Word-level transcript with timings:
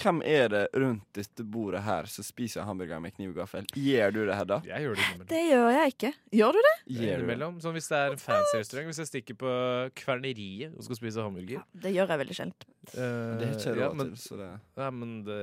hvem 0.00 0.22
er 0.26 0.48
det 0.52 0.62
rundt 0.74 1.04
dette 1.16 1.44
bordet 1.44 1.82
her 1.86 2.08
som 2.10 2.24
spiser 2.26 2.64
hamburger 2.66 3.00
med 3.04 3.14
kniv 3.16 3.32
og 3.34 3.40
gaffel? 3.42 3.66
Gjør 3.76 4.14
du 4.16 4.20
det, 4.28 4.36
Hedda? 4.38 4.60
Jeg 4.68 4.86
gjør 4.86 4.96
det 4.98 5.04
innimellom. 5.06 5.28
Det 5.30 5.42
gjør 5.50 5.68
jeg 5.76 5.94
ikke. 5.94 6.12
Gjør 6.40 6.56
du 6.56 6.60
det? 6.66 6.74
Innimellom. 6.96 7.60
Sånn 7.64 7.76
hvis 7.76 7.88
det 7.92 8.00
er 8.00 8.16
en 8.16 8.22
fancy 8.24 8.56
restaurant. 8.60 8.90
Hvis 8.90 9.02
jeg 9.04 9.10
stikker 9.12 9.38
på 9.40 9.54
Kverneriet 10.00 10.74
og 10.76 10.86
skal 10.88 11.00
spise 11.00 11.24
hamburger. 11.24 11.64
Det 11.84 11.92
gjør 11.94 12.14
jeg 12.14 12.22
veldig 12.24 12.36
sjelden. 12.40 12.68
Uh, 12.90 13.36
Det 13.36 13.44
er 13.44 13.50
ikke 13.58 13.72
ja, 13.76 13.88
men, 13.92 14.08
til, 14.14 14.20
så 14.24 14.36
det 14.40 14.46
ja, 14.80 14.86
men 14.90 15.10
det, 15.26 15.36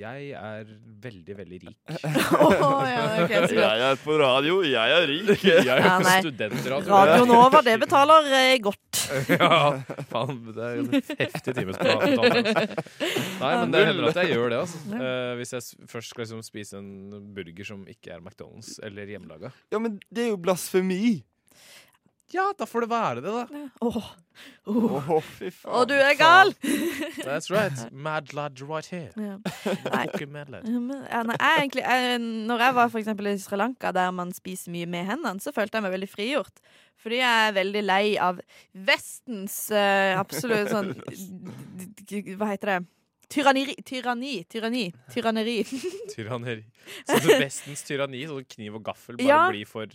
jeg 0.00 0.32
er 0.34 0.72
veldig, 1.04 1.36
veldig 1.38 1.60
rik. 1.62 1.76
Åh, 2.42 2.82
ja, 2.90 3.04
okay, 3.22 3.44
jeg 3.62 3.84
er 3.86 4.00
på 4.02 4.16
radio, 4.18 4.58
jeg 4.66 4.96
er 4.98 5.06
rik. 5.08 5.30
Jeg 5.52 5.62
er 5.62 5.78
Ja, 5.86 5.94
nei. 6.02 6.16
studentradio. 6.24 6.90
Radio 6.90 7.24
Nova, 7.28 7.60
det 7.64 7.76
betaler 7.84 8.26
eh, 8.34 8.56
godt. 8.62 9.02
ja, 9.30 9.60
faen, 10.10 10.40
det 10.54 10.66
er 10.66 10.80
en 10.82 10.90
heftig 11.22 11.54
timesplan. 11.56 12.02
Nei, 12.58 13.52
men 13.62 13.72
det 13.74 13.82
hender 13.92 14.10
at 14.10 14.20
jeg 14.22 14.34
gjør 14.34 14.54
det. 14.54 14.62
Altså. 14.64 14.80
Uh, 15.02 15.34
hvis 15.38 15.52
jeg 15.54 15.88
først 15.90 16.12
skal 16.12 16.22
liksom 16.24 16.42
spise 16.46 16.78
en 16.78 17.32
burger 17.34 17.66
som 17.66 17.84
ikke 17.90 18.12
er 18.14 18.22
McDonald's 18.22 18.76
eller 18.84 19.08
hjemmelaga. 19.08 19.52
Ja, 19.72 19.80
men 19.82 20.00
det 20.14 20.26
er 20.26 20.32
jo 20.34 20.40
blasfemi. 20.42 21.22
Ja, 22.32 22.46
da 22.56 22.64
får 22.64 22.86
det 22.86 22.88
være 22.88 23.20
det, 23.20 23.32
da. 23.32 23.62
Åh, 23.84 23.96
oh. 24.66 25.10
åh. 25.12 25.18
fy 25.20 25.50
faen. 25.52 25.72
Og 25.76 25.88
du 25.90 25.92
er 25.92 26.14
gal! 26.16 26.54
That's 27.26 27.50
right. 27.52 27.92
Mad 27.92 28.32
lad 28.32 28.62
right 28.64 28.88
here. 28.88 29.12
Ja. 29.16 29.36
Nei. 29.92 30.06
Mad 30.32 30.48
lad. 30.54 30.64
Ja, 30.64 31.20
nei, 31.28 31.36
jeg, 31.36 31.58
egentlig, 31.58 31.84
jeg, 31.84 32.22
når 32.48 32.64
jeg 32.64 32.76
var 32.78 32.88
for 32.94 33.02
eksempel 33.02 33.28
i 33.28 33.36
Sri 33.42 33.60
Lanka, 33.60 33.92
der 33.92 34.14
man 34.16 34.32
spiser 34.32 34.72
mye 34.72 34.88
med 34.88 35.04
hendene, 35.10 35.44
så 35.44 35.52
følte 35.52 35.76
jeg 35.76 35.84
meg 35.84 35.92
veldig 35.98 36.08
frigjort. 36.08 36.64
Fordi 37.02 37.20
jeg 37.20 37.48
er 37.50 37.54
veldig 37.58 37.84
lei 37.84 38.02
av 38.16 38.40
Vestens 38.72 39.58
uh, 39.74 40.16
absolutt 40.20 40.70
sånn 40.70 40.92
Hva 42.38 42.52
heter 42.52 42.76
det? 42.76 42.80
Tyranni. 43.32 43.64
Tyranni. 43.88 44.32
Tyranni. 44.52 44.84
Tyranneri. 45.12 45.56
Tyranneri. 46.12 46.64
Sånn 47.08 47.24
det 47.28 47.38
Vestens 47.40 47.82
tyranni, 47.88 48.22
sånn 48.28 48.44
kniv 48.56 48.76
og 48.80 48.84
gaffel, 48.90 49.16
bare 49.16 49.28
Ja. 49.28 49.40
blir 49.50 49.66
for 49.68 49.86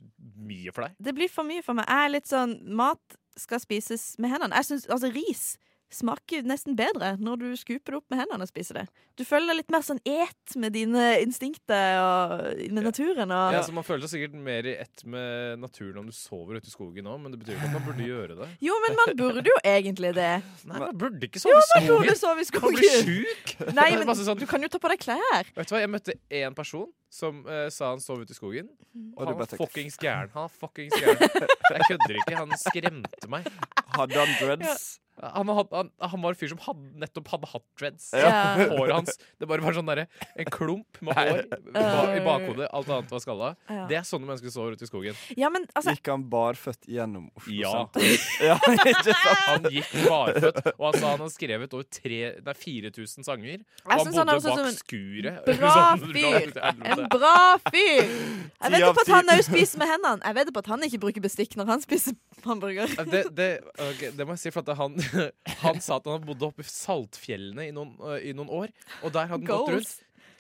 mye 0.48 0.74
for 0.74 0.88
deg? 0.88 0.96
Det 1.00 1.14
blir 1.18 1.30
for 1.32 1.48
mye 1.48 1.64
for 1.66 1.78
meg. 1.78 1.86
Jeg 1.88 2.08
er 2.10 2.14
litt 2.18 2.30
sånn 2.32 2.58
Mat 2.80 3.18
skal 3.38 3.60
spises 3.62 4.16
med 4.18 4.32
hendene. 4.34 4.56
Jeg 4.58 4.66
synes, 4.72 4.88
altså 4.90 5.12
Ris 5.14 5.58
smaker 5.94 6.44
nesten 6.44 6.76
bedre 6.76 7.14
når 7.20 7.40
du 7.40 7.46
skuper 7.60 7.94
det 7.94 8.00
opp 8.02 8.10
med 8.12 8.20
hendene 8.20 8.44
og 8.44 8.50
spiser 8.50 8.82
det. 8.82 8.86
Du 9.18 9.24
føler 9.26 9.48
deg 9.54 9.58
litt 9.62 9.72
mer 9.74 9.82
sånn 9.86 10.02
et 10.06 10.56
med 10.60 10.74
dine 10.76 11.04
instinkter 11.24 11.98
og 12.04 12.60
med 12.76 12.84
naturen. 12.86 13.32
Og, 13.32 13.54
Ja, 13.56 13.62
så 13.66 13.74
Man 13.74 13.86
føler 13.88 14.04
seg 14.06 14.18
sikkert 14.18 14.36
mer 14.46 14.68
i 14.68 14.76
ett 14.84 15.06
med 15.08 15.60
naturen 15.64 15.98
om 16.04 16.06
du 16.12 16.14
sover 16.14 16.60
ute 16.60 16.68
i 16.70 16.74
skogen 16.74 17.08
òg, 17.10 17.18
men 17.24 17.32
det 17.34 17.40
betyr 17.42 17.56
ikke 17.58 17.70
at 17.72 17.78
man 17.80 17.86
burde 17.88 18.06
gjøre 18.10 18.36
det. 18.42 18.50
Jo, 18.68 18.76
men 18.86 18.98
man 19.00 19.16
burde 19.18 19.48
jo 19.48 19.58
egentlig 19.64 20.14
det. 20.18 20.30
Nei, 20.70 20.80
Man 20.84 20.98
burde 20.98 21.30
ikke 21.32 21.40
sove 21.42 21.56
i 21.64 21.80
Man 21.80 21.90
burde 21.96 22.16
sove 22.20 22.44
i 22.44 22.50
skogen. 22.52 22.78
Man 22.78 22.82
blir 22.84 23.02
sjuk! 23.08 23.56
Nei, 23.80 23.90
men 24.04 24.14
sånn- 24.22 24.38
du 24.44 24.46
kan 24.50 24.62
jo 24.62 24.70
ta 24.70 24.82
på 24.84 24.92
deg 24.94 25.02
klær. 25.08 25.50
Vet 25.56 25.72
du 25.72 25.76
hva, 25.76 25.82
Jeg 25.82 25.94
møtte 25.96 26.18
én 26.30 26.54
person 26.58 26.92
som 27.10 27.40
uh, 27.48 27.70
sa 27.72 27.94
han 27.94 28.02
sov 28.04 28.22
ute 28.22 28.36
i 28.36 28.38
skogen. 28.38 28.68
Og 29.16 29.24
Og 29.24 29.28
han 29.32 29.38
var 29.40 29.48
fuckings 29.56 29.96
gæren. 29.98 30.30
Han 30.36 30.50
fuckings 30.52 30.94
gæren. 31.00 31.22
Jeg 31.24 31.82
kødder 31.88 32.16
ikke. 32.20 32.36
Han 32.36 32.52
skremte 32.60 33.30
meg. 33.32 33.48
Hadde 33.96 34.20
han 34.20 34.34
dreads? 34.42 35.00
Han, 35.18 35.50
had, 35.50 35.68
han, 35.73 35.90
han 36.12 36.22
var 36.22 36.36
en 36.36 36.38
fyr 36.38 36.52
som 36.52 36.60
had, 36.62 36.82
nettopp 37.02 37.30
hadde 37.34 37.48
hatt 37.50 37.64
dreads. 37.80 38.10
Ja. 38.14 38.32
Håret 38.78 38.94
hans 38.94 39.16
Det 39.42 39.48
bare 39.50 39.64
var 39.66 39.74
sånn 39.74 39.88
der, 39.90 40.04
En 40.38 40.50
klump 40.54 41.00
med 41.02 41.18
hår 41.18 41.42
ba- 41.74 42.14
i 42.14 42.22
bakhodet. 42.26 42.68
Alt 42.76 42.92
annet 42.94 43.14
var 43.16 43.24
skalla. 43.24 43.50
Ja. 43.72 43.88
Det 43.90 43.98
er 43.98 44.06
sånne 44.06 44.30
mennesker 44.30 44.52
som 44.54 44.62
står 44.62 44.78
ute 44.78 44.86
i 44.86 44.92
skogen. 44.92 45.18
Ja, 45.40 45.50
men 45.54 45.66
altså 45.74 45.96
Gikk 45.96 46.12
han 46.14 46.26
barføtt 46.32 46.86
gjennom 46.92 47.30
Oslo 47.40 47.56
Ja. 47.58 47.74
sentrum? 47.74 48.28
ja, 48.50 48.58
ikke 48.62 49.06
sant? 49.08 49.42
Han 49.48 49.68
gikk 49.74 49.94
barføtt, 50.06 50.62
og 50.76 50.86
han 50.90 51.00
sa 51.02 51.12
han 51.16 51.24
hadde 51.26 51.34
skrevet 51.34 51.74
over 51.78 51.90
tre, 51.97 52.22
nei, 52.46 52.56
4000 52.62 53.28
sanger. 53.28 53.66
Og 53.86 53.94
han 53.96 54.12
bodde 54.12 54.28
han 54.28 54.44
bak 54.46 54.64
en 54.68 54.78
skuret. 54.78 55.52
bra 55.58 55.74
Sånn, 55.97 56.06
fyr. 56.14 56.53
En 56.94 57.03
bra 57.14 57.36
fyr! 57.72 58.06
Jeg 58.08 58.74
vet 58.74 58.78
vedder 58.78 58.94
på 58.97 59.03
at 59.06 59.12
han 59.14 59.31
òg 59.34 59.44
spiser 59.47 59.81
med 59.81 59.90
hendene. 59.91 60.22
Jeg 60.25 60.38
vedder 60.38 60.53
på 60.56 60.62
at 60.64 60.70
han 60.74 60.86
ikke 60.88 61.00
bruker 61.08 61.24
bestikk 61.25 61.58
når 61.59 61.70
han 61.74 61.84
spiser 61.84 62.16
hamburger. 62.46 62.94
Det, 63.12 63.24
det, 63.38 63.50
okay, 63.81 64.12
det 64.16 64.25
må 64.28 64.36
jeg 64.38 64.44
si, 64.47 64.52
for 64.53 64.62
at 64.66 64.78
han, 64.80 64.96
han 65.63 65.81
sa 65.84 65.97
at 65.97 66.07
han 66.07 66.18
hadde 66.18 66.29
bodd 66.29 66.45
oppe 66.50 66.66
i 66.66 66.69
Saltfjellene 66.69 67.69
i 67.69 67.73
noen, 67.75 67.95
uh, 68.03 68.18
i 68.19 68.34
noen 68.38 68.51
år. 68.63 68.73
Og 69.01 69.12
der 69.16 69.29
hadde 69.31 69.41
han 69.41 69.50
gått 69.50 69.73
rundt. 69.75 69.97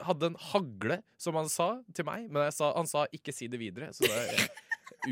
Hadde 0.07 0.29
en 0.29 0.37
hagle, 0.51 0.99
som 1.17 1.37
han 1.39 1.49
sa 1.49 1.71
til 1.97 2.05
meg. 2.05 2.27
Men 2.29 2.47
jeg 2.49 2.57
sa, 2.59 2.71
han 2.75 2.89
sa 2.89 3.07
'ikke 3.09 3.33
si 3.33 3.47
det 3.49 3.57
videre'. 3.59 3.89
Så 3.97 4.05
det, 4.05 4.49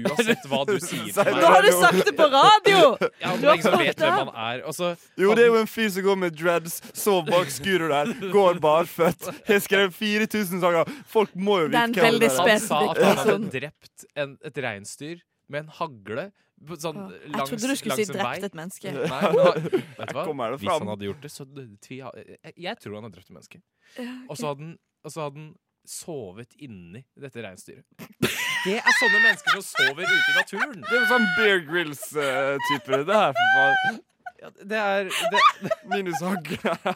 uansett 0.06 0.46
hva 0.50 0.62
du 0.68 0.76
sier 0.84 1.10
til 1.14 1.38
Nå 1.40 1.50
har 1.50 1.66
du 1.66 1.72
sagt 1.74 2.02
det 2.08 2.14
på 2.18 2.28
radio! 2.32 2.80
ja, 3.24 3.34
Du 3.38 3.48
har 3.48 3.58
er 3.58 3.64
som 3.66 3.78
vet 3.80 4.00
hvem 4.00 4.30
han 4.30 4.32
er. 4.46 4.64
Også, 4.70 4.94
Jo, 5.18 5.34
det 5.38 5.46
er 5.46 5.52
jo 5.52 5.60
en 5.62 5.70
fyr 5.70 5.90
som 5.96 6.06
går 6.06 6.20
med 6.22 6.38
dreads, 6.38 6.80
sover 6.98 7.32
bak 7.32 7.52
skuret 7.54 7.92
der, 7.92 8.32
går 8.34 8.62
barføtt. 8.64 9.30
Har 9.48 9.62
skrevet 9.64 9.94
4000 9.98 10.64
sanger. 10.64 10.96
Folk 11.12 11.36
må 11.36 11.62
jo 11.64 11.70
er 11.70 11.76
vite 11.76 12.06
hvem 12.06 12.20
det 12.22 12.32
er. 12.32 12.42
Han 12.50 12.66
sa 12.66 12.82
at 12.92 13.04
han 13.04 13.22
hadde 13.24 13.54
drept 13.60 14.08
en, 14.16 14.38
et 14.46 14.64
reinsdyr 14.68 15.24
med 15.50 15.66
en 15.66 15.74
hagle. 15.80 16.30
På 16.56 16.78
langs, 16.80 17.14
Jeg 17.26 17.48
trodde 17.50 17.68
du 17.70 17.76
skulle 17.76 17.98
si 18.00 18.06
drept 18.10 18.48
et 18.48 18.56
menneske. 18.58 18.94
Nei, 18.96 19.22
men 19.36 19.68
vet 20.00 20.14
du 20.14 20.16
hva? 20.16 20.50
Hvis 20.56 20.72
han 20.72 20.92
hadde 20.94 21.10
gjort 21.10 21.22
det, 21.26 21.32
så 21.34 21.46
tvi, 21.84 22.00
jeg, 22.00 22.56
jeg 22.56 22.80
tror 22.82 22.98
han 23.00 23.08
har 23.10 23.14
drept 23.18 23.30
et 23.30 23.36
menneske. 23.36 23.62
Og 24.30 24.40
så 24.40 24.52
hadde 24.54 24.64
han, 24.70 24.74
og 25.06 25.14
så 25.14 25.28
hadde 25.28 25.44
han 25.44 25.54
sovet 25.86 26.56
inni 26.66 27.04
dette 27.22 27.44
reinsdyret. 27.46 27.86
Det 28.66 28.80
er 28.80 28.96
sånne 28.98 29.20
mennesker 29.22 29.60
som 29.60 29.66
sover 29.68 30.08
ute 30.08 30.16
i 30.32 30.38
naturen. 30.40 30.80
Det 30.82 30.98
er 30.98 31.10
sånn 31.12 31.28
Bear 31.38 31.60
Grills-type, 31.68 33.02
det 33.06 33.20
her, 33.20 33.36
for 33.38 33.60
faen. 33.60 34.00
Ja, 34.42 34.50
det 34.62 34.80
er 34.80 35.12
det, 35.34 35.76
Minus 35.92 36.24
hagle. 36.26 36.96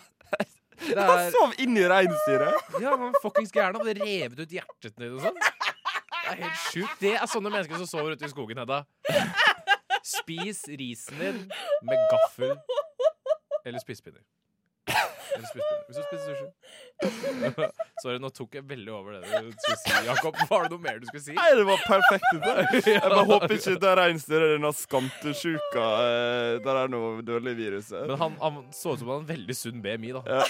Han 0.98 1.31
sov 1.36 1.53
inni 1.62 1.86
reinsdyret. 1.90 2.74
Ja, 2.80 2.96
han 2.96 3.06
var 3.06 3.22
fuckings 3.24 3.53
gæren. 3.53 3.78
Han 3.78 3.86
hadde 3.86 4.00
revet 4.02 4.42
ut 4.42 4.58
hjertet 4.58 4.96
ditt 4.96 5.14
og 5.14 5.22
sånn. 5.24 5.40
Det 5.40 6.34
er 6.34 6.42
helt 6.44 6.59
sjukt. 6.66 6.98
Det 7.02 7.14
er 7.18 7.30
sånne 7.30 7.53
mennesker 7.53 7.80
som 7.81 7.90
sover 7.90 8.18
ute 8.18 8.28
i 8.28 8.31
skogen, 8.31 8.59
Hedda. 8.62 8.84
Spis 10.04 10.64
risen 10.68 11.20
din 11.20 11.40
med 11.86 12.04
gaffel 12.12 12.56
eller 13.66 13.80
spisepinner. 13.80 14.22
Eller 15.36 15.48
spisepinner. 15.48 15.86
Hvis 15.88 15.98
du 15.98 16.04
spiser 16.04 16.36
sushi. 16.36 16.48
Sorry, 18.04 18.18
nå 18.22 18.30
tok 18.34 18.56
jeg 18.58 18.66
veldig 18.70 18.94
over 18.94 19.20
det 19.20 19.42
du 19.46 19.52
skulle 19.54 19.78
si. 19.82 19.94
Jakob, 20.08 20.40
var 20.50 20.66
det 20.66 20.72
noe 20.74 20.84
mer 20.84 20.98
du 21.02 21.06
skulle 21.10 21.24
si? 21.24 21.36
Nei, 21.38 21.48
det 21.60 21.66
var 21.68 21.84
perfekt. 21.86 22.28
Det. 22.34 22.56
Jeg 22.96 23.04
bare 23.04 23.26
håper 23.30 23.54
ikke 23.56 23.76
det 23.84 23.92
er 23.92 24.02
denne 24.56 24.72
skantesjuka 24.76 25.86
eh, 26.08 26.56
der 26.66 26.81
er 26.84 26.92
noe 26.92 27.24
dødelig 27.26 27.56
virus. 27.60 27.92
Men 27.94 28.18
han, 28.24 28.36
han 28.42 28.60
så 28.76 28.96
ut 28.96 29.04
som 29.04 29.12
han 29.12 29.22
hadde 29.22 29.28
en 29.28 29.31
veldig 29.36 29.58
sunn 29.60 29.84
BMI, 29.86 30.14
da. 30.18 30.22
Ja. 30.26 30.44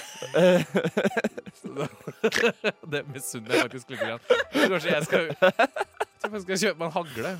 Det 1.60 1.76
med 1.76 2.90
det 2.90 3.00
misunner 3.12 3.54
jeg 3.54 3.62
faktisk 3.68 3.92
litt. 3.92 4.32
Kanskje 4.54 4.90
jeg 4.90 5.06
skal, 5.06 5.28
jeg 5.30 6.42
skal 6.42 6.60
kjøpe 6.64 6.80
meg 6.80 6.86
en 6.88 6.94
hagle 6.96 7.32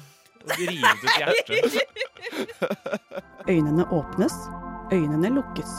og 0.45 0.51
rive 0.59 0.89
ut 0.95 1.05
hjertet. 1.19 1.81
Øynene 3.49 3.84
åpnes, 3.93 4.33
øynene 4.93 5.28
lukkes. 5.34 5.73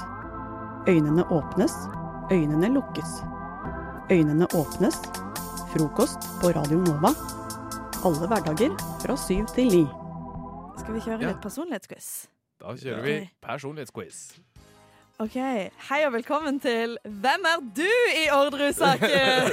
Øynene 0.89 1.23
åpnes, 1.31 1.73
øynene 2.31 2.67
lukkes. 2.73 3.11
Øynene 4.11 4.47
åpnes. 4.55 4.95
Frokost 5.71 6.19
på 6.41 6.47
Radio 6.55 6.77
Nova. 6.83 7.11
Alle 8.05 8.27
hverdager 8.27 8.73
fra 9.05 9.15
syv 9.17 9.45
til 9.55 9.67
ni. 9.71 9.83
Skal 10.81 10.93
vi 10.93 10.99
kjøre 10.99 11.21
Ja. 11.21 11.27
litt 11.31 11.41
personlighetsquiz? 11.41 12.07
Da 12.61 12.65
kjører 12.75 13.01
vi 13.05 13.29
personlighetsquiz. 13.41 14.17
OK. 15.19 15.35
Hei 15.89 16.05
og 16.07 16.13
velkommen 16.13 16.59
til 16.59 16.97
Hvem 17.05 17.45
er 17.45 17.59
du 17.77 17.87
i 18.17 18.27
Orderud-saken? 18.33 19.51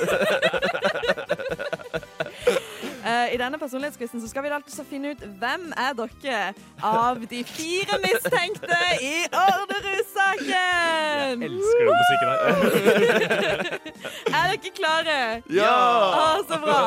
Eh, 3.08 3.32
I 3.34 3.36
denne 3.40 3.56
personlighetsquizen 3.60 4.20
skal 4.28 4.42
vi 4.44 4.48
altså 4.52 4.84
finne 4.84 5.10
ut 5.14 5.22
hvem 5.40 5.62
er 5.80 5.92
dere 5.96 6.40
av 6.84 7.22
de 7.30 7.38
fire 7.48 7.96
mistenkte 8.02 8.76
i 9.00 9.22
Orderud-saken. 9.32 11.40
Jeg 11.40 11.48
Elsker 11.48 11.84
den 11.88 11.96
musikken 12.02 12.28
her. 12.28 12.38
Er 14.38 14.44
dere 14.52 14.70
klare? 14.76 15.16
Ja! 15.56 15.72
Å, 16.18 16.20
så 16.50 16.56
bra. 16.60 16.80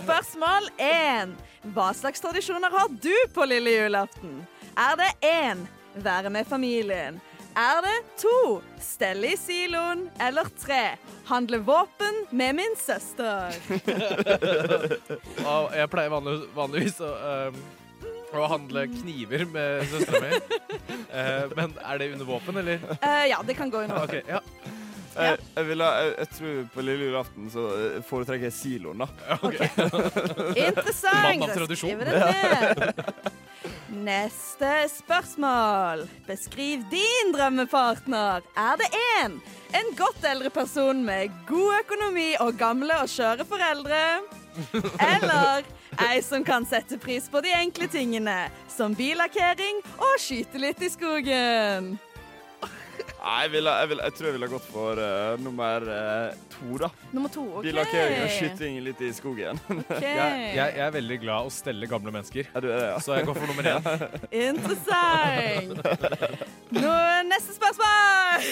Spørsmål 0.00 0.64
én. 0.80 1.28
Hva 1.76 1.88
slags 1.96 2.20
tradisjoner 2.24 2.70
har 2.72 2.88
du 3.04 3.14
på 3.34 3.42
lille 3.48 3.70
julaften? 3.76 4.32
Er 4.80 4.94
det 5.00 5.10
én 5.28 5.58
være 6.04 6.28
med 6.32 6.44
familien? 6.48 7.20
Er 7.54 7.82
det 7.82 7.98
to 8.18 8.60
stelle 8.82 9.30
i 9.30 9.36
siloen? 9.38 10.08
Eller 10.18 10.48
tre 10.58 10.96
handle 11.28 11.60
våpen 11.62 12.24
med 12.34 12.56
min 12.58 12.74
søster? 12.78 13.54
Og 15.46 15.76
jeg 15.76 15.90
pleier 15.92 16.10
vanlig, 16.10 16.34
vanligvis 16.56 16.98
å, 17.04 17.12
um, 17.14 17.60
å 18.34 18.48
handle 18.50 18.88
kniver 18.90 19.46
med 19.46 19.86
søstera 19.92 20.24
mi. 20.24 20.32
Uh, 21.14 21.44
men 21.60 21.78
er 21.78 22.02
det 22.02 22.10
under 22.16 22.30
våpen, 22.32 22.58
eller? 22.64 22.82
Uh, 22.98 23.22
ja, 23.30 23.38
det 23.46 23.54
kan 23.54 23.70
gå 23.70 23.84
under. 23.86 24.02
våpen. 24.02 24.18
Ok, 24.18 24.34
ja. 24.34 24.42
Jeg, 25.14 25.38
jeg, 25.56 25.66
vil 25.68 25.82
ha, 25.84 25.90
jeg, 26.02 26.14
jeg 26.18 26.28
tror 26.38 26.60
på 26.74 26.84
lille 26.84 27.08
julaften 27.08 27.50
så 27.52 27.64
eh, 27.78 27.98
foretrekker 28.08 28.48
jeg 28.48 28.56
siloen, 28.56 29.04
da. 29.04 29.08
Interessant. 30.66 31.44
Da 31.44 31.76
skriver 31.76 32.10
det 32.10 32.22
ned. 32.22 33.32
Neste 34.04 34.70
spørsmål. 34.90 36.08
Beskriv 36.26 36.82
din 36.90 37.32
drømmepartner. 37.34 38.42
Er 38.56 38.80
det 38.80 38.90
én 39.22 39.38
en 39.74 39.92
godt 39.98 40.24
eldre 40.26 40.50
person 40.50 41.04
med 41.04 41.30
god 41.48 41.78
økonomi 41.84 42.32
og 42.40 42.58
gamle 42.58 42.98
og 43.02 43.08
skjøre 43.08 43.46
foreldre? 43.48 44.02
Eller 44.98 45.64
ei 46.08 46.22
som 46.22 46.44
kan 46.46 46.66
sette 46.66 46.98
pris 46.98 47.28
på 47.30 47.42
de 47.44 47.54
enkle 47.54 47.88
tingene, 47.90 48.48
som 48.70 48.94
billakkering 48.98 49.82
og 49.98 50.18
skyte 50.22 50.62
litt 50.62 50.82
i 50.82 50.90
skogen? 50.90 51.94
Nei, 53.24 53.38
jeg, 53.46 53.50
vil 53.54 53.68
jeg, 53.70 53.88
vil, 53.88 54.00
jeg 54.04 54.12
tror 54.18 54.26
jeg 54.28 54.34
ville 54.34 54.48
gått 54.52 54.64
for 54.68 54.98
uh, 55.00 55.40
nummer 55.40 55.84
uh, 55.88 56.34
to, 56.52 56.76
da. 56.82 56.90
Nummer 57.14 57.30
to. 57.32 57.40
OK. 57.56 57.62
Billakkering 57.64 58.20
og 58.20 58.32
skyting 58.34 58.76
litt 58.84 59.00
i 59.00 59.12
skogen. 59.16 59.60
Ok. 59.94 60.02
Jeg, 60.02 60.54
jeg, 60.56 60.72
er 60.80 60.90
veldig 60.94 61.16
glad 61.22 61.48
å 61.48 61.50
stelle 61.52 61.86
gamle 61.88 62.12
mennesker, 62.12 62.48
Ja, 62.50 62.60
du 62.60 62.68
er 62.68 62.78
det, 62.80 62.86
ja. 62.88 62.98
så 63.04 63.14
jeg 63.18 63.26
går 63.28 63.36
for 63.36 63.46
nummer 63.50 63.64
én. 63.68 63.82
Interessant. 64.48 65.78
Nå, 66.74 66.94
neste 67.28 67.54
spørsmål. 67.56 68.44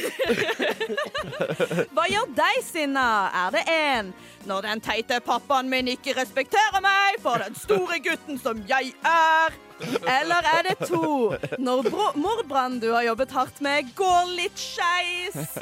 Hva 1.93 2.05
gjør 2.13 2.31
deg 2.37 2.63
sinna? 2.67 3.07
Er 3.43 3.57
det 3.57 3.65
én 3.73 4.13
når 4.49 4.69
den 4.69 4.85
teite 4.85 5.21
pappaen 5.25 5.69
min 5.73 5.93
ikke 5.93 6.17
respekterer 6.19 6.81
meg 6.85 7.21
for 7.25 7.43
den 7.43 7.55
store 7.59 8.01
gutten 8.05 8.41
som 8.41 8.63
jeg 8.71 8.95
er? 9.09 9.61
Eller 10.07 10.49
er 10.55 10.69
det 10.69 10.89
to 10.89 11.33
når 11.59 11.89
mordbrannen 12.19 12.81
du 12.83 12.91
har 12.93 13.07
jobbet 13.07 13.35
hardt 13.37 13.63
med, 13.65 13.91
går 13.99 14.31
litt 14.37 14.59
skeis? 14.59 15.57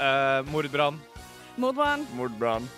Uh, 0.00 0.40
mordbrann. 0.52 1.00
Mordbrann. 1.60 2.06
Mordbrann. 2.16 2.68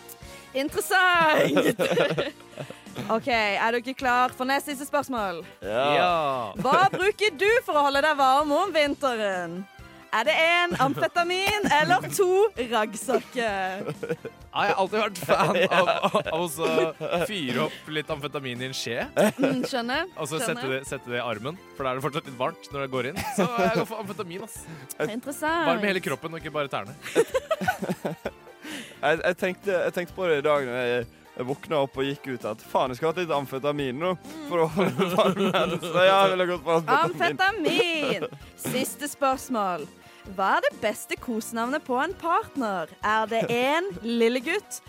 Interessant. 0.52 1.80
OK, 3.14 3.28
er 3.32 3.72
dere 3.72 3.94
klar 3.96 4.34
for 4.36 4.48
neste 4.48 4.74
siste 4.74 4.86
spørsmål? 4.88 5.40
Ja. 5.64 6.52
Hva 6.60 6.86
bruker 6.92 7.32
du 7.40 7.48
for 7.64 7.78
å 7.78 7.86
holde 7.86 8.02
deg 8.04 8.18
varm 8.18 8.52
om 8.52 8.74
vinteren? 8.74 9.62
Er 10.12 10.26
det 10.28 10.32
én 10.36 10.74
amfetamin 10.84 11.64
eller 11.72 12.04
to 12.12 12.26
raggsokker? 12.68 13.86
Jeg 13.88 14.52
har 14.52 14.72
alltid 14.76 14.98
vært 15.00 15.20
fan 15.24 15.56
av, 15.78 15.88
av 16.34 16.42
å 16.44 17.22
fyre 17.24 17.62
opp 17.64 17.88
litt 17.96 18.10
amfetamin 18.12 18.60
i 18.60 18.68
en 18.68 18.76
skje. 18.76 19.06
Mm, 19.40 19.62
skjønner. 19.70 20.10
Og 20.20 20.28
så 20.28 20.42
sette 20.42 20.66
det, 20.68 20.82
sette 20.90 21.08
det 21.08 21.16
i 21.16 21.24
armen, 21.24 21.56
for 21.78 21.88
da 21.88 21.94
er 21.94 22.00
det 22.00 22.04
fortsatt 22.04 22.28
litt 22.28 22.36
varmt 22.36 22.68
når 22.74 22.84
det 22.84 22.90
går 22.92 23.08
inn. 23.12 23.22
Så 23.38 23.46
jeg 23.48 23.72
går 23.78 23.88
for 23.88 24.02
amfetamin. 24.04 24.44
ass 24.44 24.58
Interessant. 25.06 25.70
Varm 25.70 25.80
i 25.86 25.90
hele 25.94 26.04
kroppen, 26.04 26.36
og 26.36 26.44
ikke 26.44 26.54
bare 26.60 26.72
tærne. 26.72 26.92
Jeg, 29.02 29.18
jeg, 29.18 29.34
tenkte, 29.40 29.72
jeg 29.74 29.92
tenkte 29.96 30.14
på 30.14 30.26
det 30.30 30.36
i 30.38 30.42
dag 30.46 30.62
når 30.68 30.76
jeg, 30.78 31.06
jeg 31.34 31.46
våkna 31.48 31.80
opp 31.82 31.96
og 31.98 32.06
gikk 32.06 32.28
ut, 32.28 32.44
at 32.46 32.60
faen, 32.70 32.92
jeg 32.92 33.00
skulle 33.00 33.10
hatt 33.10 33.18
litt 33.18 33.32
amfetamin 33.34 33.98
nå. 33.98 34.12
For 34.46 34.62
å 34.62 34.68
holde 34.76 35.08
varmen. 35.16 35.74
Så 35.82 36.04
jeg 36.06 36.30
ville 36.32 36.46
gått 36.52 36.62
for 36.62 36.78
amfetamin. 36.78 37.42
Amfetamin. 37.42 38.28
Siste 38.62 39.10
spørsmål. 39.10 39.88
Hva 40.36 40.56
er 40.56 40.62
det 40.68 40.78
beste 40.82 41.16
kosenavnet 41.18 41.82
på 41.84 41.98
en 41.98 42.14
partner? 42.14 42.86
Er 43.02 43.26
det 43.26 43.42
én 43.50 43.90
lillegutt 44.06 44.80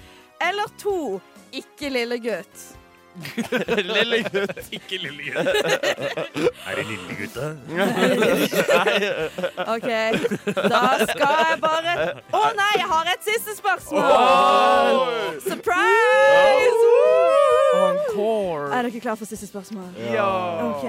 eller 0.43 0.69
to 0.77 1.19
ikke 1.53 1.89
lillegutt? 1.89 2.69
Lille 3.93 4.23
gutt. 4.25 4.57
Ikke 4.73 4.97
lille 4.97 5.23
gutt. 5.29 5.45
Er 6.67 6.75
det 6.79 6.85
lille 6.87 7.27
da? 7.35 7.49
OK, 9.69 9.89
da 10.55 10.81
skal 11.03 11.35
jeg 11.43 11.59
bare 11.61 11.93
Å 12.33 12.41
nei, 12.57 12.71
jeg 12.79 12.87
har 12.89 13.11
et 13.13 13.27
siste 13.27 13.53
spørsmål! 13.59 15.13
Surprise! 15.45 16.79
Woo! 16.81 17.83
Encore. 17.83 18.71
Er 18.73 18.87
dere 18.87 19.03
klare 19.05 19.17
for 19.21 19.29
siste 19.29 19.47
spørsmål? 19.51 19.93
Ja. 20.09 20.25
Ok, 20.71 20.85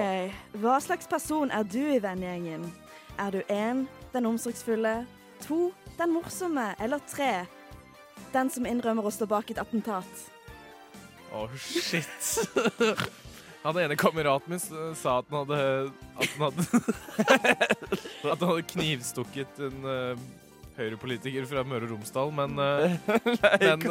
Hva 0.63 0.79
slags 0.81 1.05
person 1.11 1.53
er 1.53 1.63
du 1.69 1.81
i 1.93 2.01
vennegjengen? 2.01 2.65
Er 3.21 3.37
du 3.37 3.41
én, 3.53 3.85
den 4.15 4.29
omsorgsfulle, 4.29 4.95
to, 5.43 5.69
den 5.99 6.15
morsomme, 6.15 6.71
eller 6.79 7.03
tre, 7.11 7.45
den 8.33 8.49
som 8.51 8.65
innrømmer 8.67 9.05
å 9.05 9.13
stå 9.13 9.27
bak 9.29 9.51
et 9.51 9.59
attentat? 9.61 10.25
Å, 11.35 11.47
shit. 11.59 12.47
Han 13.65 13.77
ene 13.81 13.95
kameraten 13.97 14.53
min 14.53 14.61
sa 14.61 15.15
at 15.23 15.31
han 15.31 15.39
hadde 15.39 15.59
At 16.21 16.33
han 16.35 16.43
hadde, 16.43 16.81
at 18.29 18.43
han 18.43 18.49
hadde 18.51 18.65
knivstukket 18.69 19.61
en 19.65 19.87
uh, 19.89 20.25
Høyre-politiker 20.75 21.47
fra 21.49 21.63
Møre 21.65 21.87
og 21.87 21.95
Romsdal, 21.95 22.29
men 22.35 22.59
uh, 22.59 22.93
men, 23.07 23.85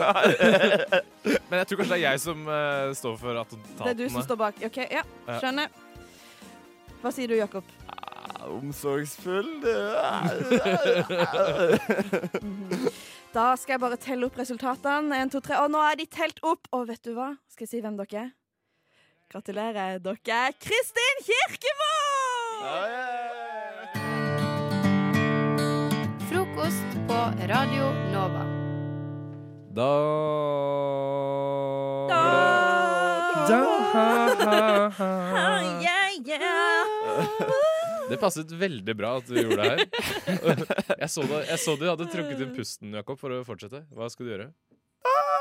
men 1.49 1.59
jeg 1.59 1.67
tror 1.71 1.81
kanskje 1.81 1.91
det 1.91 1.97
er 1.97 2.03
jeg 2.05 2.23
som 2.23 2.47
uh, 2.47 2.93
står 2.94 3.17
for 3.19 3.41
attentatene. 3.41 3.81
Det 3.81 3.94
er 3.97 3.99
du 3.99 4.15
som 4.15 4.26
står 4.29 4.41
bak. 4.44 4.62
Ok, 4.69 4.79
ja, 4.85 5.03
Ja. 5.03 5.38
skjønner. 5.41 5.75
Hva 7.00 7.12
sier 7.17 7.32
du, 7.32 7.38
Jakob? 7.41 7.67
Omsorgsfull 8.50 9.49
Mhm. 12.43 12.88
Da 13.35 13.56
skal 13.58 13.73
jeg 13.75 13.81
bare 13.82 13.96
telle 13.99 14.26
opp 14.29 14.37
resultatene. 14.38 15.17
En, 15.19 15.31
to, 15.31 15.41
tre. 15.43 15.56
Og 15.64 15.70
nå 15.75 15.81
er 15.91 15.96
de 15.99 16.06
telt 16.06 16.38
opp. 16.46 16.69
Og 16.73 16.87
vet 16.87 17.02
du 17.02 17.14
hva? 17.17 17.32
Skal 17.50 17.64
jeg 17.67 17.70
si 17.73 17.81
hvem 17.82 17.96
dere 17.99 18.20
er? 18.29 18.31
Gratulerer. 19.32 19.99
Dere 20.05 20.37
er 20.46 20.52
Kristin 20.62 21.25
Kirkemo! 21.26 21.94
Frokost 26.29 26.94
på 27.08 27.19
Radio 27.50 27.90
Nova. 28.14 28.44
Da 29.75 29.90
Da 32.08 32.23
Da 33.49 33.61
Ha, 33.94 34.06
ha, 34.44 34.88
ha 34.99 35.11
Ha, 35.35 35.47
yeah, 35.82 36.08
yeah. 36.26 37.74
Det 38.10 38.18
passet 38.20 38.52
veldig 38.58 38.94
bra 38.98 39.16
at 39.20 39.28
du 39.28 39.38
gjorde 39.38 39.62
det 39.62 39.70
her. 39.70 39.80
Jeg 41.04 41.10
så, 41.12 41.24
da, 41.28 41.40
jeg 41.48 41.60
så 41.62 41.74
du 41.80 41.84
hadde 41.88 42.06
trukket 42.12 42.42
inn 42.44 42.54
pusten, 42.56 42.94
Jakob, 42.96 43.18
for 43.20 43.34
å 43.34 43.42
fortsette. 43.46 43.84
Hva 43.94 44.08
skal 44.12 44.26
du 44.26 44.32
gjøre? 44.34 44.48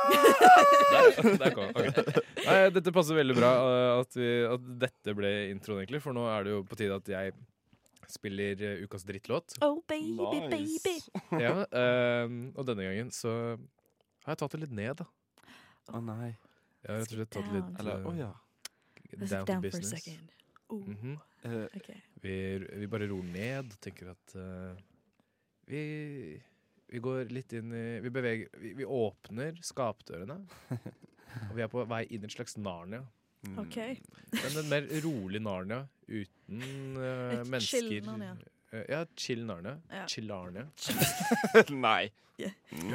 Der, 0.03 1.37
der 1.39 1.53
kom 1.55 1.69
okay. 1.71 2.21
Nei, 2.43 2.57
dette 2.75 2.91
passer 2.95 3.15
veldig 3.15 3.35
bra 3.37 3.51
uh, 3.63 4.01
at, 4.01 4.17
vi, 4.19 4.29
at 4.49 4.69
dette 4.83 5.15
ble 5.15 5.31
introen, 5.53 5.83
egentlig. 5.83 6.03
For 6.03 6.15
nå 6.15 6.25
er 6.31 6.47
det 6.47 6.55
jo 6.55 6.61
på 6.67 6.79
tide 6.79 6.99
at 6.99 7.11
jeg 7.13 7.35
spiller 8.11 8.63
uh, 8.67 8.83
ukas 8.83 9.07
drittlåt. 9.07 9.57
Oh, 9.63 9.79
baby, 9.89 10.43
baby. 10.51 10.95
Ja, 11.39 11.63
øh, 11.63 12.37
og 12.51 12.67
denne 12.67 12.89
gangen 12.89 13.11
så 13.15 13.33
har 14.25 14.35
jeg 14.35 14.43
tatt 14.43 14.57
det 14.57 14.65
litt 14.65 14.75
ned, 14.75 15.03
da. 15.03 15.07
Å 15.93 16.03
nei. 16.03 16.33
Jeg 16.83 16.91
har 16.91 17.03
rett 17.03 17.11
og 17.11 17.19
slett 17.19 17.35
tatt 17.37 17.47
det 17.47 17.59
litt 17.59 17.83
Eller, 17.83 18.07
uh, 18.07 18.15
ja. 18.19 18.31
Down 19.13 19.27
to 19.27 19.35
down 19.35 19.45
for 19.45 19.53
a 19.53 19.61
business. 19.69 20.07
Second. 20.79 20.87
Mm 20.87 20.97
-hmm. 21.03 21.19
Eh, 21.43 21.65
okay. 21.75 21.99
Vi, 22.21 22.57
vi 22.79 22.87
bare 22.87 23.07
roer 23.07 23.23
ned 23.23 23.73
og 23.73 23.79
tenker 23.81 24.11
at 24.11 24.35
eh, 24.35 24.77
vi, 25.67 26.41
vi 26.87 26.99
går 26.99 27.31
litt 27.31 27.53
inn 27.53 27.73
i 27.73 27.99
Vi 28.03 28.09
beveger 28.09 28.47
Vi, 28.59 28.73
vi 28.73 28.85
åpner 28.85 29.59
skapdørene. 29.61 30.39
Og 31.49 31.55
vi 31.57 31.61
er 31.65 31.67
på 31.67 31.83
vei 31.89 32.05
inn 32.13 32.21
i 32.21 32.25
et 32.25 32.31
slags 32.35 32.57
Narnia. 32.57 33.03
mm. 33.47 33.59
Okay. 33.59 33.95
Men 34.31 34.57
en 34.63 34.69
mer 34.69 34.87
rolig 35.03 35.41
Narnia 35.41 35.87
uten 36.07 36.61
eh, 36.97 37.39
Et 37.39 37.47
mennesker. 37.47 37.87
chill 37.89 38.05
Narnia. 38.05 38.35
Eh, 38.73 38.85
ja, 38.89 39.03
chill 39.15 39.43
Narnia. 39.45 39.75
Ja. 39.93 40.05
Chill 40.09 40.31
Arnia. 40.33 40.67
Nei. 41.69 42.09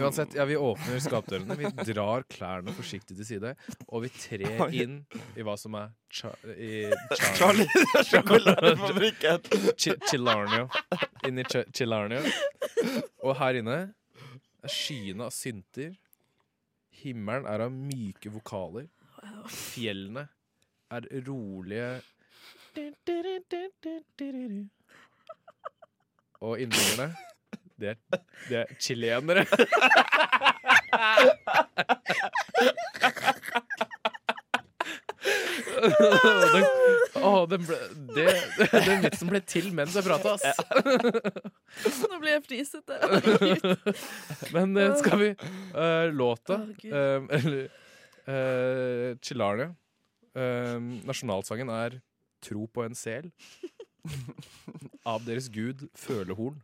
Uansett, 0.02 0.32
ja, 0.34 0.42
vi 0.44 0.56
åpner 0.58 0.98
skapdørene, 1.00 1.54
vi 1.56 1.68
drar 1.92 2.24
klærne 2.28 2.72
forsiktig 2.74 3.14
til 3.20 3.24
side, 3.28 3.52
og 3.86 4.02
vi 4.02 4.08
trer 4.10 4.64
inn 4.74 4.96
i 5.38 5.44
hva 5.46 5.54
som 5.56 5.76
er 5.78 5.92
cha 6.10 6.32
i 6.50 6.90
Charlie. 7.38 7.68
Sjokoladefabrikken. 8.08 9.46
Chi- 9.80 9.94
Chillarnia. 10.10 10.66
Inn 11.30 11.38
i 11.38 11.46
Ch 11.46 11.62
Chillarnia. 11.70 12.20
Og 13.22 13.38
her 13.38 13.60
inne 13.62 13.78
er 13.86 14.74
skyene 14.74 15.30
av 15.30 15.32
synter. 15.38 15.94
Himmelen 16.98 17.46
er 17.46 17.62
av 17.68 17.72
myke 17.78 18.34
vokaler. 18.34 18.90
Fjellene 19.54 20.26
er 20.90 21.06
rolige 21.30 22.02
Og 26.40 26.60
innbyggerne, 26.62 27.14
det 27.80 27.88
er, 27.88 27.96
det 28.48 28.56
er 28.60 28.66
chilenere. 28.78 29.44
den, 35.78 36.66
å, 37.22 37.32
den, 37.50 37.64
ble, 37.66 37.78
det, 38.14 38.26
den 38.72 39.02
vitsen 39.02 39.30
ble 39.30 39.40
til 39.46 39.70
mens 39.74 39.96
jeg 39.98 40.06
prata, 40.06 40.36
ass. 40.36 40.62
Nå 42.06 42.20
blir 42.22 42.36
jeg 42.36 42.44
frisete. 42.46 42.94
Men 44.54 44.76
eh, 44.78 44.94
skal 45.02 45.22
vi 45.22 45.32
uh, 45.34 46.06
Låta 46.14 46.60
eh, 46.86 47.18
Eller 47.38 47.66
uh, 48.28 49.18
Chilarnia. 49.22 49.72
Eh, 50.38 50.78
nasjonalsangen 51.08 51.70
er 51.72 51.98
'Tro 52.44 52.68
på 52.70 52.84
en 52.86 52.94
sel' 52.94 53.32
av 55.06 55.24
deres 55.26 55.48
gud 55.52 55.88
Følehorn. 55.98 56.60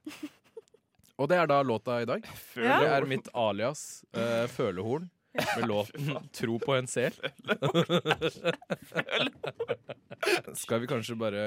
Og 1.15 1.29
det 1.31 1.37
er 1.39 1.47
da 1.47 1.61
låta 1.63 2.01
i 2.03 2.09
dag. 2.09 2.25
Ja. 2.59 2.81
Det 2.83 2.89
er 2.97 3.07
mitt 3.07 3.29
alias 3.39 4.05
eh, 4.13 4.47
Følehorn 4.51 5.07
med 5.35 5.69
låten 5.69 6.11
'Tro 6.35 6.59
på 6.63 6.75
en 6.75 6.87
sel'. 6.91 7.17
Skal 10.55 10.83
vi 10.83 10.91
kanskje 10.91 11.17
bare 11.19 11.45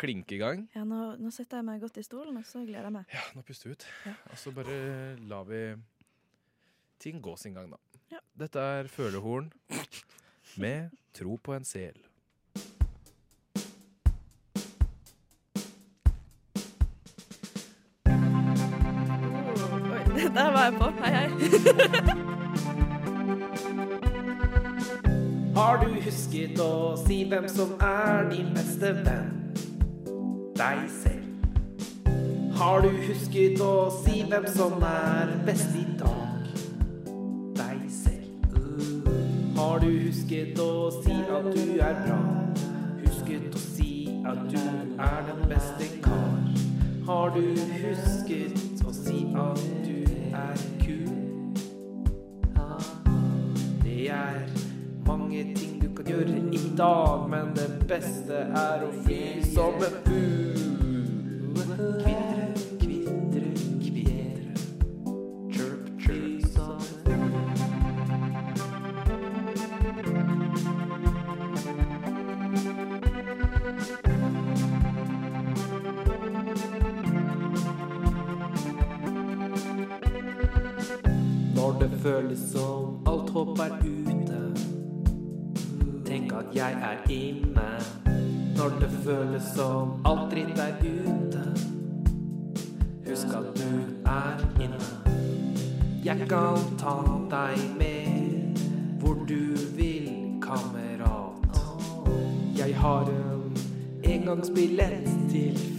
klinke 0.00 0.34
i 0.36 0.40
gang? 0.40 0.66
Ja, 0.74 0.84
nå, 0.84 1.14
nå 1.20 1.32
sitter 1.34 1.60
jeg 1.60 1.68
meg 1.68 1.80
godt 1.84 2.00
i 2.00 2.04
stolen, 2.04 2.36
og 2.40 2.46
så 2.48 2.64
gleder 2.64 2.88
jeg 2.88 2.96
meg. 2.96 3.14
Ja, 3.14 3.24
nå 3.36 3.44
puster 3.46 3.70
vi 3.70 3.76
ut. 3.78 3.86
Ja. 4.08 4.14
Og 4.32 4.40
så 4.40 4.52
bare 4.56 4.76
lar 5.30 5.48
vi 5.48 5.62
ting 7.00 7.20
gå 7.24 7.36
sin 7.40 7.56
gang, 7.56 7.70
da. 7.72 7.80
Ja. 8.10 8.20
Dette 8.36 8.60
er 8.80 8.88
Følehorn 8.90 9.52
med 10.60 10.90
'Tro 11.14 11.36
på 11.36 11.56
en 11.56 11.64
sel'. 11.68 12.09
Der 20.34 20.50
var 20.52 20.64
jeg 20.64 20.74
på. 20.78 20.86
Hei, 21.04 21.12
hei. 21.12 21.28
Har 25.60 25.76
du 25.84 25.88
husket 26.00 26.60
å 26.62 26.96
si 26.96 27.24
hvem 27.28 27.48
som 27.50 27.72
er 27.84 28.28
din 28.30 28.52
beste 28.54 28.92
venn? 29.04 29.30
Deg 30.56 30.78
selv. 30.94 31.26
Har 32.60 32.80
du 32.84 32.88
husket 33.08 33.60
å 33.64 33.90
si 34.02 34.22
hvem 34.30 34.46
som 34.54 34.82
er 34.86 35.34
best 35.46 35.74
i 35.76 35.84
dag? 36.00 36.46
Deg 37.58 37.82
selv. 37.92 38.30
Har 39.58 39.82
du 39.82 39.90
husket 39.90 40.60
å 40.62 40.90
si 41.00 41.18
at 41.26 41.50
du 41.50 41.66
er 41.80 42.00
bra? 42.06 42.20
Husket 43.02 43.54
å 43.54 43.62
si 43.64 43.92
at 44.28 44.46
du 44.52 44.60
er 44.60 45.20
den 45.28 45.44
beste 45.50 45.90
kar? 46.04 46.40
Har 47.10 47.34
du 47.36 47.42
husket 47.82 48.84
å 48.86 48.94
si 48.94 49.26
at 49.34 49.79
er 54.30 54.70
mange 55.06 55.54
ting 55.54 55.82
du 55.82 55.94
kan 55.94 56.04
gjøre 56.06 56.38
i 56.52 56.72
dag, 56.76 57.30
men 57.30 57.46
det 57.56 57.68
beste 57.88 58.34
er 58.34 58.84
å 58.86 58.90
fly 59.02 59.42
som 59.54 59.74
en 59.74 59.96
fugl. 60.06 60.60
Kvitre, 62.04 62.44
kvitre, 62.80 63.50
kvitre. 63.84 64.52
Chirp, 65.52 65.84
chirp. 66.00 66.46
som 66.54 66.78
en 67.06 67.20
Når 81.54 81.80
det 81.80 81.90
føles 82.02 82.38
som 82.52 83.02
alt 83.06 83.30
håp 83.30 83.58
er 83.58 83.74
ute. 83.84 83.99
Er 86.90 87.10
inne. 87.10 87.68
Når 88.56 88.80
det 88.80 88.90
føles 89.04 89.42
som 89.54 89.90
alt 90.04 90.32
dritt 90.32 90.58
er 90.58 90.72
ute. 90.82 91.42
Husk 93.06 93.26
at 93.26 93.46
du 93.54 93.68
er 94.10 94.42
inne. 94.58 94.88
Jeg 96.04 96.26
kan 96.28 96.58
ta 96.80 96.96
deg 97.30 97.62
med 97.78 98.58
hvor 98.98 99.14
du 99.28 99.54
vil, 99.78 100.10
kamerat. 100.42 101.62
Jeg 102.58 102.76
har 102.76 103.06
en 103.06 103.56
engangsbillett 104.04 105.06
til 105.30 105.69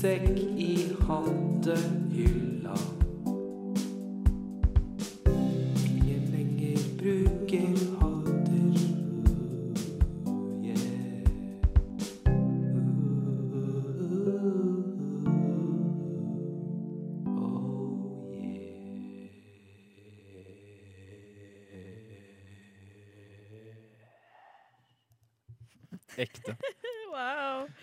sekk 0.00 0.28
i 0.56 0.70
hattehylla. 1.06 1.99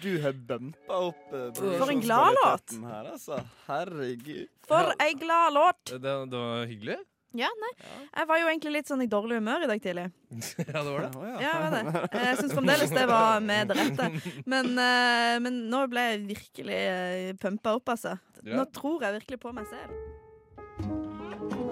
Du 0.08 0.16
har 0.24 0.34
bumpa 0.50 1.02
opp 1.10 1.36
eh, 1.36 1.52
For 1.60 1.92
en 1.92 2.02
glad 2.06 2.38
låt. 2.40 2.74
her, 2.88 3.12
altså. 3.12 3.42
Herregud. 3.68 4.48
For 4.68 4.94
ei 5.04 5.14
glad 5.20 5.54
låt. 5.60 5.84
Det, 5.92 6.00
det 6.32 6.42
var 6.48 6.66
hyggelig. 6.70 6.98
Ja, 7.38 7.50
nei. 7.60 7.70
Jeg 8.16 8.28
var 8.30 8.40
jo 8.40 8.48
egentlig 8.48 8.72
litt 8.78 8.88
sånn 8.90 9.02
i 9.04 9.08
dårlig 9.12 9.38
humør 9.42 9.66
i 9.66 9.70
dag 9.70 9.82
tidlig. 9.84 10.06
Ja, 10.64 10.80
det 10.80 10.86
var 10.88 11.04
det. 11.04 11.10
Ja. 11.14 11.34
Ja, 11.44 11.52
jeg 11.52 11.60
var 11.60 11.76
det. 11.76 12.22
Jeg 12.24 12.38
syns 12.40 12.56
fremdeles 12.56 12.94
det 12.96 13.04
var 13.12 13.44
med 13.44 13.68
det 13.70 13.78
rette. 13.82 14.08
Men, 14.48 14.72
eh, 14.80 15.36
men 15.44 15.60
nå 15.72 15.84
ble 15.92 16.06
jeg 16.08 16.24
virkelig 16.32 16.80
uh, 16.88 17.34
pumpa 17.44 17.76
opp, 17.78 17.94
altså. 17.98 18.16
Nå 18.48 18.64
tror 18.74 19.04
jeg 19.06 19.20
virkelig 19.20 19.42
på 19.44 19.54
meg 19.58 19.68
selv. 19.74 19.92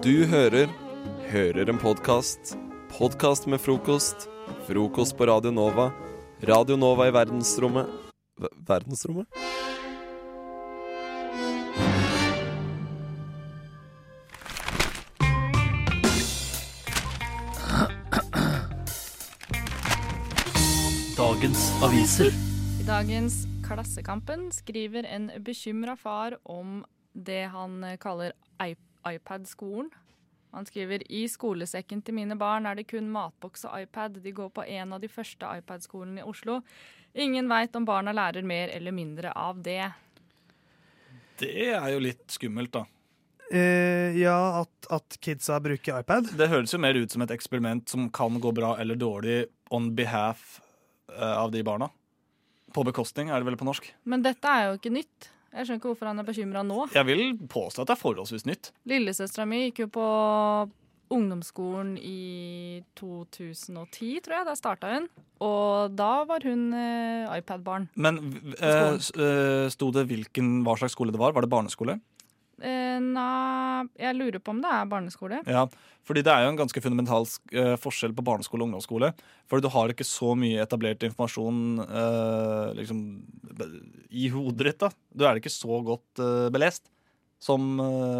Du 0.04 0.14
hører 0.30 0.68
Hører 1.26 1.68
en 1.72 1.78
podkast. 1.82 2.54
Podkast 2.92 3.48
med 3.50 3.58
frokost. 3.60 4.28
Frokost 4.68 5.16
på 5.18 5.26
Radio 5.26 5.50
Nova. 5.50 5.88
Radio 6.46 6.76
Nova 6.78 7.08
i 7.08 7.14
verdensrommet 7.16 7.86
Ver- 7.90 8.05
Verdensrommet? 8.36 9.26
Dagens 21.16 21.70
aviser. 21.82 22.32
I 22.80 22.84
dagens 22.84 23.46
Klassekampen 23.64 24.50
skriver 24.52 25.08
en 25.08 25.30
bekymra 25.44 25.96
far 25.96 26.36
om 26.44 26.84
det 27.12 27.46
han 27.48 27.80
kaller 28.00 28.36
iPad-skolen. 28.60 29.88
Han 30.56 30.66
skriver 30.66 31.02
i 31.12 31.26
skolesekken 31.28 32.00
til 32.02 32.14
mine 32.16 32.36
barn 32.38 32.66
er 32.66 32.78
det 32.78 32.86
kun 32.88 33.08
matboks 33.12 33.66
og 33.68 33.82
iPad. 33.82 34.20
De 34.24 34.32
går 34.32 34.48
på 34.48 34.64
en 34.64 34.92
av 34.92 35.02
de 35.02 35.08
første 35.08 35.48
iPad-skolene 35.58 36.22
i 36.22 36.24
Oslo. 36.24 36.60
Ingen 37.16 37.48
veit 37.48 37.76
om 37.76 37.84
barna 37.88 38.12
lærer 38.12 38.44
mer 38.44 38.68
eller 38.76 38.92
mindre 38.92 39.32
av 39.32 39.62
det. 39.64 39.86
Det 41.40 41.70
er 41.72 41.88
jo 41.94 42.00
litt 42.04 42.28
skummelt, 42.32 42.74
da. 42.76 42.84
Eh, 43.50 44.16
ja, 44.18 44.62
at, 44.62 44.88
at 44.92 45.16
kidsa 45.22 45.56
bruker 45.62 46.02
iPad. 46.02 46.32
Det 46.36 46.48
høres 46.50 46.74
jo 46.74 46.80
mer 46.82 46.98
ut 46.98 47.12
som 47.12 47.24
et 47.24 47.32
eksperiment 47.32 47.88
som 47.88 48.08
kan 48.12 48.36
gå 48.42 48.52
bra 48.52 48.74
eller 48.82 48.98
dårlig 49.00 49.44
on 49.72 49.92
behalf 49.96 50.58
uh, 51.14 51.38
av 51.38 51.54
de 51.54 51.62
barna. 51.64 51.88
På 52.74 52.84
bekostning, 52.84 53.30
er 53.30 53.40
det 53.40 53.48
vel 53.48 53.58
på 53.60 53.68
norsk. 53.68 53.88
Men 54.04 54.24
dette 54.26 54.52
er 54.52 54.68
jo 54.68 54.80
ikke 54.80 54.92
nytt. 54.98 55.30
Jeg 55.56 55.64
skjønner 55.64 55.80
ikke 55.80 55.92
hvorfor 55.94 56.10
han 56.10 56.20
er 56.20 56.26
bekymra 56.26 56.64
nå. 56.66 56.88
Jeg 56.92 57.08
vil 57.08 57.22
påstå 57.48 57.84
at 57.84 57.88
det 57.88 57.96
er 57.96 58.02
forholdsvis 58.02 58.44
nytt. 58.48 58.74
Lillesøstera 58.92 59.46
mi 59.48 59.62
gikk 59.68 59.86
jo 59.86 59.92
på 59.94 60.08
ungdomsskolen 61.12 61.94
i 62.00 62.82
2010, 62.98 64.20
tror 64.24 64.38
jeg. 64.38 64.48
Da 64.48 64.56
starta 64.58 64.92
hun. 64.94 65.08
Og 65.44 65.94
da 65.96 66.10
var 66.28 66.44
hun 66.46 66.68
uh, 66.74 67.32
iPad-barn. 67.36 67.88
Men 67.94 68.20
uh, 68.58 68.96
sto 69.72 69.90
det 69.94 70.06
hvilken, 70.10 70.60
hva 70.66 70.76
slags 70.80 70.96
skole 70.96 71.14
det 71.14 71.20
var? 71.22 71.36
Var 71.36 71.46
det 71.46 71.52
barneskole? 71.52 71.98
Uh, 72.56 72.96
Nei, 73.04 73.84
jeg 74.00 74.16
lurer 74.16 74.40
på 74.40 74.54
om 74.54 74.62
det 74.64 74.72
er 74.72 74.88
barneskole. 74.88 75.42
Ja, 75.44 75.66
fordi 76.08 76.22
det 76.24 76.32
er 76.32 76.46
jo 76.46 76.54
en 76.54 76.60
ganske 76.62 76.80
fundamental 76.80 77.28
uh, 77.28 77.74
forskjell 77.80 78.16
på 78.16 78.24
barneskole 78.24 78.64
og 78.64 78.70
ungdomsskole. 78.70 79.12
For 79.50 79.60
du 79.60 79.68
har 79.74 79.92
ikke 79.92 80.06
så 80.08 80.32
mye 80.38 80.64
etablert 80.64 81.04
informasjon 81.04 81.82
uh, 81.84 82.72
liksom, 82.78 83.02
i 84.08 84.30
hodet 84.32 84.70
ditt. 84.70 84.80
da. 84.86 84.92
Du 85.12 85.26
er 85.28 85.40
ikke 85.40 85.52
så 85.52 85.82
godt 85.84 86.24
belest 86.52 86.88
som 87.42 87.76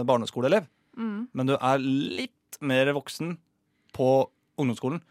barneskoleelev. 0.07 0.67
Mm. 0.97 1.29
Men 1.37 1.49
du 1.49 1.55
er 1.57 1.81
litt 1.81 2.36
mer 2.61 2.93
voksen 2.97 3.37
på 3.97 4.11
ungdomsskolen. 4.57 5.03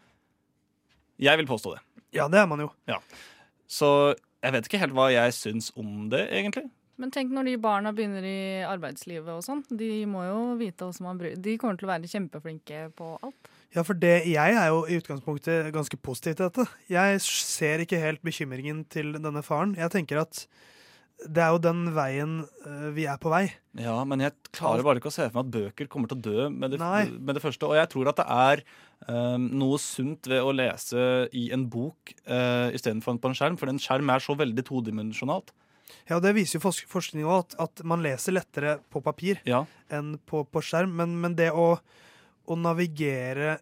Jeg 1.22 1.40
vil 1.40 1.48
påstå 1.48 1.76
det. 1.76 1.82
Ja, 2.16 2.28
det 2.32 2.40
er 2.40 2.48
man 2.48 2.62
jo. 2.62 2.70
Ja. 2.88 3.00
Så 3.68 3.88
jeg 4.44 4.54
vet 4.54 4.68
ikke 4.68 4.80
helt 4.82 4.96
hva 4.96 5.10
jeg 5.12 5.34
syns 5.36 5.72
om 5.78 6.08
det, 6.12 6.26
egentlig. 6.30 6.68
Men 6.96 7.12
tenk 7.12 7.32
når 7.34 7.50
de 7.50 7.56
barna 7.60 7.92
begynner 7.92 8.24
i 8.24 8.64
arbeidslivet 8.64 9.28
og 9.28 9.42
sånn. 9.44 9.60
De 9.68 9.90
må 10.08 10.22
jo 10.24 10.38
vite 10.60 10.86
hvordan 10.86 11.04
man 11.04 11.18
bruker 11.20 11.42
De 11.44 11.56
kommer 11.60 11.76
til 11.76 11.88
å 11.88 11.90
være 11.90 12.08
kjempeflinke 12.08 12.86
på 12.96 13.10
alt. 13.20 13.50
Ja, 13.76 13.82
for 13.84 13.98
det, 14.00 14.14
jeg 14.30 14.56
er 14.56 14.70
jo 14.72 14.86
i 14.88 14.96
utgangspunktet 14.96 15.68
ganske 15.74 15.98
positiv 16.00 16.38
til 16.38 16.46
dette. 16.46 16.64
Jeg 16.88 17.20
ser 17.26 17.84
ikke 17.84 18.00
helt 18.00 18.22
bekymringen 18.24 18.86
til 18.88 19.12
denne 19.18 19.42
faren. 19.44 19.74
Jeg 19.76 19.92
tenker 19.92 20.22
at 20.22 20.46
det 21.24 21.40
er 21.40 21.54
jo 21.54 21.60
den 21.64 21.86
veien 21.96 22.32
eh, 22.68 22.88
vi 22.94 23.06
er 23.08 23.18
på 23.20 23.30
vei. 23.32 23.46
Ja, 23.80 23.96
men 24.08 24.20
jeg 24.20 24.34
klarer 24.54 24.84
bare 24.84 25.00
ikke 25.00 25.08
å 25.08 25.14
se 25.14 25.26
for 25.30 25.38
meg 25.38 25.46
at 25.46 25.54
bøker 25.54 25.88
kommer 25.92 26.10
til 26.10 26.18
å 26.18 26.24
dø 26.26 26.48
med 26.52 26.74
det, 26.74 26.80
med 26.80 27.36
det 27.36 27.42
første. 27.44 27.68
Og 27.68 27.78
jeg 27.78 27.88
tror 27.92 28.10
at 28.12 28.20
det 28.20 28.26
er 28.36 28.62
um, 29.08 29.46
noe 29.62 29.78
sunt 29.82 30.28
ved 30.28 30.44
å 30.44 30.52
lese 30.54 31.06
i 31.36 31.48
en 31.56 31.64
bok 31.72 32.12
uh, 32.28 32.68
istedenfor 32.76 33.16
på 33.22 33.32
en 33.32 33.38
skjerm, 33.38 33.56
for 33.60 33.72
en 33.72 33.80
skjerm 33.80 34.12
er 34.12 34.24
så 34.24 34.36
veldig 34.36 34.66
todimensjonalt. 34.68 35.54
Ja, 36.10 36.18
det 36.20 36.34
viser 36.36 36.58
jo 36.58 36.66
forsk 36.66 36.88
forskning 36.90 37.24
òg, 37.26 37.46
at, 37.46 37.56
at 37.64 37.84
man 37.86 38.04
leser 38.04 38.36
lettere 38.36 38.76
på 38.92 39.00
papir 39.04 39.40
Ja. 39.48 39.64
enn 39.92 40.16
på, 40.26 40.44
på 40.44 40.62
skjerm. 40.64 40.92
Men, 41.00 41.16
men 41.22 41.36
det 41.38 41.52
å, 41.54 41.76
å 42.44 42.58
navigere 42.60 43.56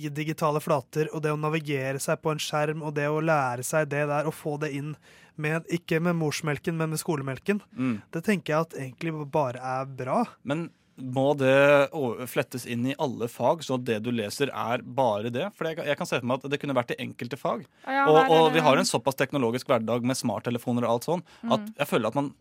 i 0.00 0.08
digitale 0.08 0.62
flater, 0.64 1.10
og 1.14 1.24
det 1.24 1.32
å 1.34 1.40
navigere 1.40 2.00
seg 2.00 2.20
på 2.22 2.32
en 2.32 2.40
skjerm, 2.40 2.84
og 2.86 2.94
det 2.96 3.08
å 3.10 3.20
lære 3.24 3.64
seg 3.66 3.90
det 3.90 4.06
der, 4.08 4.28
og 4.28 4.36
få 4.36 4.56
det 4.62 4.72
inn 4.76 4.94
med, 5.40 5.66
ikke 5.72 6.00
med 6.02 6.16
morsmelken, 6.20 6.76
men 6.76 6.90
med 6.90 7.00
skolemelken, 7.00 7.60
Mm. 7.76 8.02
det 8.12 8.22
tenker 8.24 8.52
jeg 8.54 8.60
at 8.60 8.76
egentlig 8.84 9.14
bare 9.32 9.56
er 9.60 9.86
bra. 9.86 10.24
Men 10.44 10.70
må 11.00 11.30
det 11.38 11.88
flettes 12.28 12.66
inn 12.68 12.84
i 12.90 12.94
alle 13.00 13.26
fag, 13.32 13.62
så 13.64 13.78
det 13.82 14.02
du 14.04 14.10
leser 14.12 14.50
er 14.52 14.82
bare 14.84 15.30
det? 15.32 15.46
For 15.56 15.64
jeg, 15.70 15.96
kan- 15.96 16.06
se 16.06 16.18
for 16.20 16.26
meg 16.26 16.44
at 16.44 16.50
det 16.50 16.60
kunne 16.60 16.74
vært 16.76 16.90
i 16.92 17.00
enkelte 17.06 17.38
fag. 17.40 17.64
Ja, 17.86 18.04
og, 18.06 18.28
og 18.30 18.52
vi 18.52 18.60
har 18.60 18.76
en 18.76 18.84
såpass 18.84 19.16
teknologisk 19.16 19.66
hverdag 19.66 20.04
med 20.04 20.16
smarttelefoner 20.16 20.84
og 20.84 20.90
alt 20.90 21.04
sånn, 21.08 21.22
at 21.50 21.60
Mm. 21.60 21.74
jeg 21.78 21.88
føler 21.88 22.06
at 22.08 22.14
man 22.14 22.34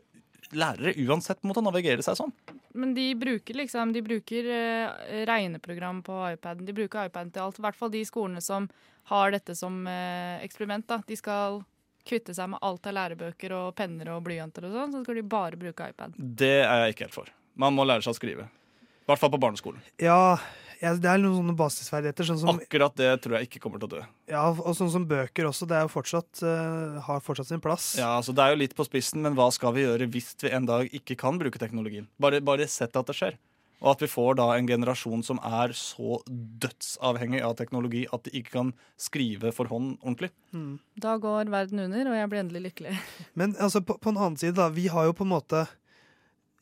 lærere 0.51 0.95
uansett 1.07 1.43
måtte 1.45 1.61
navigere 1.63 2.01
seg 2.03 2.17
sånn. 2.17 2.31
Men 2.73 2.93
de 2.95 3.13
bruker 3.15 3.53
liksom 3.53 3.93
De 3.93 4.01
bruker 4.01 4.43
eh, 4.49 5.25
regneprogram 5.29 6.01
på 6.03 6.13
iPaden. 6.33 6.65
De 6.65 6.73
bruker 6.73 7.05
iPaden 7.07 7.31
til 7.31 7.41
alt. 7.43 7.59
I 7.59 7.61
hvert 7.61 7.75
fall 7.75 7.89
de 7.93 8.03
skolene 8.03 8.41
som 8.41 8.67
har 9.05 9.31
dette 9.31 9.55
som 9.55 9.85
eh, 9.87 10.39
eksperiment. 10.43 10.85
da. 10.87 11.01
De 11.07 11.15
skal 11.15 11.63
kvitte 12.07 12.33
seg 12.35 12.51
med 12.53 12.63
alt 12.65 12.87
av 12.89 12.95
lærebøker 12.97 13.53
og 13.57 13.73
penner 13.77 14.13
og 14.15 14.23
blyanter 14.25 14.69
og 14.69 14.77
sånn, 14.77 14.95
så 14.95 15.03
skal 15.03 15.19
de 15.19 15.25
bare 15.29 15.59
bruke 15.59 15.89
iPad. 15.91 16.15
Det 16.17 16.55
er 16.63 16.85
jeg 16.85 16.95
ikke 16.95 17.07
helt 17.09 17.19
for. 17.19 17.35
Man 17.59 17.75
må 17.75 17.85
lære 17.87 18.05
seg 18.05 18.15
å 18.15 18.19
skrive. 18.19 18.47
I 18.49 19.09
hvert 19.09 19.21
fall 19.21 19.31
på 19.33 19.41
barneskolen. 19.41 19.81
Ja, 20.01 20.37
ja, 20.79 20.93
det 20.95 21.09
er 21.11 21.19
noen 21.19 21.35
sånne 21.35 21.55
basisferdigheter. 21.59 22.27
Sånn 22.29 22.39
som, 22.39 22.59
Akkurat 22.61 22.93
det 22.95 23.09
tror 23.23 23.35
jeg 23.35 23.49
ikke 23.49 23.59
kommer 23.65 23.81
til 23.81 23.89
å 23.89 23.93
dø. 23.97 24.03
ja, 24.31 24.43
og 24.53 24.75
sånn 24.77 24.91
som 24.93 25.07
bøker 25.09 25.49
også. 25.49 25.67
Det 25.67 25.75
er 25.75 25.87
jo 25.87 25.91
fortsatt, 25.91 26.43
uh, 26.45 26.99
har 27.03 27.23
fortsatt 27.25 27.49
sin 27.49 27.63
plass. 27.63 27.91
Ja, 27.99 28.13
altså 28.19 28.35
Det 28.37 28.45
er 28.45 28.53
jo 28.53 28.61
litt 28.61 28.75
på 28.77 28.85
spissen, 28.87 29.19
men 29.25 29.35
hva 29.35 29.49
skal 29.51 29.73
vi 29.75 29.83
gjøre 29.83 30.07
hvis 30.13 30.31
vi 30.39 30.53
en 30.55 30.69
dag 30.69 30.87
ikke 30.95 31.17
kan 31.19 31.41
bruke 31.41 31.59
teknologien? 31.59 32.07
Bare, 32.21 32.39
bare 32.39 32.69
sett 32.71 32.95
at 32.95 33.11
det 33.11 33.17
skjer. 33.17 33.35
Og 33.79 33.93
at 33.93 34.01
vi 34.03 34.09
får 34.11 34.35
da 34.39 34.49
en 34.57 34.67
generasjon 34.67 35.21
som 35.23 35.39
er 35.45 35.71
så 35.77 36.19
dødsavhengig 36.27 37.39
av 37.45 37.55
teknologi 37.59 38.03
at 38.11 38.25
de 38.27 38.33
ikke 38.41 38.55
kan 38.57 38.73
skrive 38.99 39.53
for 39.55 39.71
hånd 39.71 39.93
ordentlig. 40.01 40.33
Mm. 40.51 40.81
Da 40.99 41.15
går 41.21 41.51
verden 41.53 41.85
under, 41.85 42.11
og 42.11 42.17
jeg 42.17 42.31
blir 42.31 42.43
endelig 42.43 42.63
lykkelig. 42.67 42.97
Men 43.39 43.55
altså, 43.55 43.81
på, 43.85 43.95
på 44.01 44.11
en 44.11 44.19
annen 44.19 44.39
side, 44.41 44.57
da. 44.59 44.67
Vi 44.75 44.89
har 44.91 45.07
jo 45.07 45.15
på 45.15 45.27
en 45.27 45.31
måte 45.31 45.65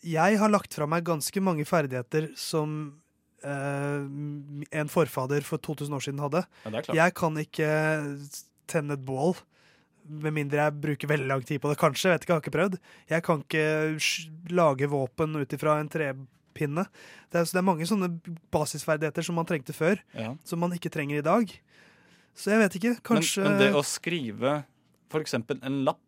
Jeg 0.06 0.38
har 0.38 0.54
lagt 0.54 0.78
fra 0.78 0.86
meg 0.86 1.08
ganske 1.08 1.42
mange 1.42 1.66
ferdigheter 1.66 2.30
som 2.38 2.78
eh, 3.42 4.06
en 4.78 4.94
forfader 4.94 5.42
for 5.42 5.58
2000 5.58 5.98
år 5.98 6.06
siden 6.06 6.22
hadde. 6.22 6.46
Ja, 6.64 6.70
det 6.70 6.78
er 6.84 6.86
klart. 6.86 7.02
Jeg 7.02 7.18
kan 7.18 7.42
ikke 7.42 7.72
tenne 8.70 8.94
et 8.94 9.06
bål. 9.08 9.34
Med 10.08 10.38
mindre 10.38 10.62
jeg 10.62 10.80
bruker 10.86 11.10
veldig 11.10 11.28
lang 11.34 11.42
tid 11.44 11.60
på 11.64 11.74
det, 11.74 11.82
kanskje. 11.82 12.12
Jeg 12.12 12.20
vet 12.20 12.28
ikke, 12.28 12.32
jeg 12.36 12.38
har 12.38 12.46
ikke 12.46 12.58
prøvd. 12.60 12.82
Jeg 13.10 13.26
kan 13.26 13.42
ikke 13.44 14.54
lage 14.54 14.94
våpen 14.94 15.42
ut 15.42 15.58
ifra 15.58 15.80
en 15.82 15.90
trepinne. 16.58 16.86
Det 17.32 17.40
er, 17.40 17.46
så 17.46 17.58
det 17.58 17.62
er 17.62 17.68
mange 17.68 17.86
sånne 17.88 18.10
basisferdigheter 18.52 19.24
som 19.24 19.36
man 19.36 19.46
trengte 19.46 19.74
før, 19.74 20.00
Ja. 20.14 20.36
som 20.44 20.60
man 20.60 20.72
ikke 20.74 20.90
trenger 20.90 21.18
i 21.18 21.22
dag. 21.22 21.52
Så 22.36 22.52
jeg 22.52 22.60
vet 22.60 22.76
ikke. 22.76 23.02
Kanskje 23.04 23.44
Men, 23.44 23.52
men 23.52 23.60
det 23.60 23.74
å 23.74 23.84
skrive 23.84 24.64
eksempel 25.18 25.60
en 25.64 25.84
lapp 25.86 26.02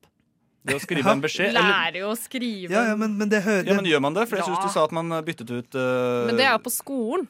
Det 0.65 0.75
å 0.75 0.79
skrive 0.79 1.05
Ja. 1.07 1.13
en 1.13 1.21
beskjed 1.21 1.53
Lære 1.53 2.03
å 2.05 2.15
skrive. 2.19 2.69
Ja, 2.69 2.89
ja, 2.89 2.95
men, 2.95 3.17
men 3.17 3.29
det 3.29 3.41
hører 3.41 3.65
ja, 3.65 3.73
men 3.73 3.85
Gjør 3.85 4.01
man 4.01 4.13
det? 4.13 4.27
For 4.27 4.35
jeg 4.37 4.45
syns 4.45 4.61
du 4.61 4.69
sa 4.69 4.83
at 4.83 4.91
man 4.91 5.09
byttet 5.23 5.49
ut 5.49 5.75
uh... 5.75 6.27
Men 6.27 6.35
det 6.37 6.45
er 6.45 6.51
jo 6.51 6.61
på 6.67 6.73
skolen. 6.73 7.29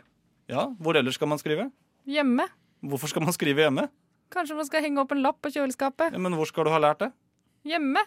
Ja, 0.49 0.65
Hvor 0.81 0.97
ellers 0.97 1.15
skal 1.15 1.29
man 1.29 1.37
skrive? 1.39 1.69
Hjemme. 2.09 2.47
Hvorfor 2.81 3.07
skal 3.07 3.21
man 3.23 3.31
skrive 3.33 3.61
hjemme? 3.61 3.87
Kanskje 4.33 4.57
man 4.57 4.65
skal 4.65 4.81
henge 4.81 4.99
opp 4.99 5.11
en 5.13 5.21
lapp 5.21 5.39
på 5.41 5.51
kjøleskapet. 5.53 6.11
Ja, 6.13 6.19
men 6.21 6.33
hvor 6.33 6.49
skal 6.49 6.65
du 6.65 6.73
ha 6.73 6.81
lært 6.81 6.99
det? 7.05 7.11
Hjemme. 7.69 8.01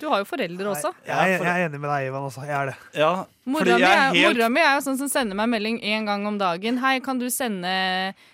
Du 0.00 0.06
har 0.08 0.22
jo 0.22 0.26
foreldre 0.26 0.70
også. 0.72 0.90
Jeg, 1.06 1.36
jeg 1.36 1.46
er 1.46 1.66
enig 1.66 1.78
med 1.80 1.90
deg, 1.90 2.08
Ivan. 2.08 2.24
Også. 2.28 2.44
Jeg 2.48 2.56
er 2.56 2.70
det. 2.72 2.76
Ja, 2.96 3.10
Mora 3.52 3.74
mi, 3.74 3.86
er, 3.88 4.16
mora 4.22 4.48
mi 4.54 4.60
er 4.62 4.76
jo 4.76 4.82
sånn 4.84 4.98
som 5.00 5.08
sender 5.10 5.36
meg 5.38 5.50
melding 5.50 5.80
én 5.82 6.06
gang 6.06 6.24
om 6.30 6.36
dagen. 6.38 6.78
'Hei, 6.78 7.00
kan 7.02 7.18
du 7.18 7.26
sende, 7.34 7.72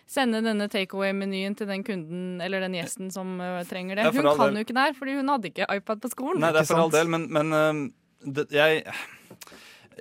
sende 0.08 0.42
denne 0.44 0.68
takeaway-menyen 0.68 1.56
til 1.56 1.70
den 1.70 1.84
kunden 1.86 2.42
eller 2.44 2.60
den 2.66 2.76
gjesten 2.76 3.08
som 3.14 3.38
ø, 3.40 3.50
trenger 3.68 3.96
det?' 3.96 4.08
Ja, 4.08 4.12
hun 4.12 4.28
kan 4.28 4.42
del. 4.44 4.60
jo 4.60 4.66
ikke 4.66 4.76
det 4.76 4.86
her, 4.86 4.96
fordi 4.98 5.16
hun 5.16 5.32
hadde 5.32 5.50
ikke 5.50 5.68
iPad 5.78 6.02
på 6.04 6.12
skolen. 6.12 6.42
Nei, 6.44 6.52
det 6.52 6.62
er 6.62 6.68
for 6.68 6.84
all 6.84 6.92
del, 6.92 7.08
men, 7.08 7.24
men 7.32 7.56
uh, 7.56 7.82
det, 8.24 8.48
jeg 8.52 8.84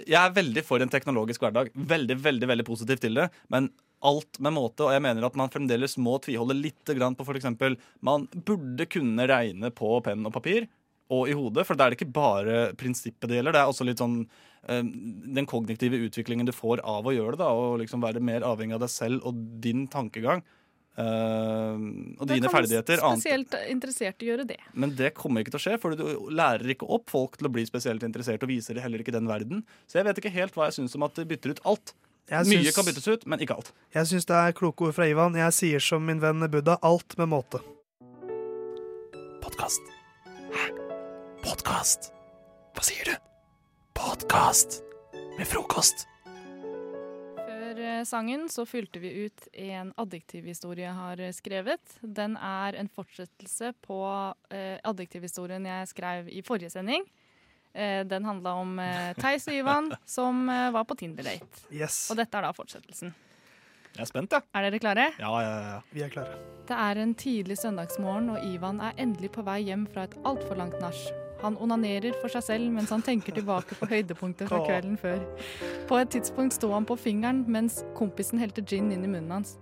Jeg 0.08 0.22
er 0.22 0.34
veldig 0.36 0.62
for 0.62 0.84
en 0.84 0.92
teknologisk 0.94 1.42
hverdag. 1.42 1.72
Veldig, 1.74 2.20
veldig, 2.22 2.48
veldig 2.52 2.66
positiv 2.68 3.00
til 3.02 3.18
det. 3.18 3.32
Men 3.50 3.72
alt 4.06 4.38
med 4.44 4.54
måte, 4.54 4.86
og 4.86 4.92
jeg 4.94 5.02
mener 5.02 5.26
at 5.26 5.38
man 5.40 5.50
fremdeles 5.50 5.98
må 5.98 6.20
tviholde 6.22 6.54
litt 6.54 6.92
grann 7.00 7.16
på 7.18 7.26
f.eks. 7.26 7.48
Man 8.06 8.28
burde 8.46 8.86
kunne 8.86 9.26
regne 9.26 9.72
på 9.74 9.96
penn 10.06 10.28
og 10.28 10.36
papir 10.36 10.68
og 11.10 11.30
i 11.30 11.34
hodet, 11.34 11.66
for 11.66 11.76
da 11.76 11.86
er 11.86 11.90
det 11.94 12.00
ikke 12.02 12.14
bare 12.14 12.74
prinsippet 12.76 13.30
det 13.30 13.38
gjelder. 13.40 13.54
Det 13.56 13.62
er 13.62 13.72
også 13.72 13.86
litt 13.88 13.98
sånn 14.04 14.28
den 14.68 15.46
kognitive 15.48 15.96
utviklingen 15.96 16.46
du 16.46 16.52
får 16.52 16.82
av 16.84 17.06
å 17.08 17.14
gjøre 17.16 17.38
det, 17.38 17.40
da, 17.40 17.52
og 17.56 17.78
liksom 17.80 18.02
være 18.04 18.20
mer 18.20 18.42
avhengig 18.44 18.74
av 18.76 18.82
deg 18.84 18.90
selv 18.92 19.24
og 19.26 19.38
din 19.64 19.86
tankegang. 19.88 20.42
øhm, 20.98 22.18
og 22.20 22.26
det 22.28 22.36
dine 22.40 22.50
kan 22.50 22.56
ferdigheter. 22.58 22.98
annet- 23.06 23.22
Spesielt 23.22 23.54
interessert 23.70 24.22
i 24.22 24.26
å 24.26 24.30
gjøre 24.36 24.48
det. 24.48 24.58
men 24.74 24.96
det 24.96 25.14
kommer 25.14 25.42
ikke 25.44 25.52
til 25.54 25.60
å 25.60 25.64
skje, 25.64 25.80
for 25.80 25.96
du 25.96 26.04
lærer 26.34 26.68
ikke 26.74 26.90
opp 26.90 27.08
folk 27.10 27.38
til 27.38 27.48
å 27.48 27.52
bli 27.54 27.64
spesielt 27.66 28.02
interessert, 28.04 28.42
og 28.44 28.50
viser 28.50 28.80
heller 28.82 29.00
ikke 29.00 29.14
den 29.14 29.28
verden. 29.28 29.64
Så 29.88 30.00
jeg 30.02 30.06
vet 30.06 30.18
ikke 30.18 30.32
helt 30.34 30.54
hva 30.56 30.66
jeg 30.72 30.74
syns 30.84 30.96
om 30.96 31.04
at 31.04 31.14
de 31.14 31.24
bytter 31.26 31.52
ut 31.52 31.62
alt. 31.66 31.94
Jeg 32.30 32.46
Mye 32.48 32.64
syns- 32.66 32.76
kan 32.76 32.86
byttes 32.86 33.08
ut, 33.08 33.26
men 33.28 33.40
ikke 33.40 33.56
alt. 33.56 33.72
Jeg 33.94 34.04
syns 34.06 34.26
det 34.26 34.36
er 34.36 34.52
kloke 34.54 34.82
ord 34.88 34.96
fra 34.96 35.06
Ivan. 35.06 35.34
Jeg 35.34 35.54
sier 35.54 35.80
som 35.80 36.04
min 36.06 36.20
venn 36.20 36.40
Buddha, 36.52 36.78
alt 36.84 37.16
med 37.18 37.30
måte. 37.30 37.62
Podkast. 39.40 39.80
Hæ? 40.52 40.87
Podkast? 41.48 42.10
Hva 42.76 42.82
sier 42.84 43.08
du? 43.08 43.14
Podkast 43.96 44.82
med 45.38 45.48
frokost. 45.48 46.02
Før 47.38 47.78
eh, 47.80 48.02
sangen 48.04 48.50
så 48.52 48.66
fylte 48.68 49.00
vi 49.00 49.14
ut 49.24 49.46
en 49.56 49.94
adjektivhistorie 49.96 50.84
jeg 50.90 50.96
har 50.98 51.22
eh, 51.24 51.32
skrevet. 51.32 51.94
Den 52.04 52.36
er 52.36 52.76
en 52.82 52.90
fortsettelse 52.92 53.72
på 53.80 54.00
eh, 54.52 54.76
adjektivhistorien 54.92 55.70
jeg 55.70 55.88
skrev 55.94 56.28
i 56.28 56.42
forrige 56.44 56.74
sending. 56.74 57.08
Eh, 57.72 58.02
den 58.04 58.28
handla 58.28 58.58
om 58.60 58.74
eh, 58.84 59.14
Theis 59.16 59.48
og 59.48 59.56
Ivan 59.56 59.88
som 60.18 60.50
eh, 60.52 60.66
var 60.76 60.84
på 60.90 60.98
Tinder-date. 61.00 61.64
Yes. 61.72 62.10
Og 62.12 62.20
dette 62.20 62.42
er 62.42 62.44
da 62.44 62.52
fortsettelsen. 62.58 63.14
Jeg 63.94 64.04
er 64.04 64.10
spent, 64.12 64.36
jeg. 64.36 64.44
Er 64.52 64.68
dere 64.68 64.82
klare? 64.84 65.08
Ja, 65.16 65.32
ja, 65.46 65.56
ja. 65.70 65.80
Vi 65.96 66.04
er 66.04 66.12
klare. 66.12 66.36
Det 66.68 66.76
er 66.76 67.00
en 67.06 67.16
tidlig 67.16 67.56
søndagsmorgen, 67.64 68.34
og 68.36 68.44
Ivan 68.44 68.84
er 68.84 69.00
endelig 69.00 69.32
på 69.40 69.48
vei 69.48 69.62
hjem 69.70 69.88
fra 69.96 70.10
et 70.10 70.20
altfor 70.28 70.60
langt 70.60 70.76
nach. 70.84 71.00
Han 71.44 71.58
onanerer 71.62 72.16
for 72.22 72.34
seg 72.34 72.46
selv 72.46 72.72
mens 72.74 72.92
han 72.94 73.04
tenker 73.06 73.36
tilbake 73.36 73.78
på 73.78 73.90
høydepunktet 73.92 74.50
fra 74.50 74.64
kvelden 74.66 74.98
før. 75.02 75.22
På 75.90 76.00
et 76.02 76.12
tidspunkt 76.16 76.58
sto 76.58 76.72
han 76.74 76.88
på 76.88 76.98
fingeren 77.00 77.44
mens 77.48 77.84
kompisen 77.98 78.42
helte 78.42 78.66
gin 78.66 78.92
inn 78.92 79.06
i 79.06 79.12
munnen 79.12 79.40
hans. 79.40 79.58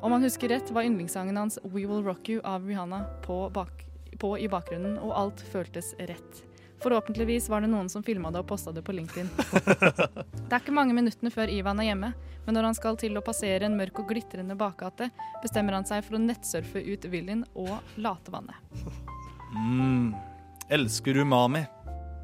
Om 0.00 0.14
han 0.14 0.22
husker 0.22 0.48
rett, 0.52 0.70
var 0.70 0.86
yndlingssangen 0.86 1.36
hans 1.36 1.58
We 1.64 1.84
Will 1.84 2.04
Rock 2.06 2.28
You 2.30 2.40
av 2.46 2.66
Rihanna 2.66 3.02
på, 3.26 3.48
bak 3.50 3.84
på 4.18 4.38
i 4.38 4.48
bakgrunnen, 4.50 4.98
og 5.02 5.14
alt 5.14 5.42
føltes 5.52 5.92
rett. 5.98 6.44
Forhåpentligvis 6.82 7.48
var 7.50 7.60
det 7.60 7.70
noen 7.72 7.88
som 7.90 8.04
filma 8.06 8.30
det 8.30 8.44
og 8.44 8.48
posta 8.52 8.72
det 8.74 8.84
på 8.86 8.94
LinkedIn. 8.94 9.30
Det 10.48 10.56
er 10.56 10.62
ikke 10.62 10.72
mange 10.72 10.94
minuttene 10.96 11.28
før 11.28 11.50
Ivan 11.52 11.82
er 11.82 11.90
hjemme, 11.90 12.12
men 12.46 12.56
når 12.56 12.70
han 12.70 12.76
skal 12.78 12.96
til 12.96 13.18
å 13.18 13.22
passere 13.24 13.66
en 13.66 13.76
mørk 13.76 13.98
og 14.00 14.08
glitrende 14.08 14.56
bakgate, 14.56 15.10
bestemmer 15.42 15.76
han 15.76 15.84
seg 15.84 16.06
for 16.06 16.16
å 16.16 16.22
nettsurfe 16.22 16.80
ut 16.86 17.04
Villien 17.12 17.42
og 17.58 17.74
latevannet. 18.00 18.78
Mm. 19.52 20.14
Elsker 20.70 21.16
umami. 21.16 21.62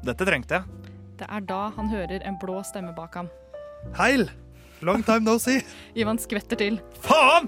Dette 0.05 0.25
trengte 0.27 0.59
jeg. 0.59 0.91
Det 1.17 1.27
er 1.31 1.45
da 1.47 1.61
han 1.73 1.87
hører 1.89 2.21
en 2.27 2.35
blå 2.41 2.59
stemme 2.67 2.91
bak 2.95 3.15
ham. 3.17 3.29
Heil! 3.97 4.27
Long 4.85 5.01
time 5.07 5.23
no 5.25 5.37
see. 5.41 5.63
Ivan 5.99 6.19
skvetter 6.21 6.59
til. 6.59 6.77
Faen! 7.01 7.47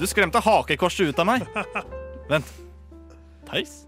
Du 0.00 0.06
skremte 0.08 0.40
hakekorset 0.40 1.10
ut 1.10 1.20
av 1.20 1.28
meg. 1.28 1.44
Vent. 2.30 2.48
Theis? 3.48 3.82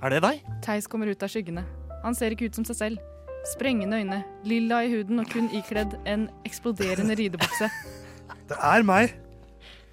Er 0.00 0.14
det 0.14 0.22
deg? 0.24 0.44
Theis 0.64 0.88
kommer 0.88 1.10
ut 1.10 1.22
av 1.24 1.32
skyggene. 1.32 1.64
Han 2.04 2.16
ser 2.16 2.32
ikke 2.32 2.48
ut 2.48 2.56
som 2.56 2.64
seg 2.68 2.78
selv. 2.78 3.08
Sprengende 3.48 3.96
øyne, 4.00 4.20
lilla 4.44 4.82
i 4.84 4.90
huden 4.92 5.20
og 5.22 5.28
kun 5.32 5.48
ikledd 5.56 5.96
en 6.08 6.28
eksploderende 6.48 7.16
ridebukse. 7.20 7.68
Det 8.50 8.56
er 8.56 8.84
meg. 8.84 9.12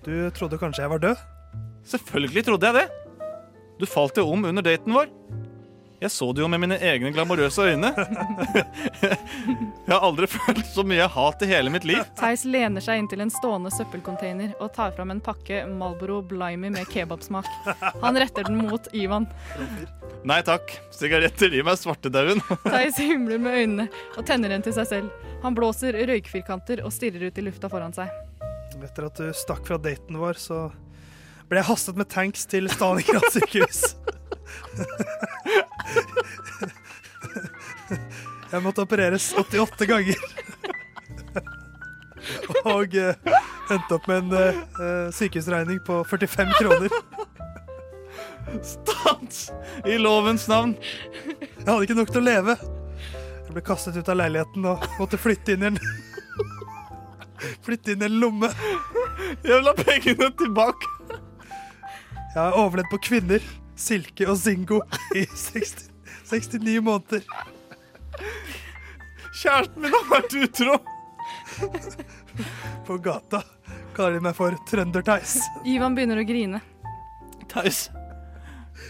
Du 0.03 0.13
trodde 0.35 0.59
kanskje 0.59 0.83
jeg 0.83 0.91
var 0.95 1.03
død? 1.03 1.19
Selvfølgelig 1.87 2.43
trodde 2.47 2.71
jeg 2.71 2.75
det. 2.79 2.87
Du 3.79 3.85
falt 3.87 4.17
jo 4.17 4.25
om 4.33 4.47
under 4.49 4.65
daten 4.65 4.95
vår. 4.95 5.11
Jeg 5.99 6.11
så 6.11 6.27
det 6.33 6.43
jo 6.43 6.47
med 6.47 6.61
mine 6.61 6.75
egne 6.77 7.09
glamorøse 7.09 7.63
øyne. 7.71 7.89
Jeg 9.87 9.93
har 9.95 10.03
aldri 10.05 10.27
følt 10.29 10.65
så 10.69 10.83
mye 10.85 11.07
hat 11.09 11.41
i 11.41 11.47
hele 11.49 11.71
mitt 11.73 11.87
liv. 11.89 12.03
Theis 12.19 12.43
lener 12.45 12.83
seg 12.85 13.01
inntil 13.01 13.23
en 13.23 13.33
stående 13.33 13.71
søppelcontainer 13.73 14.51
og 14.61 14.69
tar 14.75 14.93
fram 14.93 15.09
en 15.15 15.21
pakke 15.23 15.63
Malboro 15.71 16.19
Blimey 16.21 16.69
med 16.75 16.85
kebabsmak. 16.93 17.49
Han 18.03 18.19
retter 18.19 18.45
den 18.45 18.59
mot 18.61 18.89
Ivan. 18.93 19.25
Nei 20.27 20.37
takk, 20.45 20.69
sigaretter 20.93 21.49
gir 21.55 21.65
meg 21.65 21.79
svartedauden. 21.81 22.43
Theis 22.67 22.99
himler 23.01 23.41
med 23.41 23.57
øynene 23.57 23.87
og 24.13 24.27
tenner 24.29 24.53
en 24.53 24.65
til 24.65 24.75
seg 24.77 24.89
selv. 24.91 25.31
Han 25.41 25.57
blåser 25.57 25.97
røykfirkanter 25.97 26.83
og 26.85 26.93
stirrer 26.93 27.31
ut 27.31 27.41
i 27.41 27.47
lufta 27.47 27.71
foran 27.73 27.95
seg. 27.97 28.13
Etter 28.77 29.09
at 29.09 29.17
du 29.17 29.33
stakk 29.33 29.65
fra 29.65 29.81
daten 29.81 30.21
vår, 30.21 30.37
så 30.37 30.67
ble 31.49 31.63
jeg 31.63 31.69
hastet 31.71 31.97
med 31.97 32.11
tanks 32.13 32.45
til 32.51 32.69
Stalingrad 32.69 33.31
sykehus. 33.33 33.95
Jeg 38.57 38.65
måtte 38.65 38.81
opereres 38.81 39.29
88 39.37 39.85
ganger. 39.85 40.21
Og 42.65 42.95
eh, 42.97 43.35
endte 43.69 43.95
opp 43.95 44.07
med 44.09 44.23
en 44.25 44.31
eh, 44.33 45.11
sykehusregning 45.13 45.77
på 45.85 45.99
45 46.09 46.55
kroner. 46.57 46.95
Stans! 48.65 49.51
I 49.85 49.99
lovens 50.01 50.47
navn. 50.49 50.73
Jeg 51.29 51.67
hadde 51.67 51.85
ikke 51.85 51.97
nok 51.99 52.09
til 52.09 52.23
å 52.23 52.25
leve. 52.25 52.55
Jeg 53.45 53.53
ble 53.53 53.63
kastet 53.67 53.99
ut 53.99 54.09
av 54.09 54.17
leiligheten 54.23 54.65
og 54.71 54.87
måtte 54.97 55.19
flytte 55.21 55.53
inn 55.53 55.67
i 55.67 55.69
en 55.75 55.81
Flytte 57.61 57.93
inn 57.93 58.01
i 58.01 58.07
en 58.07 58.17
lomme. 58.23 58.49
Jeg 59.45 59.51
vil 59.51 59.69
ha 59.69 59.75
pengene 59.77 60.31
tilbake. 60.39 60.89
Jeg 61.11 62.39
har 62.39 62.57
overlevd 62.57 62.89
på 62.89 62.99
kvinner, 63.05 63.45
silke 63.77 64.25
og 64.25 64.39
zingo 64.41 64.81
i 65.13 65.27
60, 65.29 65.91
69 66.31 66.81
måneder. 66.81 67.21
Kjæresten 69.37 69.83
min 69.83 69.93
har 69.93 70.07
vært 70.09 70.33
utro. 70.41 70.77
På 72.87 72.97
gata 73.03 73.43
kaller 73.95 74.17
de 74.17 74.23
meg 74.25 74.35
for 74.37 74.55
Trønder-Theis. 74.69 75.37
Ivan 75.69 75.95
begynner 75.97 76.21
å 76.21 76.25
grine. 76.27 76.61
Theis, 77.51 77.87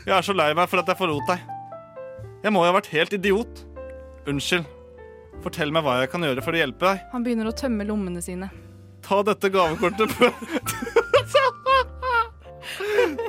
jeg 0.08 0.14
er 0.16 0.26
så 0.26 0.36
lei 0.36 0.50
meg 0.58 0.70
for 0.72 0.82
at 0.82 0.90
jeg 0.92 1.00
forlot 1.00 1.28
deg. 1.30 1.44
Jeg 2.44 2.54
må 2.54 2.64
jo 2.64 2.72
ha 2.72 2.78
vært 2.78 2.92
helt 2.94 3.16
idiot. 3.18 3.64
Unnskyld. 4.28 4.68
Fortell 5.44 5.72
meg 5.74 5.86
hva 5.86 6.00
jeg 6.02 6.12
kan 6.12 6.24
gjøre 6.26 6.44
for 6.44 6.56
å 6.56 6.62
hjelpe 6.62 6.90
deg. 6.90 7.04
Han 7.14 7.26
begynner 7.26 7.50
å 7.50 7.56
tømme 7.56 7.86
lommene 7.88 8.24
sine. 8.24 8.50
Ta 9.06 9.22
dette 9.24 9.52
gavekortet 9.54 10.12
på 10.18 10.32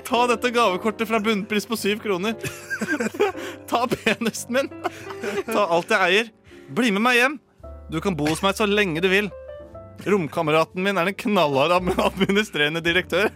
Ta 0.09 0.23
dette 0.31 0.51
gavekortet 0.51 1.09
fra 1.09 1.21
bunnpris 1.23 1.67
på 1.69 1.77
syv 1.79 2.01
kroner. 2.03 2.35
Ta 3.71 3.85
penisen 3.93 4.57
min. 4.57 4.71
Ta 5.47 5.67
alt 5.69 5.93
jeg 5.93 6.01
eier. 6.09 6.33
Bli 6.69 6.91
med 6.93 7.03
meg 7.03 7.17
hjem. 7.17 7.39
Du 7.89 8.01
kan 8.05 8.17
bo 8.17 8.27
hos 8.29 8.43
meg 8.45 8.57
så 8.59 8.67
lenge 8.69 9.01
du 9.01 9.09
vil. 9.09 9.31
Romkameraten 10.05 10.83
min 10.85 11.01
er 11.01 11.09
en 11.11 11.17
knallhard 11.17 11.73
administrerende 11.81 12.83
direktør. 12.85 13.31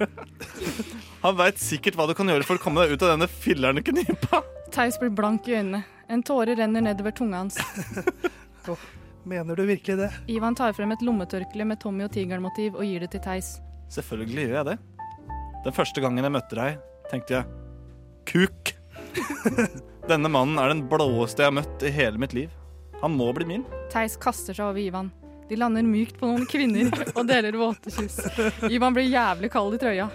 Han 1.23 1.38
veit 1.38 1.61
sikkert 1.62 1.97
hva 1.97 2.07
du 2.11 2.14
kan 2.18 2.29
gjøre 2.29 2.47
for 2.47 2.59
å 2.59 2.62
komme 2.62 2.85
deg 2.85 2.95
ut 2.95 3.05
av 3.07 3.14
denne 3.14 3.29
fillerne 3.31 3.83
knipa. 3.85 4.42
Theis 4.75 4.99
blir 5.01 5.12
blank 5.16 5.49
i 5.49 5.57
øynene. 5.57 5.83
En 6.12 6.23
tåre 6.27 6.57
renner 6.59 6.85
nedover 6.85 7.14
tunga 7.16 7.40
hans. 7.40 7.59
Mener 9.25 9.57
du 9.57 9.64
virkelig 9.64 9.97
det? 10.01 10.11
Ivan 10.35 10.57
tar 10.59 10.75
frem 10.77 10.92
et 10.92 11.05
lommetørkle 11.05 11.64
med 11.66 11.81
Tommy 11.81 12.05
og 12.05 12.12
tigeren-motiv 12.12 12.77
og 12.77 12.85
gir 12.85 13.05
det 13.05 13.12
til 13.14 13.23
Theis. 13.25 13.55
Selvfølgelig 13.92 14.49
gjør 14.49 14.59
jeg 14.59 14.71
det. 14.73 14.79
Den 15.62 15.77
første 15.77 16.03
gangen 16.05 16.27
jeg 16.27 16.35
møtte 16.35 16.59
deg, 16.59 16.81
tenkte 17.11 17.38
jeg 17.38 17.45
kuk. 18.29 18.75
Denne 20.11 20.31
mannen 20.33 20.59
er 20.59 20.75
den 20.75 20.83
blåeste 20.90 21.45
jeg 21.45 21.53
har 21.53 21.61
møtt 21.62 21.87
i 21.87 21.95
hele 21.95 22.21
mitt 22.21 22.35
liv. 22.37 22.51
Han 23.03 23.17
må 23.19 23.33
bli 23.35 23.49
min. 23.49 23.67
Theis 23.93 24.15
kaster 24.21 24.55
seg 24.55 24.69
over 24.71 24.81
Ivan. 24.81 25.11
De 25.51 25.59
lander 25.59 25.83
mykt 25.85 26.17
på 26.21 26.29
noen 26.31 26.47
kvinner 26.49 26.88
og 27.19 27.27
deler 27.29 27.59
våte 27.59 27.91
kyss. 27.93 28.21
Ivan 28.71 28.95
blir 28.97 29.11
jævlig 29.11 29.51
kald 29.53 29.75
i 29.77 29.81
trøya. 29.83 30.09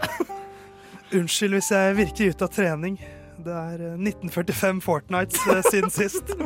Unnskyld 1.13 1.57
hvis 1.57 1.71
jeg 1.75 1.97
virker 1.99 2.31
ute 2.31 2.47
av 2.47 2.53
trening. 2.55 2.95
Det 3.43 3.53
er 3.53 3.83
eh, 3.91 3.99
1945 3.99 4.79
Fortnights 4.81 5.43
eh, 5.51 5.61
siden 5.67 5.93
sist. 5.93 6.31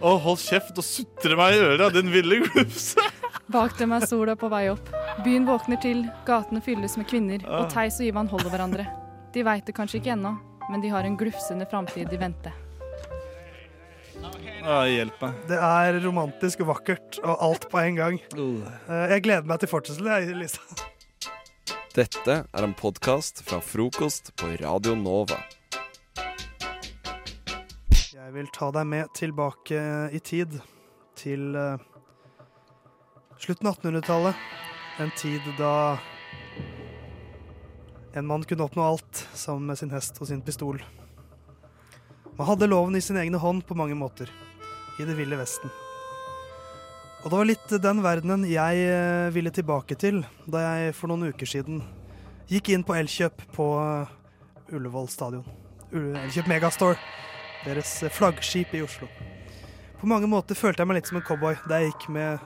Å, 0.00 0.14
hold 0.24 0.40
kjeft 0.40 0.78
og 0.80 0.84
sutre 0.84 1.36
meg 1.38 1.54
i 1.54 1.60
øret, 1.62 1.94
din 1.94 2.10
ville 2.12 2.40
glufse. 2.48 3.04
Bak 3.52 3.76
dem 3.78 3.92
er 3.94 4.06
sola 4.08 4.34
på 4.38 4.48
vei 4.52 4.64
opp. 4.72 4.88
Byen 5.24 5.46
våkner 5.48 5.80
til, 5.82 6.02
gatene 6.26 6.62
fylles 6.64 6.96
med 6.98 7.08
kvinner, 7.10 7.44
og 7.46 7.68
Theis 7.72 8.00
og 8.00 8.08
Ivan 8.08 8.30
holder 8.32 8.52
hverandre. 8.52 8.88
De 9.34 9.44
veit 9.46 9.66
det 9.68 9.76
kanskje 9.76 10.00
ikke 10.00 10.14
ennå, 10.16 10.34
men 10.70 10.82
de 10.82 10.90
har 10.92 11.06
en 11.06 11.18
glufsende 11.20 11.68
framtid 11.70 12.12
i 12.14 12.20
vente. 12.20 12.52
Ja, 14.60 14.80
hjelp 14.88 15.20
meg. 15.22 15.36
Det 15.48 15.56
er 15.56 15.96
romantisk 16.04 16.60
og 16.64 16.68
vakkert, 16.74 17.18
og 17.24 17.40
alt 17.46 17.66
på 17.72 17.80
en 17.80 17.96
gang. 17.98 18.18
Eh, 18.36 19.06
Jeg 19.14 19.22
gleder 19.24 19.46
meg 19.48 19.60
til 19.62 19.70
fortsettelsen, 19.70 20.10
jeg, 20.10 20.36
Lisa. 20.36 20.60
Dette 21.96 22.36
er 22.54 22.62
en 22.66 22.74
podkast 22.78 23.42
fra 23.46 23.58
frokost 23.64 24.30
på 24.38 24.52
Radio 24.60 24.94
Nova. 24.94 25.40
Jeg 27.90 28.34
vil 28.36 28.50
ta 28.54 28.68
deg 28.70 28.86
med 28.86 29.08
tilbake 29.16 29.80
i 30.14 30.20
tid, 30.22 30.60
til 31.18 31.56
eh, 31.58 31.80
slutten 33.42 33.66
av 33.72 33.80
1800-tallet. 33.80 34.34
En 35.00 35.10
tid 35.16 35.40
da 35.58 35.96
en 38.14 38.26
mann 38.26 38.42
kunne 38.44 38.66
oppnå 38.66 38.82
alt 38.84 39.24
sammen 39.38 39.66
med 39.70 39.78
sin 39.78 39.90
hest 39.94 40.18
og 40.20 40.28
sin 40.28 40.42
pistol. 40.42 40.80
Man 42.38 42.46
hadde 42.48 42.68
loven 42.70 42.96
i 42.96 43.02
sin 43.04 43.18
egne 43.20 43.38
hånd 43.40 43.64
på 43.68 43.76
mange 43.76 43.94
måter, 43.98 44.30
i 44.98 45.06
det 45.06 45.14
ville 45.18 45.38
Vesten. 45.38 45.70
Og 47.20 47.28
det 47.28 47.36
var 47.36 47.48
litt 47.48 47.72
den 47.84 47.98
verdenen 48.00 48.46
jeg 48.48 48.84
eh, 48.88 49.32
ville 49.34 49.52
tilbake 49.52 49.96
til 50.00 50.22
da 50.48 50.62
jeg 50.64 50.94
for 50.96 51.12
noen 51.12 51.34
uker 51.34 51.48
siden 51.48 51.82
gikk 52.48 52.70
inn 52.72 52.84
på 52.86 52.96
Elkjøp 52.96 53.44
på 53.52 53.66
eh, 53.76 54.14
Ullevål 54.72 55.10
stadion. 55.12 55.44
Elkjøp 55.92 56.48
Megastore, 56.48 56.96
deres 57.66 57.92
eh, 58.06 58.14
flaggskip 58.14 58.72
i 58.78 58.80
Oslo. 58.86 59.10
På 60.00 60.08
mange 60.08 60.30
måter 60.32 60.56
følte 60.56 60.80
jeg 60.80 60.88
meg 60.88 61.00
litt 61.00 61.10
som 61.10 61.20
en 61.20 61.26
cowboy 61.26 61.60
da 61.68 61.82
jeg 61.82 61.90
gikk 61.90 62.08
med, 62.16 62.40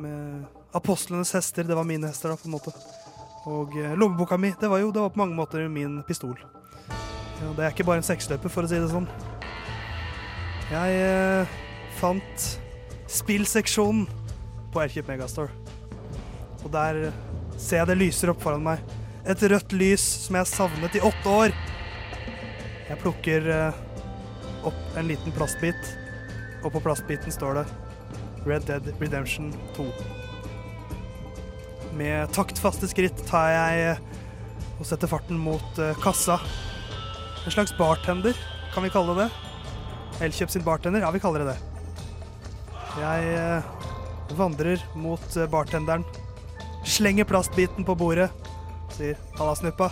med 0.00 0.48
apostlenes 0.72 1.34
hester. 1.36 1.68
Det 1.68 1.76
var 1.76 1.84
mine 1.84 2.08
hester, 2.08 2.32
da, 2.32 2.40
på 2.40 2.48
en 2.48 2.56
måte. 2.56 2.72
Og 3.44 3.76
lommeboka 4.00 4.40
mi, 4.40 4.54
det 4.56 4.72
var 4.72 4.80
jo 4.80 4.88
det 4.96 5.04
var 5.04 5.12
på 5.12 5.20
mange 5.20 5.36
måter 5.36 5.68
min 5.68 6.00
pistol. 6.08 6.38
Ja, 6.88 7.52
det 7.52 7.66
er 7.66 7.74
ikke 7.74 7.84
bare 7.84 8.00
en 8.00 8.08
seksløper, 8.08 8.48
for 8.48 8.64
å 8.64 8.70
si 8.70 8.80
det 8.80 8.88
sånn. 8.88 9.10
Jeg 10.72 10.96
eh, 10.96 11.56
fant 11.98 12.44
spillseksjonen 13.10 14.06
på 14.72 14.80
Elkjøp 14.80 15.10
Megastore. 15.12 15.52
Og 16.64 16.70
der 16.72 17.00
eh, 17.10 17.18
ser 17.60 17.82
jeg 17.82 17.90
det 17.90 17.98
lyser 18.00 18.32
opp 18.32 18.40
foran 18.42 18.64
meg. 18.64 18.80
Et 19.28 19.44
rødt 19.52 19.76
lys 19.76 20.04
som 20.24 20.38
jeg 20.40 20.50
savnet 20.50 20.96
i 20.96 21.04
åtte 21.04 21.36
år. 21.36 21.54
Jeg 22.88 23.00
plukker 23.02 23.50
eh, 23.52 23.78
opp 24.64 24.96
en 24.96 25.08
liten 25.08 25.36
plastbit, 25.36 25.92
og 26.62 26.72
på 26.72 26.82
plastbiten 26.84 27.32
står 27.32 27.60
det 27.60 27.68
Red 28.48 28.68
Dead 28.68 28.88
Redemption 29.00 29.52
2. 29.76 29.88
Med 32.00 32.32
taktfaste 32.34 32.88
skritt 32.90 33.20
tar 33.28 33.52
jeg 33.52 33.88
eh, 33.92 34.04
og 34.80 34.88
setter 34.88 35.12
farten 35.12 35.36
mot 35.38 35.80
eh, 35.80 35.96
kassa. 36.00 36.40
En 37.44 37.52
slags 37.52 37.76
bartender, 37.76 38.38
kan 38.72 38.84
vi 38.84 38.92
kalle 38.92 39.26
det. 39.26 39.32
Elkjøp 40.22 40.52
sin 40.52 40.62
bartender, 40.62 41.02
ja, 41.02 41.10
vi 41.10 41.22
kaller 41.22 41.42
det 41.42 41.54
det. 41.54 41.74
Jeg 42.94 43.30
eh, 43.34 43.62
vandrer 44.38 44.82
mot 44.94 45.24
eh, 45.36 45.48
bartenderen, 45.50 46.04
slenger 46.86 47.26
plastbiten 47.26 47.86
på 47.86 47.96
bordet, 47.98 48.28
sier 48.94 49.18
'halla, 49.34 49.56
snuppa', 49.58 49.90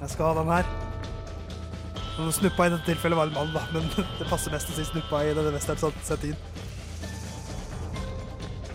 jeg 0.00 0.10
skal 0.12 0.30
ha 0.30 0.34
den 0.38 0.52
her'. 0.54 0.70
Snuppa 2.36 2.66
i 2.66 2.70
dette 2.70 2.84
tilfellet 2.84 3.16
var 3.16 3.26
en 3.26 3.34
mann, 3.34 3.50
da, 3.54 3.64
men 3.72 3.88
det 4.20 4.28
passer 4.28 4.52
best 4.54 4.70
å 4.70 4.76
si 4.76 4.84
snuppa 4.86 5.24
i 5.24 5.34
denne 5.34 5.54
western-setingen. 5.56 6.38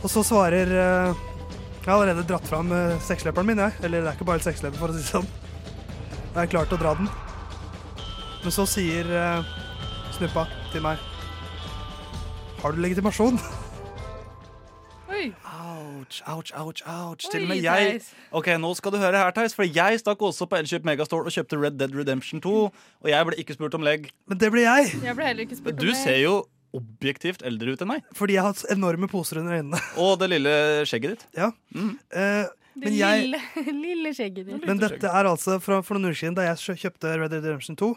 Og 0.03 0.11
så 0.11 0.21
svarer 0.25 0.69
eh, 0.69 1.23
Jeg 1.85 1.91
har 1.91 1.99
allerede 1.99 2.25
dratt 2.27 2.47
fram 2.49 2.71
seksløperen 3.05 3.45
min, 3.45 3.59
jeg. 3.61 3.77
Eller 3.85 4.01
det 4.01 4.09
er 4.09 4.15
ikke 4.17 4.25
bare 4.25 4.41
en 4.41 4.47
seksløper, 4.47 4.79
for 4.81 4.89
å 4.89 4.95
si 4.95 5.03
det 5.03 5.11
sånn. 5.11 5.27
Jeg 6.33 6.41
er 6.41 6.49
klar 6.49 6.65
til 6.65 6.79
å 6.79 6.81
dra 6.81 6.93
den. 6.97 7.11
Men 8.41 8.53
så 8.55 8.65
sier 8.65 9.05
Snuppa 10.17 10.47
til 10.75 10.83
meg 10.83 10.99
Har 12.59 12.73
du 12.75 12.81
legitimasjon? 12.83 13.37
Oi. 15.05 15.29
Ouch, 15.45 16.17
ouch, 16.27 16.49
ouch, 16.59 16.81
ouch. 16.83 17.27
Oi, 17.27 17.31
Til 17.31 17.45
og 17.45 17.51
med 17.51 17.61
jeg 17.63 17.91
Theis. 17.93 18.09
Ok, 18.35 18.49
nå 18.59 18.71
skal 18.75 18.91
du 18.91 18.97
høre 18.99 19.21
her, 19.21 19.31
Theis. 19.37 19.53
For 19.55 19.63
jeg 19.69 20.01
stakk 20.01 20.23
også 20.25 20.47
på 20.49 20.57
Elkjøp 20.57 20.87
Megastore 20.87 21.29
og 21.29 21.35
kjøpte 21.35 21.59
Red 21.61 21.77
Dead 21.79 21.95
Redemption 21.95 22.41
2. 22.43 22.55
Og 23.05 23.07
jeg 23.11 23.29
ble 23.29 23.37
ikke 23.39 23.55
spurt 23.55 23.77
om 23.77 23.85
legg. 23.85 24.09
Men 24.27 24.41
det 24.41 24.49
ble 24.51 24.65
jeg! 24.65 24.91
Jeg 25.05 25.15
ble 25.15 25.29
heller 25.29 25.45
ikke 25.45 25.59
spurt 25.61 25.77
Du 25.79 25.85
om 25.85 25.93
Du 25.93 26.01
ser 26.01 26.19
jo 26.19 26.33
objektivt 26.75 27.45
eldre 27.47 27.77
ut 27.77 27.85
enn 27.85 27.91
meg. 27.93 28.09
Fordi 28.17 28.35
jeg 28.35 28.43
har 28.43 28.51
hatt 28.51 28.65
enorme 28.75 29.07
poser 29.11 29.39
under 29.43 29.61
øynene. 29.61 29.79
Og 30.01 30.17
det 30.19 30.31
lille 30.33 30.55
skjegget 30.89 31.15
ditt. 31.15 31.27
Ja. 31.37 31.51
Mm. 31.77 31.93
Eh, 32.11 32.49
Det 32.75 32.89
Men 32.89 32.95
jeg- 32.97 33.21
lille, 33.23 33.39
lille 33.87 34.09
skjegget 34.13 34.47
ditt. 34.49 34.65
Men 34.67 34.79
dette 34.81 35.07
er 35.07 35.29
altså 35.29 35.55
fra, 35.63 35.77
for 35.85 35.95
noen 35.95 36.11
uker 36.11 36.19
siden, 36.19 36.35
da 36.35 36.43
jeg 36.49 36.77
kjøpte 36.81 37.13
Red 37.21 37.31
Dead 37.31 37.45
Redemption 37.45 37.77
2. 37.79 37.87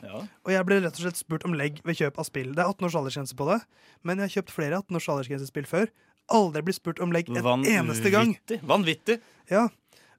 Og 0.47 0.53
jeg 0.55 0.67
ble 0.69 0.79
rett 0.85 0.95
og 1.01 1.03
slett 1.03 1.19
spurt 1.19 1.47
om 1.49 1.57
legg 1.59 1.81
ved 1.83 1.99
kjøp 1.99 2.21
av 2.23 2.29
spill. 2.29 2.53
Det 2.55 2.63
er 2.63 2.71
18 2.71 2.87
års 2.87 2.99
aldersgrense 3.01 3.39
på 3.39 3.49
det, 3.51 3.59
men 4.07 4.23
jeg 4.23 4.29
har 4.31 4.35
kjøpt 4.39 4.55
flere 4.55 4.79
18 4.79 5.01
års 5.01 5.09
aldersgrensespill 5.17 5.67
før. 5.67 5.91
Aldri 6.39 6.63
blitt 6.63 6.79
spurt 6.79 7.03
om 7.03 7.11
legg 7.15 7.31
en 7.33 7.65
eneste 7.67 8.13
gang. 8.15 8.35
Vanvittig. 8.37 8.61
Vanvittig. 8.71 9.19
Ja. 9.51 9.67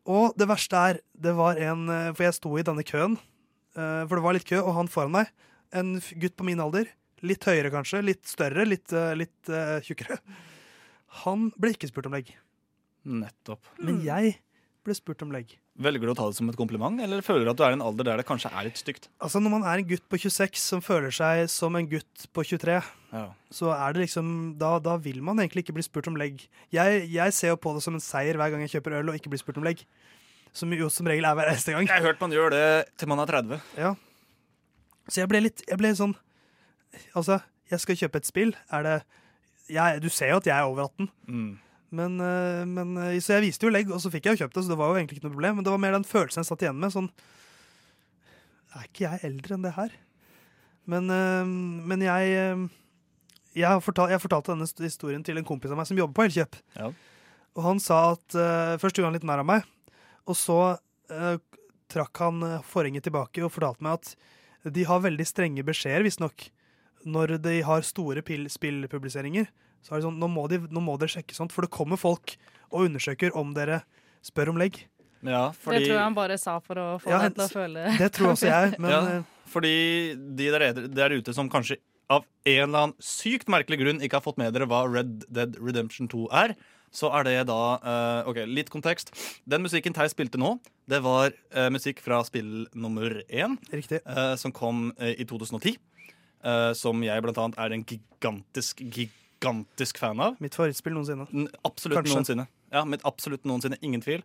Og 0.10 0.36
det 0.40 0.48
verste 0.50 0.84
er, 0.90 1.00
det 1.14 1.36
var 1.38 1.60
en 1.62 1.88
eh, 1.94 2.12
For 2.18 2.26
jeg 2.26 2.38
sto 2.40 2.52
i 2.58 2.66
denne 2.66 2.84
køen, 2.88 3.16
eh, 3.78 4.04
for 4.10 4.18
det 4.18 4.26
var 4.26 4.36
litt 4.36 4.48
kø, 4.50 4.60
og 4.64 4.74
han 4.76 4.90
foran 4.92 5.14
meg, 5.14 5.32
en 5.72 6.00
gutt 6.20 6.36
på 6.40 6.48
min 6.48 6.60
alder, 6.64 6.90
litt 7.22 7.46
høyere 7.46 7.70
kanskje, 7.74 8.02
litt 8.04 8.24
større, 8.28 8.66
litt, 8.66 8.90
eh, 8.96 9.12
litt 9.20 9.52
uh, 9.52 9.78
tjukkere, 9.86 10.18
han 11.24 11.50
ble 11.60 11.76
ikke 11.76 11.90
spurt 11.92 12.08
om 12.10 12.16
legg. 12.16 12.32
Nettopp. 13.06 13.68
Men 13.84 14.02
jeg 14.06 14.38
ble 14.90 14.96
spurt 14.98 15.22
om 15.24 15.32
legg. 15.34 15.54
Velger 15.80 16.10
du 16.10 16.12
å 16.12 16.18
ta 16.18 16.26
det 16.28 16.36
som 16.40 16.50
et 16.52 16.58
kompliment, 16.60 17.00
eller 17.02 17.22
føler 17.26 17.46
du 17.48 17.52
at 17.54 17.60
du 17.60 17.64
er 17.68 17.76
i 17.76 17.78
en 17.78 17.84
alder 17.86 18.08
der 18.10 18.20
det 18.22 18.26
kanskje 18.28 18.50
er 18.52 18.68
litt 18.68 18.82
stygt? 18.82 19.08
Altså 19.24 19.40
Når 19.40 19.54
man 19.54 19.64
er 19.70 19.80
en 19.80 19.88
gutt 19.88 20.04
på 20.12 20.20
26 20.20 20.60
som 20.60 20.82
føler 20.84 21.14
seg 21.16 21.46
som 21.54 21.78
en 21.80 21.88
gutt 21.90 22.26
på 22.36 22.44
23, 22.52 22.80
Ja. 23.14 23.24
så 23.54 23.72
er 23.74 23.94
det 23.96 24.04
liksom 24.08 24.58
da, 24.60 24.76
da 24.84 24.98
vil 25.02 25.22
man 25.26 25.40
egentlig 25.40 25.64
ikke 25.66 25.78
bli 25.80 25.86
spurt 25.88 26.10
om 26.12 26.18
legg. 26.20 26.44
Jeg, 26.76 27.06
jeg 27.10 27.34
ser 27.38 27.54
jo 27.56 27.62
på 27.62 27.74
det 27.78 27.82
som 27.86 27.96
en 27.98 28.04
seier 28.04 28.38
hver 28.38 28.52
gang 28.54 28.66
jeg 28.66 28.76
kjøper 28.76 29.00
øl 29.00 29.10
og 29.14 29.16
ikke 29.22 29.32
blir 29.34 29.42
spurt 29.42 29.58
om 29.62 29.66
legg. 29.66 29.86
Som 30.54 30.74
jo 30.74 30.90
som 30.90 31.06
regel 31.08 31.26
er 31.30 31.38
hver 31.38 31.52
eneste 31.54 31.72
gang. 31.76 31.86
Jeg 31.88 32.02
har 32.02 32.10
hørt 32.10 32.22
man 32.22 32.32
gjør 32.34 32.50
det 32.54 32.66
til 32.98 33.08
man 33.12 33.22
er 33.24 33.30
30. 33.30 33.62
Ja. 33.78 33.94
Så 35.10 35.22
jeg 35.24 35.30
ble 35.32 35.40
litt 35.48 35.64
Jeg 35.66 35.78
ble 35.82 35.90
sånn 35.98 36.12
Altså, 37.18 37.40
jeg 37.70 37.80
skal 37.82 37.98
kjøpe 38.02 38.18
et 38.22 38.30
spill. 38.30 38.52
Er 38.74 38.86
det 38.86 38.96
jeg, 39.70 40.02
Du 40.02 40.10
ser 40.10 40.32
jo 40.34 40.40
at 40.42 40.48
jeg 40.50 40.58
er 40.58 40.66
over 40.70 40.88
18. 40.90 41.10
Mm. 41.30 41.52
Men, 41.90 42.20
øh, 42.22 42.68
men 42.70 42.98
øh, 42.98 43.22
Så 43.22 43.34
jeg 43.34 43.48
viste 43.48 43.66
jo 43.66 43.74
legg, 43.74 43.90
og 43.92 44.02
så 44.02 44.12
fikk 44.14 44.28
jeg 44.28 44.38
jo 44.38 44.46
kjøpt 44.46 44.56
det, 44.56 44.64
så 44.66 44.74
det 44.74 44.78
var 44.78 44.92
jo 44.92 45.00
egentlig 45.00 45.18
ikke 45.18 45.28
noe 45.28 45.36
problem. 45.36 45.56
Men 45.58 45.66
det 45.66 45.74
var 45.74 45.82
mer 45.82 45.98
den 45.98 46.06
følelsen 46.08 46.44
jeg 46.44 46.50
satt 46.50 46.66
igjen 46.66 46.80
med. 46.82 46.94
Sånn 46.94 47.10
Er 48.78 48.86
ikke 48.86 49.08
jeg 49.08 49.24
eldre 49.26 49.58
enn 49.58 49.66
det 49.66 49.74
her? 49.78 49.96
Men, 50.90 51.10
øh, 51.14 51.50
men 51.90 52.06
jeg 52.06 52.70
jeg, 53.58 53.66
har 53.66 53.82
fortalt, 53.82 54.14
jeg 54.14 54.22
fortalte 54.22 54.54
denne 54.54 54.68
historien 54.86 55.24
til 55.26 55.40
en 55.40 55.48
kompis 55.48 55.72
av 55.74 55.80
meg 55.80 55.88
som 55.90 55.98
jobber 55.98 56.16
på 56.16 56.28
Elkjøp. 56.28 56.60
Ja. 56.78 56.92
Og 57.58 57.64
han 57.66 57.82
sa 57.82 58.14
at 58.14 58.36
uh, 58.38 58.78
Først 58.80 58.96
gjorde 58.96 59.10
han 59.10 59.18
litt 59.18 59.26
narr 59.26 59.42
av 59.42 59.48
meg, 59.50 59.66
og 60.30 60.38
så 60.38 60.60
uh, 60.78 61.38
trakk 61.92 62.22
han 62.22 62.46
forhenget 62.70 63.08
tilbake 63.10 63.42
og 63.44 63.52
fortalte 63.52 63.84
meg 63.84 63.98
at 63.98 64.14
de 64.78 64.86
har 64.86 65.02
veldig 65.02 65.26
strenge 65.26 65.66
beskjeder, 65.66 66.06
visstnok. 66.06 66.46
Når 67.10 67.40
de 67.42 67.56
har 67.66 67.86
store 67.88 68.22
spillpubliseringer, 68.22 69.50
så 69.82 69.94
er 69.96 70.00
det 70.02 70.06
sånn 70.08 70.20
nå 70.22 70.30
må, 70.32 70.46
de, 70.52 70.60
nå 70.70 70.82
må 70.84 70.96
dere 71.02 71.12
sjekke 71.14 71.36
sånt, 71.38 71.54
for 71.56 71.66
det 71.66 71.72
kommer 71.74 72.00
folk 72.00 72.36
og 72.70 72.86
undersøker 72.88 73.36
om 73.40 73.54
dere 73.58 73.82
spør 74.26 74.52
om 74.54 74.60
legg. 74.62 74.82
Ja, 75.26 75.50
Det 75.52 75.82
tror 75.84 75.96
jeg 75.98 76.00
han 76.00 76.16
bare 76.16 76.38
sa 76.40 76.58
for 76.64 76.80
å 76.80 76.88
få 77.04 77.12
Ja, 77.12 77.20
deg 77.28 77.36
til 77.36 77.44
å 77.44 77.52
føle 77.52 77.90
det 78.00 78.08
tror 78.16 78.34
også 78.38 78.48
jeg, 78.48 78.76
men 78.84 78.92
ja, 78.94 79.00
øh, 79.18 79.24
fordi 79.52 79.72
de 80.40 80.46
der, 80.54 80.66
der 80.88 81.16
ute 81.18 81.34
som 81.36 81.50
kanskje 81.52 81.76
av 82.10 82.24
en 82.48 82.62
eller 82.70 82.80
annen 82.86 82.96
sykt 83.04 83.50
merkelig 83.52 83.82
grunn 83.82 84.00
ikke 84.02 84.18
har 84.18 84.24
fått 84.26 84.40
med 84.40 84.54
dere 84.56 84.66
hva 84.70 84.86
Red 84.88 85.26
Dead 85.28 85.58
Redemption 85.62 86.08
2 86.10 86.24
er, 86.40 86.56
så 86.90 87.12
er 87.20 87.28
det 87.28 87.36
da 87.52 87.58
uh, 87.84 88.30
OK, 88.32 88.40
litt 88.50 88.72
kontekst. 88.74 89.12
Den 89.46 89.62
musikken 89.62 89.94
Theis 89.94 90.16
spilte 90.16 90.40
nå, 90.42 90.56
det 90.90 91.04
var 91.06 91.36
uh, 91.54 91.68
musikk 91.70 92.00
fra 92.02 92.24
spill 92.26 92.64
nummer 92.74 93.20
én, 93.30 93.60
eh, 93.70 94.34
som 94.42 94.50
kom 94.56 94.88
eh, 94.98 95.14
i 95.22 95.28
2010. 95.30 95.76
eh, 96.42 96.72
som 96.74 97.04
jeg 97.06 97.22
blant 97.28 97.38
annet 97.44 97.60
er 97.62 97.76
en 97.78 97.84
gigantisk, 97.86 98.82
gigantisk 98.82 99.18
fan 99.42 100.20
av. 100.20 100.36
mitt 100.40 100.56
favorittspill 100.56 100.94
noensinne. 100.94 101.28
N- 101.34 101.50
Absolutt 101.64 101.98
Kanskje. 102.00 102.16
noensinne. 102.16 102.48
Ja, 102.72 102.84
mitt 102.86 103.02
absolutt 103.04 103.44
noensinne. 103.46 103.78
Ingen 103.82 104.02
tvil. 104.02 104.24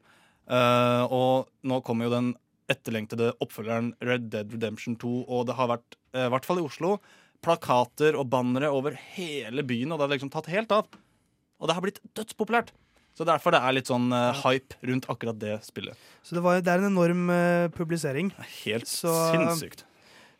Uh, 0.50 1.05
og 1.11 1.48
nå 1.64 1.81
kommer 1.85 2.05
jo 2.05 2.11
den 2.11 2.35
etterlengtede 2.68 3.33
oppfølgeren 3.40 3.92
Red 4.03 4.31
Dead 4.31 4.50
Redemption 4.53 4.96
2, 4.96 5.24
og 5.29 5.46
det 5.46 5.55
har 5.57 5.68
vært, 5.68 5.96
eh, 6.14 6.27
i 6.27 6.31
hvert 6.33 6.44
fall 6.46 6.59
i 6.59 6.64
Oslo, 6.64 6.98
plakater 7.44 8.16
og 8.16 8.31
bannere 8.33 8.70
over 8.72 8.94
hele 9.14 9.62
byen, 9.62 9.92
og 9.92 9.98
det 10.00 10.07
har 10.09 10.14
liksom 10.18 10.31
tatt 10.33 10.46
helt 10.48 10.72
av. 10.72 10.87
Og 11.61 11.68
det 11.68 11.74
har 11.77 11.83
blitt 11.85 12.00
dødspopulært. 12.16 12.72
Så 13.14 13.24
derfor 13.29 13.53
det 13.55 13.61
er 13.62 13.72
litt 13.77 13.87
sånn 13.87 14.09
uh, 14.11 14.33
hype 14.42 14.74
rundt 14.83 15.05
akkurat 15.12 15.38
det 15.38 15.59
spillet. 15.62 15.94
Så 16.24 16.35
det, 16.35 16.42
var, 16.42 16.61
det 16.64 16.72
er 16.72 16.79
en 16.83 16.88
enorm 16.90 17.29
uh, 17.31 17.68
publisering. 17.77 18.33
Helt 18.64 18.88
Så- 18.90 19.12
sinnssykt. 19.31 19.85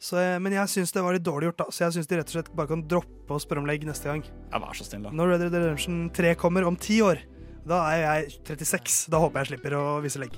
Så, 0.05 0.19
eh, 0.21 0.39
men 0.43 0.53
jeg 0.53 0.69
syns 0.69 0.93
det 0.93 1.01
var 1.01 1.17
litt 1.17 1.25
dårlig 1.25 1.49
gjort, 1.49 1.63
da. 1.63 1.67
Så 1.73 1.87
jeg 1.87 1.95
syns 1.97 2.09
de 2.11 2.17
rett 2.19 2.29
og 2.29 2.37
slett 2.37 2.51
bare 2.57 2.69
kan 2.75 2.83
droppe 2.89 3.33
å 3.33 3.41
spørre 3.41 3.63
om 3.63 3.69
legg 3.69 3.87
neste 3.89 4.11
gang. 4.11 4.25
Ja, 4.51 4.61
vær 4.61 4.77
så 4.77 4.85
snill 4.85 5.07
da. 5.07 5.13
Når 5.17 5.31
Red 5.33 5.45
Dead 5.47 5.55
Redemption 5.55 6.11
3 6.13 6.35
kommer 6.41 6.67
om 6.69 6.77
ti 6.77 6.99
år, 7.01 7.23
da 7.65 7.79
er 7.95 8.03
jeg 8.03 8.35
36. 8.51 9.07
Da 9.15 9.21
håper 9.23 9.41
jeg 9.41 9.55
slipper 9.55 9.77
å 9.79 9.85
vise 10.05 10.21
legg. 10.21 10.37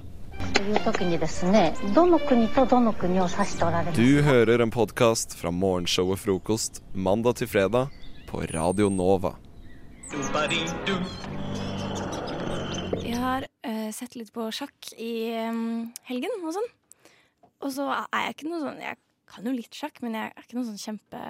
Du 3.96 4.11
hører 4.29 4.62
en 4.62 4.74
podkast 4.76 5.35
fra 5.40 5.50
morgenshow 5.50 6.12
og 6.14 6.20
Frokost 6.22 6.79
mandag 6.94 7.40
til 7.40 7.50
fredag 7.50 7.90
på 8.31 8.44
Radio 8.52 8.87
Nova. 8.92 9.35
Jeg 13.02 13.18
har 13.18 13.48
uh, 13.66 13.90
sett 13.90 14.14
litt 14.14 14.31
på 14.31 14.46
sjakk 14.55 14.94
i 14.94 15.35
um, 15.50 15.90
helgen 16.07 16.38
og 16.44 16.55
sånn. 16.55 16.70
Og 17.64 17.74
så 17.74 17.88
er 17.90 18.29
jeg 18.29 18.37
ikke 18.37 18.50
noe 18.52 18.62
sånn 18.62 18.81
Jeg 18.85 19.00
kan 19.26 19.44
jo 19.48 19.52
litt 19.56 19.74
sjakk, 19.74 20.00
men 20.02 20.14
jeg 20.18 20.32
er 20.32 20.42
ikke 20.46 20.58
noe 20.58 20.68
sånn 20.68 20.80
kjempe 20.82 21.20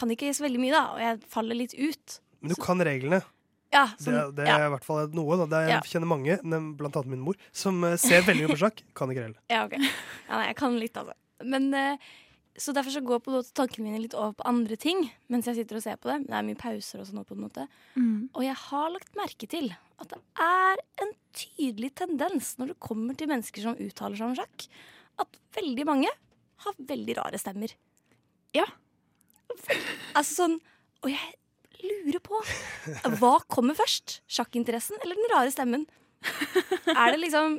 Kan 0.00 0.10
ikke 0.14 0.30
så 0.32 0.46
veldig 0.46 0.60
mye, 0.62 0.72
da. 0.72 0.82
Og 0.94 1.00
jeg 1.02 1.18
faller 1.32 1.58
litt 1.58 1.74
ut. 1.76 2.20
Men 2.40 2.54
du 2.54 2.60
kan 2.62 2.80
reglene. 2.86 3.18
Ja, 3.70 3.84
Det, 3.98 4.02
sånn, 4.06 4.32
det 4.34 4.46
ja. 4.48 4.56
er 4.58 4.64
i 4.66 4.70
hvert 4.72 4.86
fall 4.86 5.10
noe. 5.14 5.36
Da. 5.42 5.46
Det 5.50 5.58
er, 5.58 5.68
Ja. 5.68 5.80
jeg 5.80 5.92
kjenner 5.92 6.08
mange, 6.10 6.38
blant 6.78 6.96
annet 6.96 7.10
min 7.12 7.20
mor, 7.26 7.36
som 7.52 7.82
eh, 7.84 7.96
ser 8.00 8.22
veldig 8.26 8.46
mye 8.48 8.54
på 8.56 8.62
sjakk. 8.64 8.80
Kan 8.98 9.12
ikke 9.12 9.26
reglene. 9.26 9.42
Ja, 9.52 9.66
ok. 9.68 9.76
Ja, 9.76 10.38
nei, 10.38 10.46
jeg 10.48 10.56
kan 10.58 10.78
litt, 10.80 10.96
altså. 10.98 11.14
Men, 11.44 11.68
eh, 11.74 12.08
så 12.60 12.74
derfor 12.74 12.90
så 12.92 13.02
går 13.04 13.20
på 13.24 13.42
tankene 13.54 13.86
mine 13.86 14.00
litt 14.02 14.16
over 14.18 14.32
på 14.36 14.46
andre 14.48 14.76
ting 14.76 15.04
mens 15.32 15.46
jeg 15.46 15.60
sitter 15.60 15.78
og 15.78 15.84
ser 15.84 16.00
på 16.02 16.10
det. 16.10 16.26
Det 16.26 16.34
er 16.34 16.42
mye 16.48 16.58
pauser 16.58 17.00
og 17.00 17.06
sånn. 17.06 17.22
på 17.24 17.36
en 17.36 17.44
måte. 17.44 17.68
Mm. 17.96 18.28
Og 18.34 18.42
jeg 18.42 18.56
har 18.64 18.90
lagt 18.90 19.14
merke 19.16 19.46
til 19.48 19.70
at 20.00 20.08
det 20.08 20.18
er 20.40 20.82
en 21.04 21.12
tydelig 21.36 21.92
tendens 21.94 22.56
når 22.58 22.72
det 22.74 22.80
kommer 22.80 23.16
til 23.16 23.28
mennesker 23.30 23.62
som 23.62 23.78
uttaler 23.78 24.16
seg 24.18 24.26
om 24.32 24.34
sjakk, 24.40 24.66
at 25.22 25.38
veldig 25.54 25.86
mange 25.86 26.10
har 26.64 26.74
veldig 26.90 27.16
rare 27.18 27.38
stemmer. 27.40 27.74
Ja. 28.56 28.66
Altså 30.14 30.34
sånn 30.44 30.56
Og 31.02 31.10
jeg 31.10 31.34
lurer 31.82 32.20
på 32.22 32.38
Hva 33.18 33.32
kommer 33.50 33.76
først? 33.78 34.20
Sjakkinteressen 34.30 35.00
eller 35.02 35.18
den 35.18 35.30
rare 35.32 35.50
stemmen? 35.54 35.86
Er 36.94 37.12
det 37.14 37.20
liksom 37.24 37.58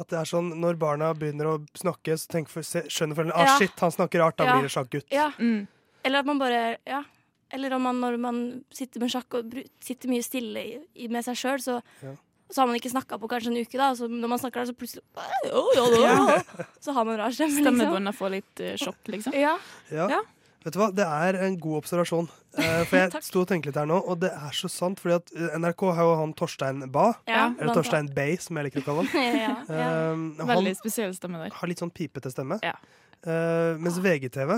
At 0.00 0.08
det 0.10 0.18
er 0.20 0.28
sånn 0.30 0.52
når 0.62 0.78
barna 0.80 1.12
begynner 1.14 1.50
å 1.52 1.56
snakke, 1.78 2.16
så 2.18 2.40
for, 2.50 2.66
se, 2.66 2.84
skjønner 2.90 3.18
foreldrene 3.18 3.36
ah, 3.36 3.52
Ja. 3.52 3.58
shit, 3.60 3.76
han 3.78 3.92
snakker 3.94 4.24
rart, 4.24 4.36
da 4.40 4.48
Ja. 4.48 4.56
blir 4.56 4.66
det 4.66 4.72
sjakkgutt. 4.74 5.06
Ja. 5.12 5.28
Mm. 5.38 5.68
Eller 6.04 6.18
at 6.18 6.26
man 6.26 6.38
bare 6.42 6.78
Ja. 6.86 7.04
Eller 7.52 7.72
om 7.76 7.82
man 7.82 8.00
når 8.00 8.18
man 8.18 8.64
sitter 8.74 8.98
med 9.00 9.10
sjakk 9.12 9.34
og 9.38 9.52
sitter 9.80 10.08
mye 10.10 10.24
stille 10.24 10.58
i, 10.64 10.78
i, 10.96 11.08
med 11.08 11.22
seg 11.24 11.36
sjøl, 11.38 11.60
så, 11.62 11.82
Ja. 12.02 12.16
Så 12.52 12.60
har 12.60 12.68
man 12.68 12.76
ikke 12.78 12.92
snakka 12.92 13.18
på 13.20 13.28
kanskje 13.30 13.52
en 13.52 13.58
uke, 13.62 13.78
da. 13.80 13.90
Og 13.94 13.98
så 13.98 14.08
når 14.10 14.30
man 14.30 14.40
snakker 14.42 14.62
der, 14.62 14.70
så 14.70 14.76
plutselig 14.76 15.02
oh, 15.50 15.72
ja, 15.78 15.84
ja, 15.96 16.14
ja». 16.36 16.68
Så 16.84 16.94
har 16.96 17.08
man 17.08 17.18
rar 17.20 17.34
stemme, 17.34 17.56
liksom. 17.56 17.64
Stemmebåndet 17.64 18.18
får 18.18 18.34
litt 18.36 18.64
uh, 18.64 18.72
sjokk, 18.80 19.02
liksom. 19.16 19.36
Ja. 19.38 19.56
Ja. 19.94 20.08
Ja. 20.12 20.22
Vet 20.64 20.72
du 20.72 20.80
hva, 20.80 20.88
Det 20.96 21.04
er 21.04 21.36
en 21.44 21.58
god 21.60 21.82
observasjon. 21.82 22.28
Eh, 22.56 22.84
for 22.88 22.96
jeg 22.96 23.20
sto 23.28 23.42
og 23.42 23.50
tenkte 23.50 23.68
litt 23.68 23.80
her 23.80 23.88
nå, 23.88 23.98
og 24.00 24.22
det 24.22 24.30
er 24.32 24.54
så 24.56 24.70
sant. 24.72 25.02
fordi 25.02 25.18
at 25.18 25.32
eh, 25.36 25.56
NRK 25.60 25.84
har 25.98 26.08
jo 26.08 26.14
han 26.22 26.32
Torstein 26.38 26.86
Ba, 26.92 27.10
Ja, 27.28 27.50
eller 27.52 27.76
Torstein 27.76 28.08
Bay, 28.16 28.38
som 28.40 28.56
jeg 28.60 28.70
liker 28.70 28.84
å 28.84 28.86
kalle 28.86 29.04
han. 29.04 29.26
ja, 29.44 29.56
ja. 29.68 29.90
Um, 30.14 30.30
Veldig 30.40 30.76
spesiell 30.80 31.12
stemme 31.16 31.42
der. 31.42 31.52
har 31.58 31.70
litt 31.70 31.84
sånn 31.84 31.92
pipete 31.92 32.32
stemme. 32.32 32.60
Ja. 32.64 32.76
Uh, 33.24 33.76
mens 33.80 34.00
VGTV 34.04 34.56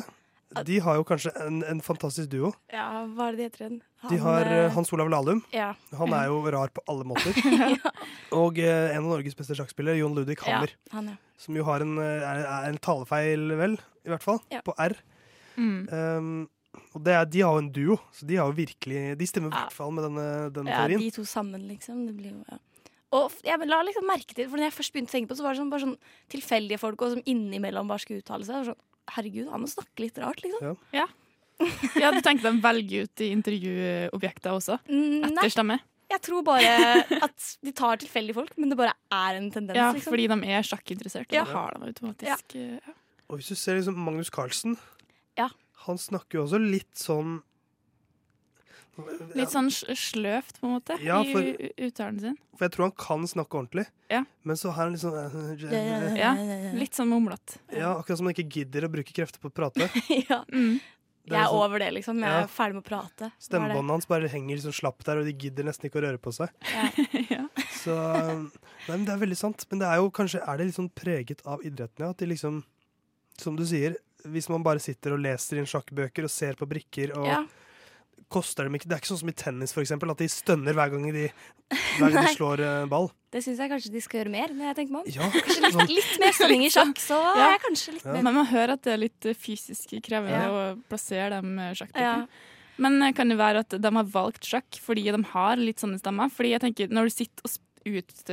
de 0.67 0.79
har 0.81 0.97
jo 0.99 1.05
kanskje 1.05 1.33
en, 1.43 1.61
en 1.67 1.81
fantastisk 1.83 2.31
duo. 2.31 2.53
ja, 2.73 3.05
hva 3.17 3.29
er 3.29 3.37
det 3.37 3.39
de 3.39 3.47
heter 3.49 3.65
igjen? 3.65 3.79
De 4.07 4.19
har 4.23 4.47
eh, 4.47 4.69
Hans 4.77 4.93
Olav 4.95 5.11
Lahlum. 5.11 5.41
Ja. 5.55 5.73
Han 5.99 6.15
er 6.15 6.29
jo 6.31 6.39
rar 6.55 6.71
på 6.75 6.85
alle 6.87 7.07
måter. 7.09 7.35
Og 8.41 8.61
uh, 8.63 8.87
en 8.93 9.03
av 9.03 9.09
Norges 9.11 9.35
beste 9.39 9.57
sjakkspillere, 9.59 9.99
Jon 9.99 10.15
Ludvig 10.15 10.39
Hammer. 10.45 10.71
Ja, 10.87 10.93
han, 10.99 11.09
ja. 11.11 11.17
Som 11.43 11.59
jo 11.59 11.65
har 11.67 11.83
en, 11.85 11.97
eh, 11.99 12.23
er, 12.23 12.45
er 12.47 12.69
en 12.71 12.79
talefeil, 12.79 13.51
vel, 13.59 13.75
i 14.07 14.13
hvert 14.13 14.25
fall, 14.25 14.39
Ja. 14.55 14.63
på 14.65 14.77
R. 14.79 14.95
Mm. 15.57 15.89
Um, 15.91 16.31
og 16.95 17.03
det 17.05 17.13
er, 17.17 17.27
de 17.33 17.43
har 17.43 17.57
jo 17.57 17.65
en 17.65 17.73
duo, 17.73 17.99
så 18.13 18.27
de 18.29 18.37
har 18.37 18.51
jo 18.51 18.57
virkelig 18.57 19.15
De 19.17 19.27
stemmer 19.29 19.49
i 19.49 19.57
hvert 19.57 19.73
fall 19.73 19.95
med 19.97 20.05
denne, 20.05 20.27
denne 20.53 20.73
ja, 20.73 20.83
teorien. 20.85 21.01
de 21.01 21.11
to 21.17 21.25
sammen, 21.25 21.63
liksom. 21.71 22.03
Det 22.07 22.15
blir 22.17 22.35
jo 22.35 22.43
ja. 22.53 22.59
Og 23.17 23.33
jeg 23.47 23.69
la 23.71 23.79
liksom 23.87 24.05
merke 24.09 24.35
til 24.35 24.49
For 24.51 24.59
når 24.59 24.67
jeg 24.67 24.75
først 24.77 24.93
begynte 24.93 25.13
å 25.13 25.15
tenke 25.15 25.31
på 25.31 25.37
det, 25.37 25.41
så 25.41 25.47
var 25.47 25.55
det 25.55 25.61
sånn, 25.63 25.71
bare 25.73 25.85
sånn 25.87 25.97
tilfeldige 26.35 26.81
folk 26.83 27.05
og 27.07 27.15
som 27.15 27.23
innimellom 27.33 27.89
bare 27.89 28.03
skulle 28.03 28.21
uttale 28.21 28.45
seg. 28.49 28.69
Sånn, 28.69 28.81
Herregud, 29.15 29.49
han 29.53 29.63
må 29.63 29.69
snakke 29.71 30.03
litt 30.03 30.19
rart, 30.19 30.41
liksom. 30.43 30.77
Ja. 30.97 31.07
ja, 31.97 32.11
du 32.13 32.21
tenker 32.21 32.51
de 32.51 32.61
velger 32.65 33.07
ut 33.07 33.23
i 33.25 33.31
intervjuobjekter 33.33 34.53
også? 34.59 34.79
Mm, 34.91 35.23
Etter 35.31 35.53
stemme? 35.55 35.79
jeg 36.11 36.21
tror 36.23 36.45
bare 36.47 36.73
at 37.27 37.47
de 37.67 37.73
tar 37.75 37.97
tilfeldige 38.03 38.37
folk, 38.37 38.53
men 38.61 38.71
det 38.71 38.77
bare 38.79 38.93
er 39.11 39.39
en 39.41 39.49
tendens. 39.51 39.79
Ja, 39.79 39.89
liksom. 39.95 40.13
fordi 40.13 40.27
de 40.31 40.37
er 40.55 40.63
sjakkinteressert, 40.69 41.27
og 41.31 41.35
Ja. 41.35 41.45
da 41.45 41.53
har 41.57 41.75
de 41.79 41.89
automatisk 41.91 42.55
eh, 42.61 42.77
ja. 42.79 42.95
Og 43.29 43.41
hvis 43.41 43.49
du 43.51 43.57
ser 43.59 43.75
liksom 43.81 43.97
Magnus 43.99 44.31
Carlsen, 44.31 44.77
Ja. 45.39 45.49
han 45.87 45.99
snakker 45.99 46.39
jo 46.39 46.45
også 46.45 46.61
litt 46.63 46.95
sånn 46.95 47.41
Litt 49.37 49.51
sånn 49.53 49.69
sl- 49.69 49.93
sløvt, 49.99 50.61
på 50.61 50.67
en 50.69 50.75
måte, 50.81 50.97
Ja, 51.05 51.23
for- 51.23 51.43
i 51.43 51.71
uttalen 51.89 52.21
sin. 52.21 52.37
For 52.57 52.65
jeg 52.67 52.73
tror 52.73 52.85
han 52.89 52.93
kan 52.97 53.27
snakke 53.29 53.59
ordentlig, 53.61 53.87
Ja. 54.11 54.25
men 54.45 54.57
så 54.57 54.73
har 54.73 54.85
han 54.85 54.93
litt 54.93 55.03
sånn 55.03 56.17
Ja, 56.17 56.33
litt 56.75 56.95
sånn 56.97 57.09
mumlete. 57.09 57.59
Ja, 57.73 57.95
akkurat 58.01 58.17
som 58.19 58.27
han 58.27 58.35
ikke 58.35 58.49
gidder 58.51 58.87
å 58.89 58.93
bruke 58.93 59.13
krefter 59.13 59.39
på 59.41 59.51
å 59.51 59.55
prate. 59.55 59.89
ja. 60.31 60.45
Mm. 60.53 60.81
Jeg 61.27 61.35
er 61.41 61.47
sånn- 61.49 61.59
over 61.65 61.79
det, 61.83 61.93
liksom. 61.93 62.21
Jeg 62.23 62.31
Ja. 62.31 62.43
er 62.45 62.47
ferdig 62.47 62.75
med 62.75 62.85
å 62.85 62.87
prate. 62.87 63.23
Er? 63.27 63.33
Stemmebåndet 63.41 63.91
hans 63.91 64.07
bare 64.07 64.29
henger 64.29 64.57
liksom 64.57 64.73
slapp 64.73 65.03
der, 65.05 65.19
og 65.19 65.25
de 65.27 65.33
gidder 65.33 65.65
nesten 65.65 65.91
ikke 65.91 65.99
å 66.01 66.05
røre 66.07 66.19
på 66.23 66.33
seg. 66.33 66.49
Så 67.83 67.95
Nei, 68.89 68.97
men 68.97 69.05
det 69.05 69.13
er 69.15 69.19
veldig 69.27 69.37
sant. 69.37 69.65
Men 69.71 69.81
det 69.81 69.89
er 69.89 69.97
jo 70.01 70.11
kanskje 70.11 70.41
Er 70.47 70.57
det 70.59 70.67
litt 70.69 70.77
sånn 70.79 70.91
preget 70.95 71.43
av 71.47 71.61
idretten, 71.67 71.99
ja? 72.05 72.11
At 72.11 72.19
de 72.19 72.27
liksom 72.27 72.63
Som 73.39 73.57
du 73.57 73.65
sier, 73.65 73.97
hvis 74.25 74.49
man 74.49 74.63
bare 74.63 74.79
sitter 74.81 75.13
og 75.15 75.21
leser 75.21 75.59
inn 75.59 75.67
sjakkbøker 75.69 76.25
og 76.25 76.31
ser 76.31 76.55
på 76.55 76.67
brikker 76.67 77.13
og 77.17 77.27
Ja. 77.27 77.45
Koster 78.29 78.65
dem 78.67 78.75
ikke 78.75 78.89
Det 78.89 78.97
er 78.97 78.99
ikke 79.03 79.13
sånn 79.13 79.21
som 79.21 79.29
i 79.31 79.33
tennis, 79.39 79.73
for 79.73 79.83
eksempel, 79.85 80.11
at 80.11 80.19
de 80.19 80.27
stønner 80.27 80.75
hver 80.75 80.91
gang 80.91 81.05
de, 81.15 81.29
hver 82.01 82.11
gang 82.11 82.25
de 82.27 82.33
slår 82.39 82.59
uh, 82.65 82.87
ball. 82.91 83.11
Det 83.31 83.43
syns 83.45 83.59
jeg 83.63 83.71
kanskje 83.71 83.93
de 83.93 84.01
skal 84.03 84.21
gjøre 84.25 84.33
mer. 84.33 84.49
Når 84.57 84.67
jeg 84.71 84.77
tenker 84.81 84.93
meg 84.97 85.03
om. 85.05 85.13
Ja, 85.15 85.29
Kanskje 85.47 85.63
litt, 85.63 85.77
sånn- 85.77 85.93
litt 85.95 86.19
mer 86.25 86.33
stønning 86.35 86.65
i 86.67 86.71
sjakk, 86.75 86.99
så 86.99 87.21
Ja. 87.23 87.35
er 87.47 87.53
jeg 87.55 87.63
kanskje 87.69 87.93
litt 87.95 88.05
Ja. 88.09 88.13
mer 88.17 88.23
Men 88.27 88.35
man 88.41 88.47
hører 88.51 88.73
at 88.75 88.83
det 88.83 88.93
er 88.97 89.03
litt 89.05 89.27
eh, 89.31 89.35
fysisk 89.39 89.95
krevende 90.03 90.43
Ja. 90.43 90.51
å 90.51 90.83
plassere 90.91 91.31
dem 91.41 91.59
eh, 91.59 91.75
Ja. 91.95 92.27
Men 92.79 92.99
kan 93.15 93.29
det 93.29 93.39
være 93.39 93.61
at 93.63 93.71
de 93.81 93.91
har 93.95 94.05
valgt 94.05 94.43
sjakk 94.45 94.75
fordi 94.83 95.05
de 95.11 95.23
har 95.23 95.57
litt 95.57 95.79
sånne 95.79 95.97
stemmer? 96.03 96.29
Fordi 96.29 96.51
jeg 96.51 96.61
tenker, 96.61 96.89
når 96.93 97.05
du 97.09 97.11
sitter 97.15 97.47
og 97.47 97.55
ut, 97.87 98.27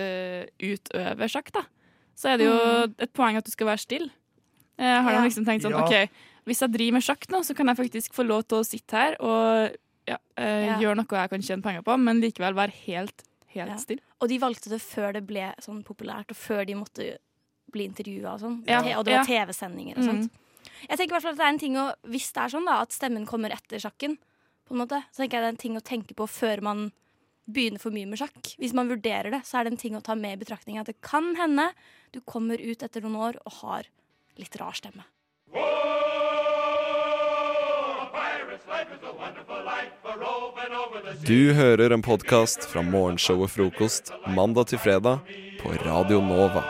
utøver 0.60 1.30
sjakk, 1.32 1.52
da, 1.54 1.64
så 2.18 2.34
er 2.34 2.38
det 2.42 2.46
jo 2.50 2.58
Mm. 2.58 2.96
et 3.00 3.14
poeng 3.14 3.38
at 3.38 3.46
du 3.46 3.52
skal 3.52 3.68
være 3.68 3.80
stille. 3.86 4.10
Eh, 4.80 5.02
har 5.02 5.12
Ja. 5.12 5.22
de 5.22 5.30
liksom 5.30 5.46
tenkt 5.46 5.62
sånn 5.64 5.72
Ja. 5.78 5.86
OK, 5.86 6.10
hvis 6.46 6.60
jeg 6.64 6.72
driver 6.74 6.94
med 6.98 7.04
sjakk 7.06 7.28
nå, 7.32 7.44
så 7.44 7.56
kan 7.56 7.68
jeg 7.68 7.78
faktisk 7.78 8.14
få 8.14 8.26
lov 8.28 8.44
til 8.48 8.60
å 8.60 8.66
sitte 8.68 8.92
her 9.00 9.16
og 9.20 9.76
ja, 10.08 10.18
eh, 10.38 10.66
Ja. 10.68 10.80
gjøre 10.80 10.98
noe 11.00 11.08
jeg 11.22 11.30
kan 11.30 11.42
tjene 11.42 11.64
penger 11.64 11.82
på, 11.84 11.98
men 12.00 12.20
likevel 12.22 12.54
være 12.58 12.74
helt, 12.86 13.24
helt 13.56 13.70
Ja. 13.70 13.78
stille. 13.78 14.02
Og 14.22 14.28
de 14.30 14.40
valgte 14.40 14.70
det 14.70 14.82
før 14.82 15.14
det 15.14 15.26
ble 15.28 15.54
sånn 15.62 15.84
populært, 15.84 16.32
og 16.32 16.36
før 16.36 16.66
de 16.66 16.74
måtte 16.76 17.18
bli 17.72 17.88
intervjua 17.88 18.34
og 18.34 18.40
sånn. 18.42 18.58
Og 18.98 19.06
det 19.06 19.14
var 19.18 19.26
TV-sendinger 19.26 19.98
og 19.98 20.04
Mm. 20.04 20.30
Jeg 20.90 20.98
tenker 20.98 21.12
i 21.12 21.20
hvert 21.20 21.22
fall 21.24 21.32
at 21.32 21.38
det 21.38 21.46
er 21.46 21.54
en 21.54 21.60
ting 21.60 21.76
å, 21.76 21.94
Hvis 22.06 22.32
det 22.34 22.44
er 22.44 22.50
sånn 22.58 22.66
da, 22.66 22.82
at 22.82 22.90
stemmen 22.92 23.26
kommer 23.26 23.50
etter 23.52 23.80
sjakken, 23.80 24.18
på 24.68 24.72
en 24.72 24.78
måte, 24.88 25.04
så 25.12 25.24
tenker 25.24 25.32
jeg 25.40 25.42
det 25.42 25.48
er 25.48 25.56
en 25.56 25.58
ting 25.58 25.76
å 25.76 25.84
tenke 25.84 26.14
på 26.16 26.28
før 26.28 26.62
man 26.62 26.92
begynner 27.50 27.80
for 27.80 27.92
mye 27.92 28.08
med 28.08 28.20
sjakk. 28.20 28.56
Hvis 28.58 28.74
man 28.74 28.88
vurderer 28.88 29.32
det, 29.32 29.42
så 29.44 29.60
er 29.60 29.64
det 29.66 29.74
en 29.74 29.78
ting 29.78 29.96
å 29.96 30.04
ta 30.04 30.16
med 30.16 30.38
i 30.40 30.44
betraktning 30.46 30.80
at 30.80 30.86
det 30.88 31.02
kan 31.02 31.36
hende 31.36 31.74
du 32.14 32.22
kommer 32.22 32.56
ut 32.60 32.84
etter 32.84 33.02
noen 33.02 33.16
år 33.20 33.36
og 33.46 33.52
har 33.62 33.84
litt 34.38 34.56
rar 34.60 34.72
stemme. 34.72 35.04
Du 41.28 41.52
hører 41.54 41.92
en 41.92 42.04
podkast 42.06 42.64
fra 42.72 42.80
morgenshow 42.86 43.42
og 43.44 43.50
Frokost 43.52 44.14
mandag 44.32 44.70
til 44.72 44.80
fredag 44.80 45.20
på 45.60 45.74
Radio 45.84 46.22
Nova. 46.24 46.64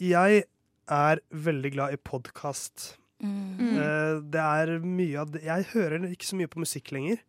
Jeg 0.00 0.44
er 0.88 1.20
veldig 1.28 1.72
glad 1.76 1.96
i 1.96 2.00
podkast. 2.00 2.94
Mm. 3.20 3.60
Eh, 3.60 4.16
Det 4.32 4.40
er 4.40 4.78
mye 4.80 5.20
av 5.20 5.30
det 5.32 5.44
Jeg 5.44 5.64
hører 5.72 6.08
ikke 6.10 6.26
så 6.28 6.36
mye 6.40 6.48
på 6.48 6.60
musikk 6.64 6.92
lenger. 6.92 7.20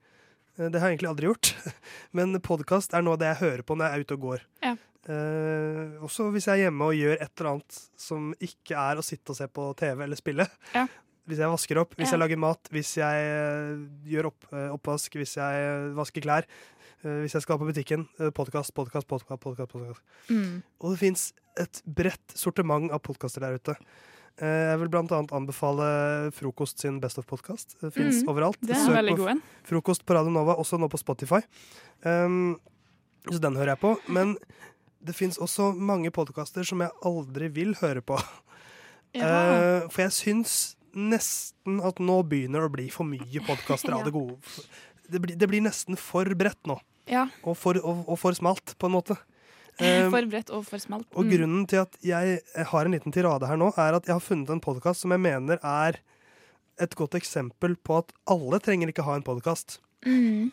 Eh, 0.58 0.69
Det 0.69 0.80
har 0.80 0.89
jeg 0.89 0.97
egentlig 0.99 1.12
aldri 1.12 1.28
gjort. 1.28 1.54
Men 2.15 2.39
podkast 2.39 2.93
er 2.95 3.01
noe 3.04 3.13
av 3.19 3.19
det 3.19 3.28
jeg 3.34 3.41
hører 3.43 3.63
på 3.63 3.75
når 3.75 3.86
jeg 3.89 3.93
er 3.99 4.04
ute 4.08 4.13
og 4.19 4.21
går. 4.30 4.45
Ja. 4.63 4.75
Eh, 5.06 5.99
også 6.01 6.32
hvis 6.34 6.47
jeg 6.47 6.60
er 6.60 6.63
hjemme 6.69 6.88
og 6.89 6.95
gjør 6.97 7.19
et 7.21 7.32
eller 7.39 7.51
annet 7.51 7.82
som 7.99 8.32
ikke 8.41 8.73
er 8.73 8.97
å 8.97 9.04
sitte 9.06 9.36
og 9.36 9.38
se 9.38 9.47
på 9.47 9.67
TV 9.78 10.01
eller 10.08 10.17
spille. 10.19 10.47
Ja. 10.73 10.88
Hvis 11.25 11.39
jeg 11.41 11.49
vasker 11.49 11.79
opp, 11.81 11.95
hvis 11.97 12.11
Ja. 12.11 12.17
jeg 12.17 12.19
lager 12.21 12.38
mat, 12.38 12.69
hvis 12.69 12.91
jeg 13.01 13.17
eh, 13.25 13.77
gjør 14.05 14.27
opp, 14.29 14.45
eh, 14.53 14.69
oppvask, 14.69 15.09
hvis 15.17 15.35
jeg 15.39 15.53
eh, 15.65 15.93
vasker 15.97 16.21
klær, 16.21 16.45
hvis 17.05 17.33
jeg 17.35 17.41
skal 17.43 17.59
på 17.61 17.67
butikken. 17.69 18.07
Podkast, 18.33 18.73
podkast, 18.73 19.05
podkast. 19.07 19.38
podkast. 19.39 20.01
Mm. 20.29 20.63
Og 20.81 20.91
det 20.93 20.99
fins 20.99 21.33
et 21.61 21.81
bredt 21.85 22.33
sortiment 22.33 22.89
av 22.91 22.99
podkaster 23.05 23.41
der 23.45 23.59
ute. 23.59 23.75
Jeg 24.41 24.79
vil 24.81 24.89
blant 24.89 25.11
annet 25.13 25.29
anbefale 25.31 26.31
Frokost 26.33 26.79
sin 26.81 26.97
Best 26.99 27.19
of-podkast. 27.21 27.75
Det 27.79 27.93
fins 27.93 28.23
Mm, 28.23 28.29
overalt. 28.33 28.57
det 28.59 28.71
er 28.75 28.81
Søk 28.88 28.95
veldig 28.97 29.17
god 29.17 29.29
en. 29.35 29.41
Frokost 29.63 30.03
på 30.05 30.15
Radio 30.17 30.31
Nova, 30.31 30.55
også 30.57 30.79
nå 30.79 30.89
på 30.89 30.97
Spotify. 30.97 31.41
Um, 32.03 32.59
så 33.29 33.39
den 33.39 33.53
hører 33.55 33.75
jeg 33.77 33.79
på. 33.81 33.97
Men 34.09 34.35
det 35.03 35.13
fins 35.15 35.38
også 35.38 35.75
mange 35.77 36.09
podkaster 36.11 36.65
som 36.65 36.79
jeg 36.81 36.89
aldri 37.03 37.49
vil 37.53 37.75
høre 37.75 38.01
på. 38.01 38.17
Ja. 39.13 39.83
Uh, 39.83 39.88
for 39.89 40.01
jeg 40.01 40.11
syns 40.11 40.75
nesten 40.95 41.79
at 41.86 41.99
nå 42.01 42.17
begynner 42.27 42.63
det 42.65 42.69
å 42.71 42.73
bli 42.75 42.88
for 42.93 43.08
mye 43.08 43.43
podkaster 43.45 43.93
av 43.95 44.03
det 44.08 44.13
gode. 44.15 44.38
Det 45.12 45.21
blir, 45.21 45.36
det 45.38 45.47
blir 45.51 45.62
nesten 45.65 45.97
for 45.99 46.25
bredt 46.38 46.62
nå. 46.69 46.79
Ja. 47.12 47.27
Og 47.45 47.53
for, 47.60 47.77
og, 47.84 48.03
og 48.10 48.17
for 48.17 48.34
smalt, 48.38 48.73
på 48.81 48.88
en 48.89 48.95
måte. 48.95 49.17
Um, 49.77 50.08
For 50.15 50.23
bredt 50.31 50.49
og 50.55 50.63
for 50.65 50.79
smalt. 50.79 51.05
og 51.13 51.25
Mm. 51.27 51.31
grunnen 51.36 51.65
til 51.67 51.81
at 51.84 51.97
jeg 52.01 52.39
har 52.71 52.88
en 52.88 52.93
liten 52.95 53.12
tirade 53.12 53.45
her 53.49 53.60
nå, 53.60 53.73
er 53.75 53.97
at 53.97 54.08
jeg 54.08 54.15
har 54.15 54.23
funnet 54.23 54.49
en 54.55 54.62
podkast 54.63 55.03
som 55.03 55.12
jeg 55.12 55.19
mener 55.19 55.60
er 55.62 55.99
et 56.79 56.95
godt 56.95 57.13
eksempel 57.19 57.75
på 57.84 57.97
at 57.99 58.13
alle 58.31 58.58
trenger 58.63 58.88
ikke 58.91 59.03
ha 59.03 59.17
en 59.19 59.23
podkast. 59.27 59.81
Mm. 60.08 60.49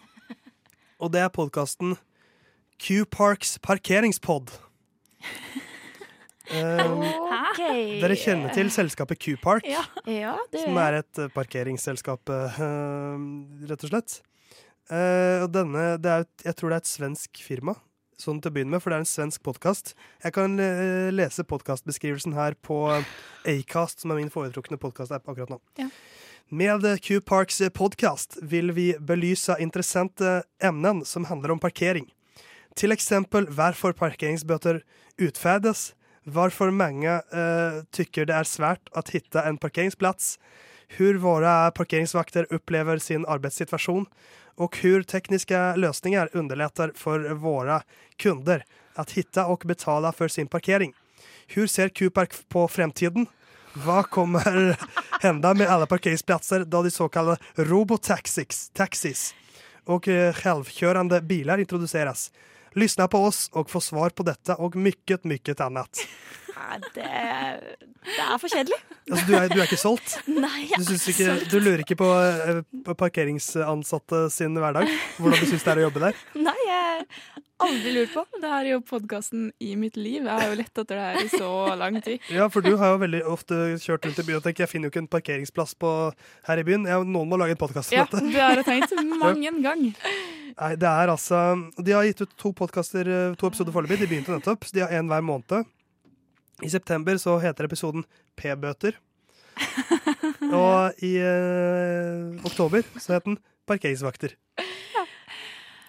Og 1.02 1.10
det 1.14 1.22
er 1.22 1.30
podkasten 1.34 1.94
Q-Parks 2.82 3.56
parkeringspod. 3.62 4.50
Um, 6.50 7.04
dere 8.02 8.16
kjenner 8.18 8.50
til 8.56 8.70
selskapet 8.74 9.20
Q-Park, 9.22 9.66
Ja, 9.70 9.84
ja 10.10 10.34
som 10.58 10.76
er 10.82 10.98
et 11.02 11.20
eh, 11.22 11.28
parkeringsselskap, 11.32 12.32
uh, 12.32 13.16
rett 13.70 13.84
og 13.86 13.92
slett. 13.92 14.16
Uh, 14.90 15.44
og 15.44 15.52
denne, 15.54 15.84
det 16.02 16.10
er, 16.10 16.24
et- 16.26 16.46
jeg 16.48 16.56
tror 16.58 16.72
det 16.72 16.80
er 16.80 16.82
et 16.82 16.90
svensk 16.90 17.42
firma, 17.46 17.76
sånn 18.18 18.40
til 18.42 18.50
å 18.50 18.54
begynne 18.56 18.74
med, 18.74 18.82
for 18.82 18.90
det 18.90 18.98
er 18.98 19.04
en 19.04 19.12
svensk 19.12 19.42
podkast. 19.46 19.94
Jeg 20.24 20.34
kan 20.34 20.58
uh, 20.58 21.10
lese 21.14 21.46
podkastbeskrivelsen 21.46 22.34
her 22.36 22.58
på 22.58 22.80
Acast, 23.46 24.02
som 24.02 24.10
er 24.10 24.18
min 24.20 24.32
foretrukne 24.34 24.80
podkast-app 24.82 25.30
akkurat 25.30 25.54
nå. 25.54 25.60
Ja. 25.78 25.88
Med 26.52 26.84
Q-Parks 27.00 27.62
podcast 27.72 28.36
vil 28.42 28.74
vi 28.76 28.90
belyse 29.00 29.54
interessante 29.62 30.42
emner 30.60 31.00
som 31.08 31.24
handler 31.30 31.54
om 31.54 31.62
parkering. 31.62 32.10
Til 32.76 32.92
eksempel 32.92 33.46
hvorfor 33.48 33.94
parkeringsbøter 33.96 34.82
utfärdas, 35.22 35.92
varför 36.24 36.70
mange 36.70 37.10
eh, 37.12 37.82
tycker 37.90 38.26
det 38.26 38.34
er 38.34 38.48
svært 38.48 38.92
å 38.94 39.02
hitta 39.10 39.44
en 39.48 39.58
parkeringsplats, 39.58 40.38
hur 40.98 41.18
våre 41.18 41.70
parkeringsvakter 41.74 42.46
opplever 42.54 42.98
sin 42.98 43.26
arbeidssituasjon, 43.26 44.06
og 44.60 44.76
hur 44.82 45.02
tekniske 45.02 45.58
løsninger 45.80 46.28
underlättar 46.36 46.92
for 46.94 47.24
våre 47.40 47.80
kunder 48.20 48.64
å 48.98 49.06
hitta 49.08 49.46
og 49.48 49.64
betala 49.66 50.12
for 50.12 50.28
sin 50.28 50.50
parkering. 50.50 50.92
Hur 51.56 51.66
ser 51.66 51.88
Q-Park 51.88 52.34
på 52.48 52.66
fremtiden? 52.68 53.26
Hva 53.72 54.02
kommer 54.02 54.76
hända 55.24 55.54
med 55.54 55.70
alle 55.70 55.86
parkeringsplatser 55.86 56.64
da 56.64 56.82
de 56.82 56.90
så 56.90 57.08
kallade 57.08 57.40
robotaxis 57.56 58.68
taxis 58.76 59.32
selvkjørende 59.82 61.20
biler 61.26 61.58
introduceras? 61.58 62.30
Lyssna 62.74 63.08
på 63.08 63.18
oss 63.24 63.48
och 63.52 63.70
få 63.70 63.80
svar 63.80 64.10
på 64.10 64.22
detta 64.22 64.54
och 64.56 64.76
mycket, 64.76 65.24
mycket 65.24 65.60
annat. 65.60 65.98
Ja, 66.54 66.78
det, 66.94 67.02
det 68.06 68.22
er 68.22 68.38
for 68.38 68.48
kjedelig. 68.52 68.78
Altså, 69.10 69.24
du, 69.26 69.32
er, 69.34 69.48
du 69.50 69.58
er 69.58 69.64
ikke 69.66 69.80
solgt? 69.80 70.18
Nei, 70.30 70.68
jeg 70.70 70.78
Du, 70.78 70.92
er 70.94 70.98
ikke, 71.10 71.26
solgt. 71.26 71.50
du 71.50 71.56
lurer 71.60 71.82
ikke 71.82 71.96
på, 71.98 72.08
eh, 72.22 72.60
på 72.86 72.94
parkeringsansatte 73.00 74.26
sin 74.30 74.54
hverdag? 74.60 74.86
Hvordan 75.18 75.40
du 75.42 75.48
syns 75.50 75.64
det 75.66 75.72
er 75.74 75.80
å 75.82 75.86
jobbe 75.88 76.04
der? 76.04 76.20
Nei, 76.38 76.54
jeg 76.68 77.06
aldri 77.62 77.92
lurt 77.94 78.14
på. 78.14 78.24
Det 78.42 78.48
her 78.52 78.64
er 78.66 78.70
jo 78.76 78.80
podkasten 78.86 79.48
i 79.62 79.72
mitt 79.78 79.96
liv. 79.98 80.22
Jeg 80.26 80.30
har 80.32 80.48
jo 80.52 80.58
lett 80.60 80.72
etter 80.84 80.98
det 80.98 81.02
her 81.08 81.20
i 81.24 81.28
så 81.34 81.50
lang 81.78 81.98
tid. 82.02 82.24
Ja, 82.34 82.48
for 82.52 82.64
du 82.64 82.72
har 82.80 82.94
jo 82.94 83.02
veldig 83.04 83.20
ofte 83.32 83.58
kjørt 83.82 84.06
rundt 84.08 84.18
i 84.22 84.26
byen 84.28 84.40
og 84.40 84.46
tenkt 84.46 84.62
jeg 84.64 84.70
finner 84.70 84.88
jo 84.90 84.94
ikke 84.94 85.02
en 85.04 85.10
parkeringsplass 85.12 85.74
på, 85.82 85.92
her 86.48 86.62
i 86.62 86.66
byen. 86.66 86.86
Jeg, 86.90 87.06
noen 87.10 87.30
må 87.30 87.38
lage 87.42 87.54
en 87.56 87.60
podkast 87.62 87.92
om 87.94 88.00
Ja, 88.00 88.06
dette. 88.10 88.22
det 88.34 88.42
har 88.42 88.58
jeg 88.62 88.66
tenkt 88.70 88.96
mange 89.20 89.46
en 89.52 89.62
gang. 89.66 89.84
Nei, 90.58 90.72
det 90.76 90.88
er 90.88 91.10
altså 91.12 91.38
De 91.80 91.94
har 91.94 92.04
gitt 92.06 92.24
ut 92.24 92.34
to 92.40 92.52
podkaster, 92.56 93.08
to 93.38 93.48
episoder 93.48 93.74
foreløpig. 93.74 94.02
De 94.02 94.10
begynte 94.10 94.34
nettopp, 94.34 94.68
de 94.72 94.84
har 94.84 94.92
én 94.94 95.08
hver 95.10 95.24
måned. 95.24 95.70
I 96.62 96.70
september 96.70 97.18
så 97.18 97.38
heter 97.42 97.66
episoden 97.66 98.04
P-bøter. 98.38 98.98
Og 100.52 101.02
i 101.04 101.16
eh, 101.20 102.44
oktober 102.46 102.86
så 102.98 103.16
het 103.16 103.26
den 103.26 103.40
Parkeringsvakter. 103.68 104.36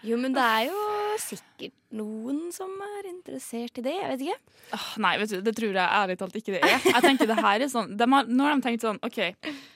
Jo, 0.03 0.17
men 0.19 0.33
det 0.35 0.43
er 0.43 0.65
jo 0.67 0.79
sikkert 1.21 1.73
noen 1.95 2.49
som 2.51 2.71
er 2.83 3.05
interessert 3.07 3.77
i 3.79 3.83
det. 3.85 3.93
Jeg 3.95 4.09
vet 4.11 4.23
ikke. 4.25 4.55
Oh, 4.75 4.87
nei, 5.05 5.13
vet 5.21 5.31
du, 5.31 5.37
det 5.45 5.53
tror 5.55 5.77
jeg 5.77 5.99
ærlig 5.99 6.17
talt 6.19 6.35
ikke 6.39 6.55
det 6.57 6.63
er. 6.67 6.73
Jeg 6.89 7.03
tenker 7.05 7.29
det 7.29 7.37
her 7.39 7.63
er 7.63 7.71
sånn 7.71 7.93
de 7.99 8.07
har, 8.11 8.27
Nå 8.27 8.47
har 8.47 8.57
de 8.57 8.65
tenkt 8.65 8.83
sånn 8.83 8.99
OK, 9.05 9.21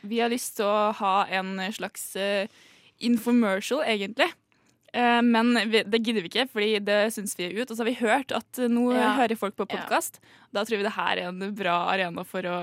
vi 0.03 0.19
har 0.19 0.33
lyst 0.33 0.57
til 0.59 0.67
å 0.67 0.89
ha 0.99 1.13
en 1.39 1.55
slags 1.77 2.09
uh, 2.19 2.43
infomercial, 3.07 3.85
egentlig. 3.87 4.27
Eh, 4.97 5.21
men 5.21 5.53
vi, 5.69 5.83
det 5.85 5.99
gidder 6.01 6.23
vi 6.25 6.31
ikke, 6.31 6.47
fordi 6.49 6.79
det 6.87 6.99
syns 7.13 7.35
vi 7.37 7.45
er 7.51 7.57
ut. 7.61 7.69
Og 7.69 7.75
så 7.77 7.83
har 7.83 7.89
vi 7.91 7.97
hørt 8.01 8.33
at 8.35 8.61
nå 8.71 8.87
Ja. 8.95 9.13
hører 9.19 9.37
folk 9.37 9.55
på 9.59 9.67
podkast. 9.69 10.17
Da 10.55 10.63
tror 10.65 10.79
vi 10.81 10.87
det 10.87 10.95
her 10.97 11.17
er 11.21 11.27
en 11.29 11.51
bra 11.55 11.77
arena 11.93 12.23
for 12.25 12.41
å, 12.49 12.57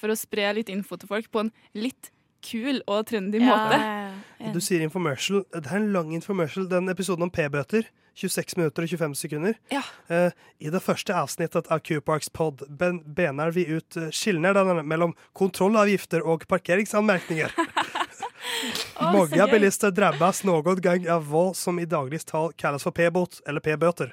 for 0.00 0.10
å 0.10 0.18
spre 0.18 0.50
litt 0.56 0.68
info 0.72 0.98
til 0.98 1.08
folk 1.10 1.30
på 1.30 1.44
en 1.46 1.52
litt 1.78 2.10
kul 2.42 2.80
og 2.88 3.04
trendy 3.10 3.36
Ja, 3.38 3.46
måte. 3.52 3.78
ja, 3.78 4.12
ja. 4.40 4.52
Du 4.54 4.60
sier 4.64 4.80
infomercial. 4.80 5.42
Det 5.52 5.66
er 5.68 5.76
en 5.76 5.90
lang 5.92 6.14
infomercial. 6.16 6.66
Den 6.70 6.88
episoden 6.88 7.22
om 7.28 7.30
p-bøter. 7.30 7.84
26 8.20 8.56
minutter 8.58 8.82
og 8.84 8.88
25 8.90 9.14
sekunder. 9.16 9.54
Ja. 9.70 9.82
Uh, 10.10 10.30
I 10.60 10.68
det 10.72 10.80
første 10.82 11.14
avsnittet 11.14 11.68
av 11.70 11.78
Q-Parks 11.86 12.28
pod 12.34 12.64
ben 12.68 12.98
benar 13.06 13.52
vi 13.54 13.62
ut 13.70 13.96
eh, 13.96 14.08
skillnaderna 14.10 14.82
mellom 14.82 15.14
kontrollavgifter 15.38 16.24
og 16.26 16.42
parkeringsanmerkninger. 16.50 17.54
Å, 19.00 19.12
Många 19.14 19.46
bilister 19.48 19.90
drabbas 19.90 20.42
någon 20.44 20.82
gång 20.82 21.06
av 21.08 21.24
hva 21.30 21.54
som 21.56 21.78
i 21.80 21.86
dagligt 21.88 22.26
tal 22.28 22.52
kallas 22.52 22.84
for 22.84 22.92
p-bot 22.92 23.40
eller 23.48 23.64
p-bøter. 23.64 24.12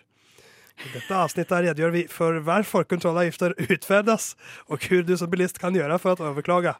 I 0.78 0.92
dette 0.94 1.18
avsnittet 1.18 1.66
redegjør 1.66 1.92
vi 1.92 2.04
for 2.08 2.38
hvorfor 2.46 2.86
kontrollavgifter 2.88 3.56
utferdes, 3.68 4.36
og 4.72 4.88
hur 4.88 5.04
du 5.04 5.16
som 5.20 5.32
bilist 5.32 5.60
kan 5.60 5.76
gjøre 5.76 5.98
for 6.00 6.16
å 6.16 6.30
overklage. 6.32 6.76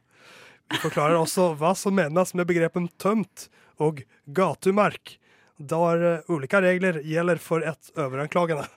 Vi 0.72 0.80
forklarer 0.84 1.20
også 1.20 1.50
hva 1.60 1.74
som 1.76 1.96
menes 2.00 2.32
med 2.38 2.48
begrepen 2.48 2.88
tømt 3.02 3.50
og 3.84 4.04
gatumark, 4.26 5.18
der 5.58 6.04
eh, 6.08 6.32
ulike 6.32 6.62
regler 6.64 7.02
gjelder 7.04 7.42
for 7.42 7.66
et 7.66 7.92
overanklagende. 7.98 8.68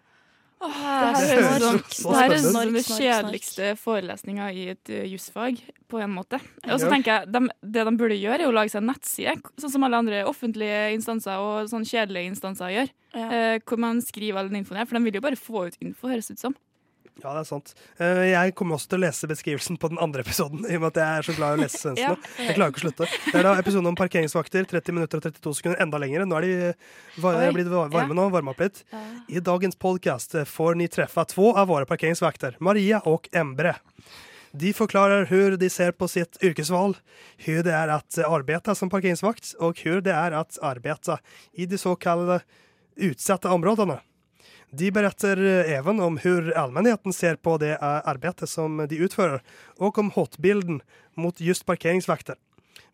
Åh, 0.61 0.77
Det 0.77 1.31
her 1.31 1.41
høres 1.41 1.63
høres 2.05 2.45
ut 2.45 2.53
som 2.53 2.75
den 2.75 2.85
kjedeligste 2.85 3.69
forelesninga 3.81 4.51
i 4.53 4.67
et 4.75 4.91
jusfag, 5.09 5.61
på 5.89 6.01
en 6.05 6.13
måte. 6.13 6.41
Og 6.69 6.77
så 6.83 6.91
tenker 6.93 7.15
jeg, 7.15 7.31
de, 7.33 7.41
Det 7.65 7.85
de 7.89 7.95
burde 7.97 8.19
gjøre, 8.21 8.43
er 8.45 8.51
å 8.51 8.53
lage 8.55 8.75
seg 8.75 8.83
en 8.83 8.91
nettside, 8.93 9.37
sånn 9.57 9.73
som 9.73 9.87
alle 9.89 10.03
andre 10.03 10.25
offentlige 10.29 10.91
instanser 10.99 11.41
og 11.41 11.71
sånn 11.73 11.87
kjedelige 11.89 12.35
instanser 12.35 12.75
gjør. 12.77 12.93
Eh, 13.17 13.57
hvor 13.65 13.81
man 13.81 14.03
skriver 14.05 14.39
all 14.39 14.51
den 14.53 14.61
infoen 14.61 14.83
her, 14.83 14.87
for 14.87 14.99
de 14.99 15.05
vil 15.09 15.17
jo 15.19 15.25
bare 15.25 15.41
få 15.41 15.67
ut 15.71 15.81
info, 15.81 16.13
høres 16.13 16.29
det 16.29 16.37
ut 16.39 16.45
som. 16.45 16.55
Ja, 17.23 17.33
det 17.35 17.41
er 17.43 17.49
sant. 17.49 17.75
Eh, 18.01 18.31
Jeg 18.31 18.55
kommer 18.57 18.77
også 18.79 18.89
til 18.93 18.99
å 19.01 19.03
lese 19.05 19.29
beskrivelsen 19.29 19.77
på 19.81 19.91
den 19.93 19.99
andre 20.01 20.23
episoden, 20.25 20.63
i 20.65 20.77
og 20.79 20.85
med 20.87 20.97
at 20.97 21.01
jeg 21.03 21.19
er 21.19 21.27
så 21.29 21.35
glad 21.37 21.51
i 21.51 21.59
å 21.59 21.63
lese 21.65 21.93
Ja. 22.01 22.13
nå. 22.15 22.31
Jeg 22.47 22.55
klarer 22.57 22.71
ikke 22.73 22.81
å 22.81 22.85
slutte. 22.87 23.09
Det 23.27 23.35
er 23.41 23.47
da 23.49 23.55
episoden 23.61 23.91
om 23.91 23.99
parkeringsvakter, 23.99 24.65
30 24.71 24.97
minutter 24.97 25.21
og 25.21 25.27
32 25.29 25.55
sekunder, 25.59 25.81
enda 25.85 26.01
lengre. 26.01 26.25
Nå 26.31 26.39
er 26.39 26.47
de 26.47 26.55
var, 27.21 27.41
blitt 27.53 27.69
varme 27.69 28.01
Ja. 28.01 28.07
nå, 28.17 28.29
varme 28.33 28.55
opp 28.55 28.61
litt. 28.65 28.85
I 29.29 29.43
dagens 29.45 29.77
podcast 29.77 30.33
får 30.49 30.77
ni 30.81 30.89
treffe 30.89 31.27
to 31.35 31.51
av 31.53 31.69
våre 31.69 31.85
parkeringsvakter, 31.91 32.57
Maria 32.61 33.03
og 33.05 33.29
Embre. 33.37 33.77
De 34.57 34.73
forklarer 34.75 35.29
hvordan 35.31 35.61
de 35.61 35.69
ser 35.71 35.93
på 35.93 36.09
sitt 36.11 36.41
yrkesvalg, 36.43 36.97
hvordan 37.45 37.69
det 37.69 37.75
er 37.77 37.93
å 37.93 38.33
arbeide 38.35 38.75
som 38.75 38.89
parkeringsvakt 38.91 39.53
og 39.61 39.77
hvordan 39.79 40.03
det 40.09 40.17
er 40.17 40.35
å 40.35 40.45
arbeide 40.73 41.21
i 41.55 41.67
de 41.71 41.79
såkalte 41.79 42.41
utsatte 42.99 43.47
områdena. 43.53 44.01
De 44.71 44.91
beretter 44.95 45.41
even 45.67 46.01
om 46.01 46.19
hur 46.23 46.53
allmennheten 46.55 47.13
ser 47.13 47.37
på 47.43 47.57
det 47.59 47.75
arbeidet 47.83 48.49
som 48.49 48.79
de 48.87 49.01
utfører, 49.03 49.43
og 49.83 49.99
om 49.99 50.13
hotbilden 50.15 50.79
mot 51.19 51.41
just 51.43 51.67
parkeringsvakter. 51.67 52.39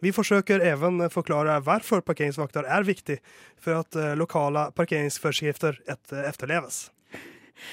Vi 0.05 0.13
forsøker 0.13 0.61
even 0.65 1.01
forklare 1.13 1.57
hvorfor 1.65 2.03
parkeringsvakter 2.05 2.69
er 2.69 2.85
viktig 2.85 3.19
for 3.61 3.81
at 3.81 3.97
eh, 3.97 4.15
lokale 4.19 4.69
parkeringsforskrifter 4.77 5.79
et, 5.89 6.13
eh. 6.13 6.33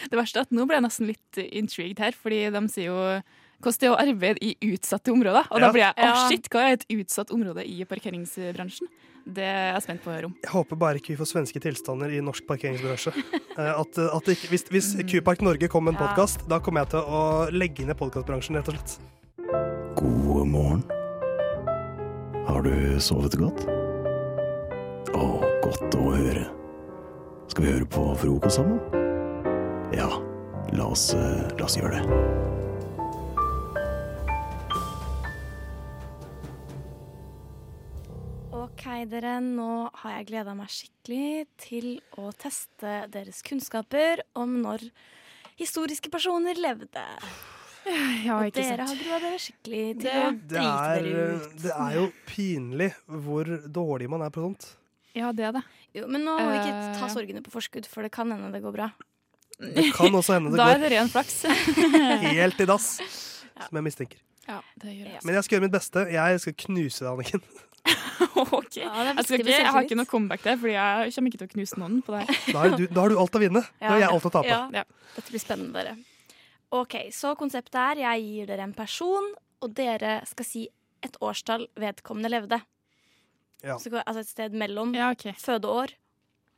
Det 0.07 0.17
verste 0.19 0.39
er 0.39 0.47
at 0.47 0.53
nå 0.55 0.65
ble 0.67 0.79
jeg 0.79 0.85
nesten 0.85 1.09
litt 1.11 1.41
intrigued 1.43 1.99
her, 1.99 2.15
fordi 2.15 2.45
de 2.53 2.63
sier 2.71 2.91
jo 2.91 2.99
hvordan 3.63 3.79
det 3.79 3.87
er 3.87 3.93
å 3.93 3.99
arbeide 4.01 4.43
i 4.43 4.53
utsatte 4.73 5.11
områder. 5.11 5.47
Og 5.51 5.59
Ja. 5.59 5.65
da 5.65 5.71
blir 5.71 5.83
jeg 5.83 5.95
å 5.95 6.11
oh, 6.11 6.29
shit, 6.29 6.47
hva 6.51 6.63
er 6.67 6.73
et 6.73 6.85
utsatt 6.91 7.31
område 7.31 7.63
i 7.63 7.83
parkeringsbransjen? 7.87 8.87
Det 9.23 9.43
er 9.47 9.69
jeg 9.73 9.83
spent 9.85 10.01
på 10.03 10.11
å 10.11 10.15
høre 10.17 10.27
om. 10.27 10.33
Jeg 10.43 10.51
håper 10.51 10.79
bare 10.79 10.99
ikke 10.99 11.13
vi 11.13 11.19
får 11.21 11.29
svenske 11.31 11.59
tilstander 11.63 12.11
i 12.11 12.19
norsk 12.25 12.43
parkeringsbransje. 12.49 13.13
Eh, 13.53 13.69
At, 13.79 13.97
at 14.01 14.29
ikke, 14.33 14.49
hvis 14.49 14.63
hvis 14.73 14.87
Q-Park 15.05 15.41
Norge 15.45 15.67
kommer 15.69 15.93
med 15.93 16.01
en 16.01 16.17
Ja. 16.17 16.25
da 16.49 16.59
kommer 16.59 16.81
jeg 16.81 16.89
til 16.89 16.99
å 17.05 17.21
legge 17.53 17.85
ned 17.85 17.95
podkastbransjen, 17.99 18.57
rett 18.57 18.67
og 18.67 18.75
slett. 18.75 18.99
God 19.95 20.47
morgen. 20.47 20.83
Har 22.47 22.61
du 22.65 22.73
sovet 22.99 23.37
godt? 23.39 23.63
Å, 25.13 25.25
godt 25.63 25.95
å 25.95 26.09
høre. 26.17 26.47
Skal 27.47 27.63
vi 27.65 27.71
høre 27.71 27.85
på 27.85 28.03
frokost 28.17 28.57
sammen? 28.57 28.81
Ja, 29.93 30.09
la 30.73 30.89
oss, 30.89 31.13
eh, 31.13 31.47
la 31.59 31.65
oss 31.69 31.77
gjøre 31.77 32.01
det. 32.01 32.62
OK, 38.83 39.05
dere. 39.09 39.37
Nå 39.43 39.89
har 40.01 40.17
jeg 40.17 40.27
gleda 40.31 40.53
meg 40.57 40.67
skikkelig 40.71 41.45
til 41.61 41.89
å 42.19 42.31
teste 42.35 43.05
deres 43.13 43.39
kunnskaper 43.45 44.23
om 44.39 44.57
når 44.63 44.83
historiske 45.59 46.11
personer 46.11 46.57
levde. 46.59 47.03
Ja, 48.23 48.37
Og 48.39 48.53
dere 48.55 48.85
har 48.87 48.95
grua 48.99 49.17
dere 49.19 49.39
skikkelig 49.43 49.99
til 49.99 50.03
Det- 50.03 50.13
å 50.23 50.31
Det 50.31 50.47
drite 50.47 50.87
er, 50.87 51.01
dere 51.03 51.35
ut. 51.35 51.57
det 51.63 51.71
er 51.75 51.93
jo 51.95 52.11
pinlig 52.25 52.93
hvor 53.07 53.43
dårlig 53.67 54.09
man 54.09 54.21
er 54.21 54.29
på 54.29 54.39
sånt. 54.43 54.75
Ja, 55.15 55.31
det 55.31 55.45
er 55.45 55.51
det. 55.51 55.63
Jo, 55.93 56.07
men 56.07 56.23
nå 56.23 56.37
må 56.39 56.47
vi 56.51 56.57
ikke 56.59 56.95
Eh, 56.95 56.99
ta 56.99 57.07
sorgene 57.07 57.41
på 57.43 57.51
forskudd, 57.51 57.85
for 57.85 58.01
det 58.03 58.11
kan 58.11 58.29
hende 58.31 58.51
det 58.51 58.61
går 58.63 58.73
bra. 58.73 58.91
Det 59.59 59.93
kan 59.93 60.07
også 60.11 60.33
hende 60.39 60.51
det 60.51 60.57
går 60.57 60.57
Da 60.57 60.73
er 60.73 60.79
det 60.79 60.91
ren 60.91 61.07
flaks. 61.09 61.43
helt 62.33 62.59
i 62.59 62.65
dass, 62.65 62.97
som 63.67 63.75
jeg 63.77 63.83
mistenker. 63.83 64.17
Ja, 64.47 64.59
det 64.81 64.93
gjør 64.97 65.11
jeg. 65.13 65.21
Men 65.23 65.35
jeg 65.37 65.45
skal 65.45 65.55
gjøre 65.55 65.65
mitt 65.67 65.75
beste. 65.75 66.01
Jeg 66.11 66.39
skal 66.43 66.55
knuse 66.65 67.03
deg, 67.05 67.11
Anniken. 67.13 67.43
OK. 68.57 68.77
Ja, 68.79 69.03
Jeg, 69.09 69.25
skal 69.27 69.39
ikke, 69.41 69.51
jeg 69.51 69.71
har 69.75 69.85
ikke 69.87 69.97
noe 69.99 70.07
comeback 70.09 70.43
der, 70.45 70.57
Fordi 70.59 70.73
jeg 70.75 71.13
kommer 71.15 71.31
ikke 71.31 71.39
til 71.41 71.49
å 71.49 71.53
knuse 71.53 71.79
noen 71.81 71.97
på 72.05 72.15
det. 72.15 72.25
Da 72.51 72.63
har 72.63 72.75
du, 72.79 72.83
da 72.87 73.03
har 73.05 73.13
du 73.13 73.17
alt 73.21 73.37
å 73.37 73.41
vinne. 73.43 73.61
Da 73.79 73.93
har 73.93 74.03
jeg 74.03 74.09
alt 74.15 74.27
å 74.29 74.31
tape. 74.33 74.51
Ja. 74.51 74.59
Ja. 74.81 74.83
Dette 75.15 75.33
blir 75.33 75.43
spennende, 75.43 75.73
dere. 75.83 75.95
OK, 76.73 76.95
så 77.13 77.35
konseptet 77.39 77.77
er 77.77 78.01
jeg 78.01 78.23
gir 78.27 78.47
dere 78.49 78.65
en 78.65 78.73
person, 78.75 79.27
og 79.63 79.75
dere 79.77 80.15
skal 80.27 80.47
si 80.47 80.63
et 81.05 81.17
årstall 81.23 81.67
vedkommende 81.79 82.31
levde. 82.31 82.59
Ja. 83.63 83.77
Så, 83.79 83.91
altså 84.01 84.23
et 84.23 84.31
sted 84.31 84.55
mellom 84.59 84.95
Ja, 84.97 85.11
OK. 85.13 85.27
fødeår 85.39 85.93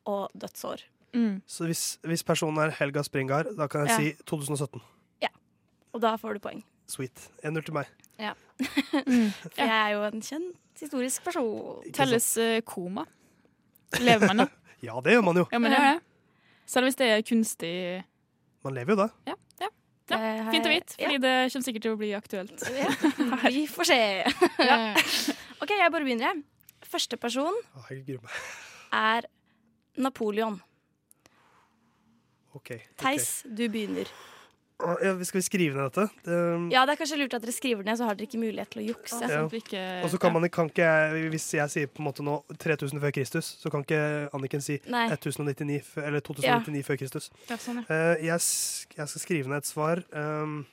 og 0.09 0.29
dødsår. 0.37 0.85
Mm. 1.15 1.41
Så 1.47 1.67
hvis, 1.69 1.83
hvis 2.05 2.23
personen 2.27 2.61
er 2.65 2.73
Helga 2.79 3.03
Springar, 3.05 3.49
da 3.57 3.67
kan 3.71 3.85
jeg 3.85 3.93
Ja. 3.93 3.97
si 4.01 4.25
2017. 4.25 4.81
Og 5.95 6.01
da 6.03 6.17
får 6.19 6.33
du 6.35 6.39
poeng. 6.43 6.57
Sweet. 6.87 7.29
1-0 7.43 7.63
til 7.65 7.73
meg. 7.75 7.89
Ja. 8.21 8.33
For 8.61 9.59
jeg 9.59 9.69
er 9.69 9.89
jo 9.95 10.03
en 10.07 10.21
kjent 10.23 10.79
historisk 10.79 11.23
person. 11.25 11.81
Ikke? 11.85 11.95
Telles 11.97 12.27
eh, 12.41 12.59
koma? 12.67 13.05
Lever 13.99 14.27
man 14.31 14.43
da? 14.45 14.47
Ja, 14.85 14.99
det 15.01 15.15
gjør 15.15 15.23
man 15.25 15.37
jo. 15.39 15.45
Ja, 15.51 15.57
men 15.57 15.71
det 15.71 15.79
gjør 15.79 15.95
det. 15.95 16.01
Selv 16.69 16.85
hvis 16.89 16.97
det 16.99 17.07
er 17.09 17.21
kunstig 17.25 17.71
Man 18.65 18.73
lever 18.75 18.93
jo 18.93 18.97
da. 18.99 19.07
Ja, 19.29 19.33
ja. 19.63 19.69
ja. 20.11 20.17
har 20.45 20.51
Fint 20.53 20.67
å 20.67 20.71
jeg- 20.73 20.81
vite, 20.83 20.97
fordi 20.99 21.19
det 21.23 21.33
kommer 21.53 21.65
sikkert 21.69 21.85
til 21.87 21.95
å 21.95 21.99
bli 22.01 22.11
aktuelt. 22.17 22.65
Ja, 22.77 23.49
vi 23.55 23.63
får 23.71 23.89
se. 23.89 23.97
Ja. 24.61 24.77
OK, 25.63 25.71
jeg 25.73 25.91
bare 25.93 26.05
begynner. 26.05 26.27
jeg. 26.35 26.43
Første 26.85 27.17
person 27.17 27.55
Å, 27.73 27.85
jeg 27.89 28.03
gruer 28.05 28.21
meg. 28.27 28.37
er 28.93 29.25
Napoleon. 30.05 30.59
OK. 32.53 32.69
ok. 32.71 32.71
Theis, 33.01 33.29
du 33.47 33.65
begynner. 33.71 34.11
Å, 34.75 34.95
ja, 34.99 35.13
skal 35.23 35.39
vi 35.39 35.43
skrive 35.45 35.77
ned 35.79 35.85
dette? 35.87 36.03
Det, 36.25 36.37
Ja, 36.73 36.81
det 36.83 36.95
er 36.95 36.99
kanskje 36.99 37.17
lurt 37.21 37.33
at 37.37 37.43
dere 37.45 37.53
skriver 37.55 37.85
ned, 37.87 37.95
så 37.95 38.09
har 38.09 38.17
dere 38.19 38.27
ikke 38.27 38.41
mulighet 38.41 38.73
til 38.73 38.81
å 38.81 38.87
jukse. 38.89 39.21
Ja. 39.23 39.29
Sånn 39.45 39.53
ikke 39.55 39.83
Og 40.03 40.09
så 40.11 40.19
kan 40.19 40.33
man 40.35 40.43
kan 40.51 40.67
ikke 40.67 40.89
Hvis 41.31 41.45
jeg 41.55 41.71
sier 41.71 41.87
på 41.87 42.03
en 42.03 42.09
måte 42.09 42.25
nå 42.27 42.33
3000 42.59 42.99
før 42.99 43.13
Kristus, 43.15 43.53
så 43.61 43.71
kan 43.71 43.85
ikke 43.87 44.01
Anniken 44.35 44.61
si 44.65 44.75
1099 44.83 45.79
f- 45.79 46.03
eller 46.03 46.19
2099 46.19 46.83
før 46.89 46.99
Kristus. 46.99 47.29
Ja, 47.47 47.55
sånn, 47.55 47.79
ja. 47.79 47.87
Eh, 47.87 48.25
jeg, 48.27 48.43
jeg 48.99 49.07
skal 49.13 49.23
skrive 49.23 49.47
ned 49.53 49.63
et 49.63 49.69
svar. 49.71 50.03
Um, 50.11 50.65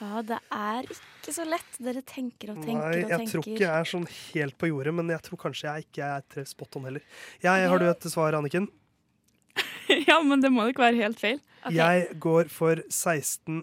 Ja, 0.00 0.20
det 0.26 0.40
er 0.52 0.88
ikke 0.90 1.32
så 1.32 1.44
lett. 1.46 1.76
Dere 1.80 2.02
tenker 2.04 2.50
og 2.52 2.58
tenker 2.64 2.80
nei, 2.80 3.04
og 3.04 3.10
jeg 3.12 3.18
tenker. 3.20 3.30
tror 3.36 3.44
ikke 3.52 3.62
jeg 3.62 3.72
er 3.78 3.88
sånn 3.88 4.08
helt 4.10 4.56
på 4.60 4.68
jordet, 4.68 4.92
men 4.96 5.12
jeg 5.12 5.22
tror 5.28 5.38
kanskje 5.44 5.68
jeg 5.68 5.86
ikke 5.86 6.08
er 6.16 6.24
tre 6.34 6.44
spot 6.48 6.76
on 6.80 6.88
heller. 6.88 7.04
Jeg, 7.44 7.68
har 7.70 7.78
du 7.80 7.86
et 7.88 8.08
svar, 8.10 8.34
Anniken? 8.36 8.66
ja, 10.10 10.18
men 10.24 10.42
det 10.42 10.50
må 10.52 10.66
jo 10.66 10.74
ikke 10.74 10.84
være 10.88 10.98
helt 11.04 11.20
feil. 11.22 11.38
Jeg 11.72 12.18
går 12.20 12.48
for 12.52 12.82
16 12.90 13.62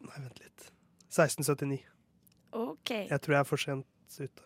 Nei, 0.00 0.18
vent 0.22 0.38
litt. 0.40 0.68
1679. 1.10 1.80
OK. 2.52 2.90
Jeg 3.10 3.20
tror 3.20 3.34
jeg 3.34 3.40
er 3.40 3.48
for 3.48 3.56
sent 3.62 3.86
ute. 4.18 4.42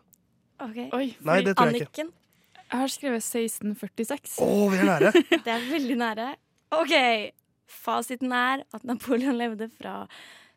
ok. 0.60 0.78
Oi, 0.96 1.06
Nei, 1.20 1.40
det 1.44 1.56
tror 1.56 1.70
jeg 1.72 1.82
ikke. 1.82 2.02
Anniken, 2.06 2.12
Jeg 2.72 2.78
har 2.80 2.88
skrevet 2.88 3.22
1646. 3.22 4.38
Å, 4.40 4.48
vi 4.72 4.78
er 4.80 4.88
nære! 4.88 5.12
det 5.44 5.52
er 5.52 5.66
veldig 5.70 5.96
nære. 6.00 6.28
OK. 6.72 6.94
Fasiten 7.72 8.32
er 8.32 8.64
at 8.74 8.84
Napoleon 8.88 9.36
levde 9.38 9.68
fra 9.76 10.06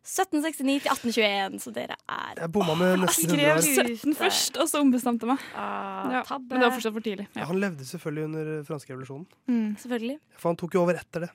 1769 0.06 0.84
til 0.86 0.92
1821, 0.92 1.60
så 1.64 1.72
dere 1.74 1.96
er 2.08 2.40
Jeg 2.44 2.52
bomma 2.54 2.76
med 2.78 3.00
nesten 3.02 3.32
100 3.32 3.64
skrev 3.66 3.96
17 3.98 4.16
først, 4.20 4.60
og 4.62 4.68
så 4.70 4.82
ombestemte 4.84 5.26
meg. 5.30 5.42
Ah, 5.58 6.12
Ja, 6.20 6.22
men 6.38 6.60
det 6.60 6.68
var 6.68 6.76
fortsatt 6.76 6.94
for 6.94 7.02
tidlig. 7.02 7.26
Ja, 7.34 7.42
Ja. 7.42 7.48
han 7.50 7.60
levde 7.64 7.88
selvfølgelig 7.90 8.26
under 8.30 8.52
franske 8.68 8.94
revolusjonen. 8.94 9.26
Mm. 9.50 9.72
Selvfølgelig. 9.82 10.20
For 10.38 10.50
han 10.54 10.60
tok 10.62 10.78
jo 10.78 10.84
over 10.86 11.00
etter 11.02 11.26
det. 11.26 11.32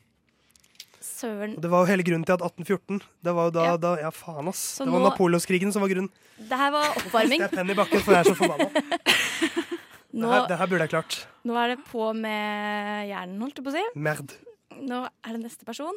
Søren. 1.01 1.55
Og 1.57 1.62
det 1.64 1.70
var 1.72 1.80
jo 1.86 1.88
hele 1.88 2.05
grunnen 2.05 2.26
til 2.28 2.34
at 2.36 2.42
1814 2.44 3.01
Det 3.24 3.32
var 3.34 3.44
jo 3.48 3.51
da, 3.57 3.62
Ja. 3.64 3.76
da 3.80 3.94
Ja, 4.03 4.11
faen, 4.11 4.48
ass. 4.48 4.59
Så 4.78 4.84
det 4.84 4.92
var 4.92 5.01
nå- 5.01 5.09
Napoleonskrigen 5.11 5.72
som 5.72 5.80
var 5.82 5.88
grunnen. 5.88 6.11
Det 6.36 6.59
her 6.59 6.70
var 6.70 6.90
oppvarming. 7.01 7.40
Det 7.40 7.53
er 7.53 7.57
penn 7.57 7.70
i 7.70 7.74
bakken, 7.74 8.01
for 8.05 8.12
jeg 8.12 8.20
er 8.26 8.28
så 8.30 8.36
forbanna. 8.36 8.68
Det, 10.12 10.26
her- 10.28 10.46
det 10.48 10.59
her 10.59 10.66
burde 10.66 10.80
jeg 10.82 10.90
klart. 10.90 11.26
nå 11.46 11.55
er 11.57 11.68
det 11.76 11.84
på 11.86 12.12
med 12.12 13.07
hjernen, 13.09 13.38
holdt 13.40 13.57
jeg 13.57 13.64
på 13.64 13.70
å 13.70 13.76
si. 13.76 13.84
Merd. 13.94 14.32
Nå 14.82 15.05
er 15.07 15.32
det 15.36 15.40
neste 15.44 15.64
person. 15.64 15.94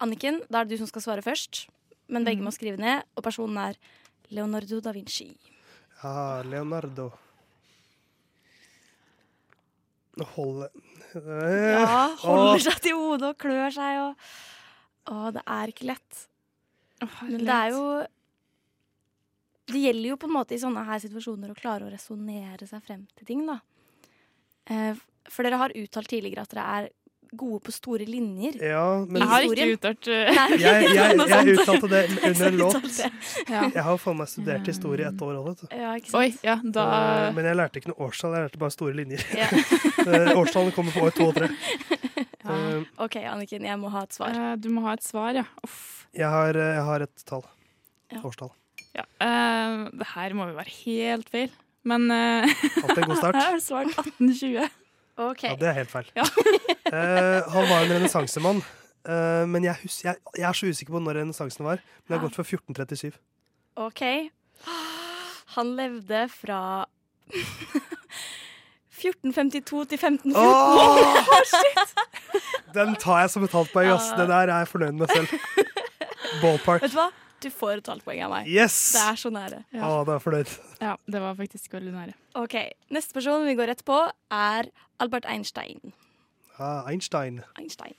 Anniken, 0.00 0.40
da 0.50 0.60
er 0.60 0.64
det 0.64 0.78
du 0.78 0.78
som 0.78 0.86
skal 0.88 1.02
svare 1.04 1.22
først. 1.22 1.66
Men 2.08 2.24
begge 2.24 2.40
må 2.42 2.50
skrive 2.50 2.78
ned, 2.80 3.02
og 3.14 3.22
personen 3.22 3.58
er 3.58 3.76
Leonardo 4.30 4.80
da 4.80 4.92
Vinci. 4.92 5.28
Ja, 6.02 6.40
Leonardo. 6.42 7.12
Nå 10.18 10.24
holder 10.34 10.70
Ja, 11.14 12.04
holder 12.22 12.62
seg 12.66 12.80
til 12.84 12.98
hodet 12.98 13.30
og 13.32 13.38
klør 13.40 13.72
seg 13.74 14.02
og 14.02 14.30
Å, 15.08 15.30
det 15.32 15.40
er 15.48 15.70
ikke 15.72 15.86
lett. 15.88 16.18
Men 17.24 17.44
det 17.48 17.54
er 17.54 17.70
jo 17.72 17.84
Det 19.72 19.80
gjelder 19.80 20.10
jo 20.10 20.18
på 20.20 20.28
en 20.28 20.34
måte 20.34 20.56
i 20.56 20.60
sånne 20.60 20.82
her 20.84 21.00
situasjoner 21.00 21.52
å 21.52 21.56
klare 21.56 21.86
å 21.86 21.92
resonnere 21.92 22.68
seg 22.68 22.82
frem 22.84 23.06
til 23.16 23.28
ting, 23.28 23.46
da. 23.48 23.58
Eh, 24.68 25.00
For 25.28 25.44
dere 25.44 25.60
har 25.60 25.74
uttalt 25.76 26.08
tidligere 26.12 26.44
at 26.44 26.52
dere 26.52 26.66
er 26.76 26.90
gode 27.36 27.60
på 27.66 27.72
store 27.74 28.06
linjer. 28.08 28.56
Ja, 28.62 29.04
men- 29.04 29.22
Jeg 29.22 29.28
har 29.28 29.42
ikke 29.48 29.66
uttalt 29.76 30.08
uh, 30.08 30.14
jeg, 30.14 30.60
Jeg, 30.60 30.88
jeg, 30.98 31.18
jeg 31.28 31.56
uttalte 31.58 31.88
det 31.92 32.02
under 32.28 32.46
en 32.48 32.56
låt. 32.56 33.00
Ja. 33.48 33.62
Jeg 33.74 33.84
har 33.88 33.98
faen 34.00 34.16
meg 34.20 34.28
studert 34.32 34.66
historie 34.70 35.04
i 35.04 35.08
ett 35.10 35.22
år 35.26 35.36
òg. 35.42 35.64
Ja, 35.72 35.92
ikke 35.98 36.10
sant? 36.12 36.18
Oi, 36.22 36.28
ja, 36.46 36.56
da 36.64 36.86
uh, 36.88 37.34
Men 37.36 37.44
jeg 37.50 37.58
lærte 37.60 37.82
ikke 37.82 37.92
noe 37.92 38.08
årstall, 38.08 38.36
jeg 38.38 38.46
lærte 38.48 38.62
bare 38.64 38.74
store 38.76 38.96
linjer. 38.98 39.24
Ja. 39.36 39.48
Eh, 40.08 40.30
Årstallene 40.40 40.72
kommer 40.72 40.94
på 40.94 41.02
år 41.04 41.12
to 41.12 41.26
og 41.28 41.34
tre. 41.36 41.48
Uh, 42.48 42.80
OK, 43.04 43.18
Anniken, 43.28 43.64
jeg 43.66 43.76
må 43.80 43.90
ha 43.92 44.04
et 44.06 44.14
svar. 44.16 44.32
Eh, 44.32 44.54
Du 44.62 44.70
må 44.72 44.80
ha 44.86 44.94
et 44.96 45.04
svar, 45.04 45.34
ja. 45.36 45.42
Uff. 45.66 46.06
Jeg 46.16 46.30
har, 46.32 46.56
jeg 46.56 46.84
har 46.86 47.04
et 47.04 47.24
tall. 47.28 47.42
Ja. 48.14 48.22
Årstall. 48.24 48.54
Ja. 48.96 49.04
det 49.92 50.06
her 50.14 50.32
må 50.38 50.46
jo 50.48 50.56
være 50.56 50.72
helt 50.78 51.28
feil, 51.28 51.50
men 51.86 52.08
uh, 52.10 52.48
Alt 52.48 52.96
en 53.02 53.04
god 53.10 53.18
start. 53.20 53.36
Jeg 53.36 53.44
har 53.52 53.60
svart 53.62 53.92
1820. 53.92 54.64
OK. 55.18 55.42
Ja, 55.48 55.54
det 55.58 55.66
er 55.68 55.72
helt 55.82 55.90
feil. 55.94 56.08
Ja. 56.18 56.24
Eh, 56.88 57.44
han 57.52 57.64
var 57.68 57.82
en 57.84 57.90
renessansemann. 57.92 58.62
eh, 59.04 59.44
men 59.44 59.60
jeg, 59.66 59.76
hus 59.82 59.98
jeg, 60.06 60.16
jeg 60.38 60.46
er 60.48 60.56
så 60.56 60.66
usikker 60.72 60.92
på 60.94 61.00
når 61.04 61.18
renessansen 61.20 61.60
var. 61.66 61.76
Men 62.06 62.10
jeg 62.14 62.16
har 62.16 62.24
gått 62.24 62.38
for 62.38 62.46
1437. 62.48 63.12
OK. 63.76 64.02
Han 65.58 65.66
levde 65.76 66.20
fra 66.32 66.60
1452 67.28 69.84
til 69.92 69.98
1514. 70.00 70.32
Oh! 70.32 71.12
Den 72.78 72.96
tar 72.96 73.20
jeg 73.26 73.30
som 73.36 73.44
et 73.44 73.52
halvt 73.52 73.68
poeng. 73.76 73.92
Det 74.16 74.24
der 74.32 74.48
er 74.48 74.56
jeg 74.62 74.72
fornøyd 74.72 74.96
med 75.02 75.08
selv. 75.12 75.28
Ballpark. 76.42 76.80
Vet 76.88 76.96
du 76.96 77.00
hva? 77.02 77.10
Du 77.42 77.50
får 77.54 77.78
et 77.78 77.88
halvt 77.92 78.06
poeng 78.06 78.20
av 78.26 78.32
meg. 78.32 78.48
Yes! 78.50 78.76
Det 78.96 79.02
er 79.04 79.18
så 79.20 79.30
nære. 79.30 79.60
Ja, 79.74 79.86
ah, 79.86 80.00
det 80.06 80.16
er 80.16 80.22
fornøyd. 80.24 80.52
Ja, 80.82 80.96
det 81.06 81.20
var 81.22 81.36
faktisk 81.38 81.76
veldig 81.76 81.92
nære. 81.94 82.14
OK. 82.40 82.56
Neste 82.94 83.14
person 83.14 83.46
vi 83.46 83.54
går 83.58 83.70
rett 83.70 83.84
på, 83.86 83.98
er 84.34 84.70
Albert 84.98 85.28
Einstein. 85.30 85.92
Ah, 86.58 86.82
Einstein. 86.90 87.44
Einstein. 87.60 87.94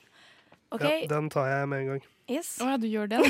Okay. 0.75 1.05
Ja, 1.05 1.11
den 1.15 1.29
tar 1.31 1.47
jeg 1.49 1.69
med 1.71 1.85
en 1.85 1.91
gang. 1.93 2.03
Yes. 2.29 2.57
Å 2.61 2.73
ja, 2.73 2.79
du 2.81 2.85
gjør 2.91 3.07
det, 3.09 3.21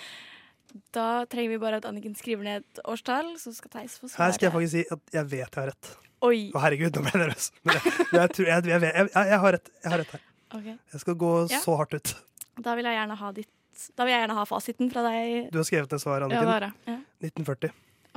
da. 0.96 1.04
Trenger 1.30 1.52
vi 1.52 1.58
bare 1.62 1.78
at 1.78 1.86
Anniken 1.86 2.16
skriver 2.18 2.46
ned 2.46 2.64
et 2.64 2.80
årstall, 2.88 3.34
så 3.38 3.52
skal 3.54 3.74
Theis 3.76 3.98
få 4.00 4.08
Her 4.16 4.32
skal 4.34 4.48
jeg 4.48 4.56
faktisk 4.56 4.74
si 4.74 4.82
at 4.96 5.14
jeg 5.20 5.30
vet 5.30 5.44
jeg 5.44 5.60
har 5.60 5.70
rett. 5.70 5.92
Oi. 6.26 6.40
Å, 6.52 6.64
herregud, 6.64 6.96
nå 6.96 7.04
ble 7.04 7.12
jeg 7.14 7.22
nervøs. 7.26 7.46
Men 7.62 7.76
jeg, 7.76 7.94
jeg, 8.16 8.32
tror, 8.34 8.48
jeg, 8.50 8.66
jeg, 8.72 8.82
jeg, 8.88 8.92
jeg, 8.96 9.30
jeg, 9.30 9.40
har 9.44 9.56
rett, 9.56 9.70
jeg 9.84 9.92
har 9.94 10.02
rett 10.02 10.16
her. 10.16 10.26
Okay. 10.50 10.76
Jeg 10.96 11.04
skal 11.04 11.16
gå 11.20 11.30
Ja. 11.52 11.60
så 11.62 11.76
hardt 11.78 11.94
ut. 11.96 12.12
Da 12.60 12.74
vil 12.76 12.88
jeg 12.88 12.98
gjerne 12.98 13.16
ha 13.20 13.30
ditt 13.36 13.52
Da 13.96 14.04
vil 14.06 14.12
jeg 14.14 14.20
gjerne 14.24 14.36
ha 14.38 14.44
fasiten 14.48 14.90
fra 14.92 15.02
deg. 15.06 15.50
Du 15.52 15.58
har 15.60 15.66
skrevet 15.68 15.92
ned 15.94 16.02
svar, 16.02 16.20
Ja, 16.20 16.26
Anniken. 16.26 16.46
det 16.46 16.52
har 16.54 16.66
jeg. 16.66 16.72
Ja. 16.86 16.98
1940. 17.28 17.70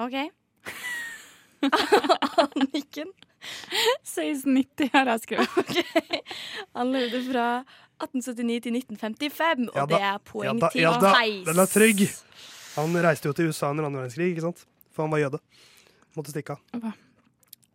OK. 0.03 0.18
Anniken. 2.43 3.11
1690 4.07 4.89
har 4.93 5.09
jeg 5.14 5.24
skrevet. 5.26 5.80
Han 6.78 6.91
levde 6.95 7.20
fra 7.28 7.45
1879 8.03 8.59
til 8.64 8.78
1955, 8.80 9.70
og 9.72 9.78
Ja 9.82 9.86
det 9.91 9.99
er 10.01 10.20
poeng 10.28 10.47
ja, 10.49 10.53
da, 10.64 10.70
til 10.74 10.82
ja, 10.86 10.93
da. 10.99 11.14
Den 11.51 11.64
er 11.64 11.72
trygg. 11.72 12.03
Han 12.78 12.95
reiste 13.05 13.30
jo 13.30 13.36
til 13.38 13.51
USA 13.51 13.70
under 13.72 13.88
andre 13.88 14.03
verdenskrig, 14.03 14.32
ikke 14.34 14.45
sant? 14.47 14.64
For 14.93 15.05
han 15.05 15.14
var 15.14 15.22
jøde. 15.26 15.39
Måtte 16.18 16.34
stikke 16.34 16.55
av. 16.55 16.91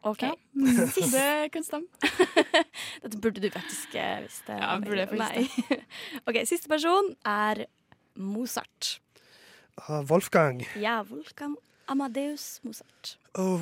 OK. 0.09 0.24
Det 1.12 1.51
kan 1.53 1.64
stemme. 1.66 1.89
Dette 3.03 3.18
burde 3.20 3.43
du 3.43 3.49
faktisk 3.53 3.95
eh, 3.99 4.20
visst. 4.24 4.47
eh, 4.51 4.59
Ja, 4.62 4.76
burde 4.82 5.03
jeg 5.05 5.11
faktisk. 5.11 5.84
OK, 6.30 6.39
siste 6.49 6.70
person 6.70 7.12
er 7.26 7.64
Mozart. 8.19 8.99
Uh, 9.79 10.03
Wolfgang. 10.11 10.64
Ja, 10.77 11.01
Wolfgang 11.09 11.57
Amadeus 11.89 12.61
Mozart. 12.62 13.19
Oh, 13.35 13.61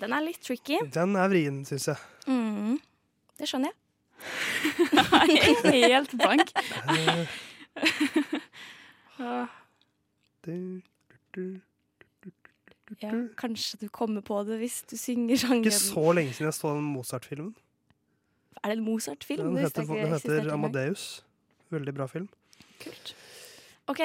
Den 0.00 0.12
er 0.12 0.20
litt 0.24 0.40
tricky. 0.42 0.78
den 0.94 1.16
er 1.16 1.28
vrien, 1.28 1.64
syns 1.68 1.86
jeg. 1.92 1.96
Mm. 2.26 2.80
Det 3.38 3.48
skjønner 3.48 3.70
jeg. 3.70 3.78
Er 5.02 5.72
helt 5.72 6.12
blank. 6.14 6.52
Ja, 13.02 13.10
kanskje 13.38 13.78
du 13.80 13.88
kommer 13.88 14.20
på 14.20 14.42
det 14.46 14.58
hvis 14.60 14.82
du 14.90 14.96
synger 15.00 15.36
sangen. 15.40 15.64
Ikke 15.64 15.78
så 15.78 16.12
lenge 16.12 16.34
siden 16.36 16.50
jeg 16.50 16.54
så 16.58 16.74
den 16.76 16.88
Mozart-filmen. 16.92 17.54
Er 18.62 18.68
det 18.68 18.78
en 18.78 18.84
Mozart-film? 18.84 19.46
Den 19.46 19.56
heter, 19.58 19.86
den 19.86 20.12
heter. 20.12 20.52
Amadeus. 20.52 21.24
Veldig 21.70 21.94
bra 21.94 22.06
film. 22.06 22.28
OK. 23.90 24.02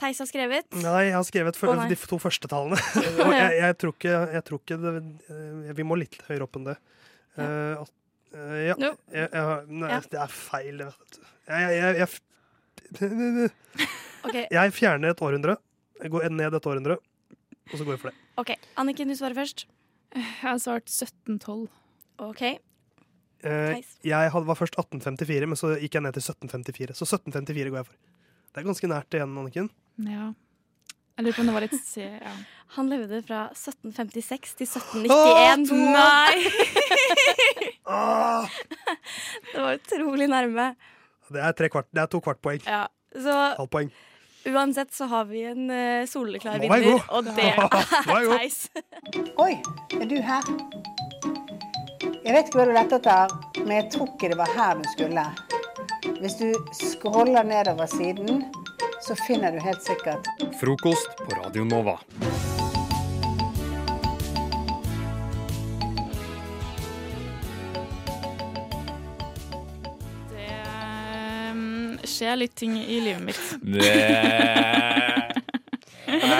Theis 0.00 0.18
har 0.22 0.28
skrevet. 0.28 0.66
Nei, 0.82 1.08
jeg 1.08 1.14
har 1.14 1.24
skrevet 1.26 1.58
for, 1.58 1.70
oh, 1.72 1.78
nei. 1.78 1.88
de 1.92 1.96
to 1.98 2.18
første 2.22 2.48
tallene. 2.50 2.78
Og 3.26 3.32
jeg, 3.34 3.58
jeg 3.60 3.76
tror 3.80 3.94
ikke, 3.94 4.14
jeg 4.36 4.44
tror 4.48 4.62
ikke 4.62 4.78
det, 4.82 4.92
eh, 5.30 5.72
Vi 5.78 5.86
må 5.86 5.98
litt 6.00 6.16
høyere 6.28 6.46
opp 6.46 6.58
enn 6.58 6.70
det. 6.70 6.76
Ja. 7.36 7.44
Uh, 7.46 7.84
uh, 8.34 8.56
ja. 8.62 8.76
Jo. 8.80 8.92
Jeg, 9.12 9.28
jeg, 9.28 9.60
nei, 9.68 9.92
Ja. 9.92 10.00
det 10.14 10.20
er 10.24 10.34
feil, 10.34 10.80
det. 10.80 10.88
vet 10.88 11.18
du. 11.18 11.28
Jeg, 11.52 11.76
jeg, 11.76 12.00
jeg, 12.00 12.16
jeg, 13.02 13.52
OK, 14.26 14.36
jeg 14.58 14.74
fjerner 14.78 15.14
et 15.14 15.22
århundre. 15.28 15.56
Jeg 16.02 16.12
går 16.14 16.26
ned 16.34 16.58
et 16.58 16.66
århundre, 16.66 16.98
og 16.98 17.76
så 17.76 17.84
går 17.86 17.94
jeg 17.94 18.02
for 18.02 18.10
det. 18.10 18.26
ok. 18.42 18.52
Anniken, 18.82 19.12
du 19.12 19.18
svarer 19.18 19.38
først. 19.38 19.66
Jeg 20.16 20.26
har 20.42 20.58
svart 20.60 20.90
1712. 20.90 21.68
OK. 22.22 22.42
Uh, 23.42 23.78
jeg 24.06 24.32
hadde, 24.34 24.46
var 24.46 24.58
først 24.58 24.76
1854, 24.78 25.48
men 25.50 25.58
så 25.58 25.72
gikk 25.82 25.96
jeg 25.98 26.04
ned 26.04 26.16
til 26.16 26.24
1754. 26.24 26.96
Så 26.98 27.06
1754 27.08 27.70
går 27.70 27.80
jeg 27.82 27.88
for. 27.92 28.00
Det 28.52 28.60
er 28.60 28.66
ganske 28.68 28.88
nært 28.90 29.14
igjen, 29.16 29.36
Anniken. 29.40 29.68
Ja. 30.04 30.26
Jeg 31.16 31.24
lurer 31.26 31.36
på 31.36 31.40
om 31.44 31.48
det 31.48 31.54
var 31.56 31.64
litt 31.64 31.78
se... 31.80 32.04
Ja. 32.20 32.32
Han 32.76 32.88
levde 32.88 33.18
fra 33.24 33.46
1756 33.52 34.54
til 34.56 34.68
Åh, 35.12 35.42
1791. 35.52 35.72
Åh, 35.72 35.80
Nei! 35.92 36.36
Det 39.52 39.58
var 39.60 39.74
utrolig 39.76 40.28
nærme. 40.32 40.70
Det 41.32 41.40
er, 41.40 41.52
tre 41.56 41.68
kvart, 41.72 41.88
det 41.92 42.00
er 42.04 42.08
to 42.12 42.20
kvart 42.24 42.40
poeng. 42.44 42.60
Ja, 42.64 42.86
så 43.12 43.36
Halvt 43.58 43.72
poeng. 43.72 43.90
uansett 44.48 44.92
så 44.96 45.04
har 45.08 45.24
vi 45.28 45.44
en 45.48 45.68
uh, 45.70 46.04
soleklar 46.08 46.60
vinner, 46.60 46.82
god. 46.84 47.00
og 47.08 47.24
det 47.28 47.48
er. 47.52 47.56
Theis. 48.36 48.58
Oi, 49.40 49.52
er 50.00 50.06
du 50.10 50.16
her? 50.20 50.48
Jeg 52.22 52.36
vet 52.36 52.46
ikke 52.48 52.60
hva 52.60 52.68
du 52.68 52.72
lette 52.76 53.00
etter, 53.00 53.36
men 53.62 53.74
jeg 53.80 53.90
tror 53.96 54.12
ikke 54.12 54.32
det 54.32 54.38
var 54.40 54.52
her 54.56 54.80
du 54.80 54.88
skulle. 54.92 55.24
Hvis 56.02 56.34
du 56.38 56.52
scroller 56.72 57.42
nedover 57.42 57.86
siden, 57.86 58.44
så 59.06 59.14
finner 59.26 59.52
du 59.52 59.60
helt 59.62 59.82
sikkert 59.82 60.26
Frokost 60.60 61.16
på 61.16 61.36
Radio 61.38 61.64
Nova. 61.64 61.98
Det 70.30 70.58
um, 71.52 71.98
skjer 72.02 72.42
litt 72.42 72.56
ting 72.58 72.78
i 72.82 72.98
livet 73.00 73.22
mitt. 73.30 73.46
Det 73.62 75.01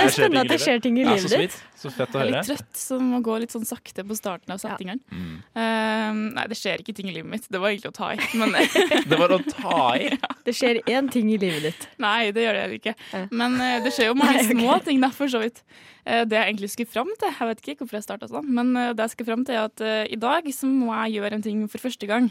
er 0.04 0.14
spennende 0.14 0.42
at 0.44 0.50
det 0.52 0.58
skjer 0.62 0.82
ting 0.84 0.98
i 1.00 1.04
livet 1.06 1.30
så 1.30 1.40
ditt. 1.40 1.56
Så 1.82 1.90
fett 1.90 2.14
å 2.14 2.20
Jeg 2.22 2.28
er 2.28 2.34
litt 2.36 2.48
trøtt, 2.48 2.72
så 2.78 2.98
må 3.02 3.20
gå 3.24 3.36
litt 3.42 3.54
sånn 3.54 3.64
sakte 3.66 4.04
på 4.06 4.16
starten 4.18 4.54
av 4.54 4.60
settingene. 4.62 5.02
Mm. 5.10 5.38
Uh, 5.56 6.20
nei, 6.36 6.44
det 6.50 6.58
skjer 6.60 6.82
ikke 6.84 6.94
ting 6.96 7.10
i 7.10 7.14
livet 7.16 7.30
mitt. 7.32 7.48
Det 7.50 7.60
var 7.62 7.72
egentlig 7.72 7.92
å 7.92 7.96
ta 7.96 8.12
i. 8.14 8.20
Men 8.38 8.54
Det 9.10 9.18
var 9.18 9.34
å 9.34 9.40
ta 9.48 9.80
i. 9.98 10.10
Det 10.46 10.54
skjer 10.56 10.82
én 10.90 11.10
ting 11.12 11.32
i 11.32 11.38
livet 11.42 11.66
ditt. 11.68 11.88
Nei, 12.02 12.30
det 12.34 12.46
gjør 12.46 12.60
det 12.60 12.78
ikke. 12.80 12.94
Men 13.30 13.58
uh, 13.60 13.78
det 13.84 13.94
skjer 13.96 14.12
jo 14.12 14.18
mange 14.18 14.36
Nei, 14.38 14.46
okay. 14.46 14.60
små 14.60 14.78
ting, 14.86 15.02
da, 15.02 15.12
for 15.14 15.32
så 15.32 15.42
vidt. 15.42 15.64
Uh, 16.06 16.22
det 16.28 16.38
jeg 16.38 16.52
egentlig 16.52 16.72
skulle 16.74 16.92
fram 16.92 17.10
til, 17.16 17.32
jeg 17.32 17.50
vet 17.50 17.64
ikke 17.64 17.82
hvorfor 17.82 18.00
jeg 18.00 18.06
starta 18.08 18.30
sånn, 18.30 18.52
men 18.54 18.74
det 18.74 19.06
jeg 19.06 19.16
skal 19.16 19.28
fram 19.32 19.46
til 19.48 19.58
er 19.58 19.68
at 19.68 19.82
i 20.10 20.18
dag 20.20 20.46
så 20.54 20.70
må 20.70 20.92
jeg 21.04 21.18
gjøre 21.18 21.38
en 21.38 21.44
ting 21.44 21.66
for 21.70 21.82
første 21.82 22.08
gang. 22.10 22.30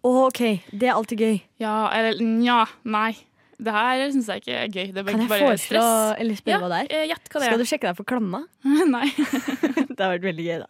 Å, 0.00 0.10
OK. 0.26 0.40
Det 0.72 0.88
er 0.88 0.96
alltid 0.96 1.20
gøy. 1.20 1.36
Ja, 1.62 1.76
eller 1.94 2.18
nja, 2.24 2.64
nei. 2.88 3.12
Det 3.62 3.72
her 3.72 4.00
syns 4.10 4.26
jeg 4.32 4.42
ikke 4.42 4.54
er 4.58 4.68
gøy. 4.74 4.88
Det 4.92 4.98
er 5.02 5.04
Kan 5.12 5.20
jeg 5.22 5.28
bare 5.30 5.44
foreslå 5.46 5.82
stress. 5.82 6.20
eller 6.20 6.34
spørre 6.40 6.52
Ja, 6.52 6.58
hva 6.62 6.68
det 6.72 6.78
er? 6.82 6.86
eh, 6.98 7.06
Gjett 7.12 7.28
hva 7.30 7.38
det 7.38 7.46
er. 7.46 7.52
Skal 7.52 7.58
du 7.62 7.68
sjekke 7.70 7.86
deg 7.88 7.96
for 8.00 8.08
klamma? 8.10 8.40
Nei. 8.94 9.06
det 9.96 10.00
har 10.02 10.12
vært 10.16 10.26
veldig 10.26 10.46
gøy, 10.48 10.58
da. 10.64 10.68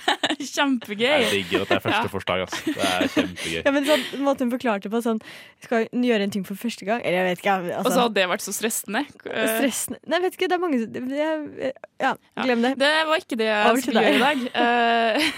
Kjempegøy. 0.50 1.04
Jeg 1.10 1.30
digger 1.34 1.64
at 1.64 1.68
det 1.72 1.76
er 1.76 1.82
første 1.84 2.06
Ja. 2.06 2.10
forslag. 2.12 2.40
Altså. 2.46 2.60
Det 2.74 2.84
er 2.86 3.08
kjempegøy. 3.14 3.62
Ja, 3.66 3.72
men 3.74 3.84
sånn, 3.88 4.04
Måten 4.24 4.46
hun 4.48 4.52
forklarte 4.54 4.90
på 4.92 5.00
sånn 5.04 5.18
Skal 5.64 5.86
hun 5.92 6.04
gjøre 6.06 6.22
en 6.26 6.30
ting 6.34 6.44
for 6.48 6.54
første 6.60 6.86
gang? 6.88 7.02
Eller 7.04 7.20
jeg 7.20 7.26
vet 7.30 7.42
ikke. 7.42 7.56
Og 7.60 7.66
så 7.68 7.80
Altså, 7.90 8.00
hadde 8.06 8.14
det 8.20 8.28
vært 8.30 8.44
så 8.46 8.54
stressende. 8.56 9.02
Eh, 9.26 9.50
stressende 9.58 9.98
Nei, 10.06 10.20
vet 10.24 10.38
ikke. 10.38 10.48
Det 10.48 10.56
er 10.56 10.62
mange 10.62 10.78
det 10.86 11.74
Ja, 12.00 12.14
glem 12.44 12.62
det. 12.64 12.72
Det 12.80 12.92
var 13.10 13.16
ikke 13.20 13.36
det 13.40 13.50
jeg 13.50 13.82
skulle 13.84 14.04
gjøre 14.06 14.16
i 14.16 14.24
dag. 14.24 14.38
Eh, 14.54 15.28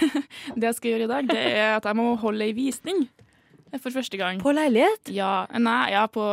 det 0.55 0.69
jeg 0.69 0.75
skal 0.79 0.91
gjøre 0.93 1.03
i 1.09 1.11
dag, 1.15 1.27
det 1.33 1.41
er 1.57 1.75
at 1.81 1.89
jeg 1.89 1.95
må 1.99 2.13
holde 2.21 2.45
ei 2.47 2.53
visning. 2.55 3.07
For 3.81 3.89
første 3.95 4.17
gang. 4.19 4.37
På 4.43 4.51
leilighet? 4.53 5.09
Ja, 5.15 5.45
nei, 5.57 5.91
ja 5.95 6.05
på, 6.11 6.27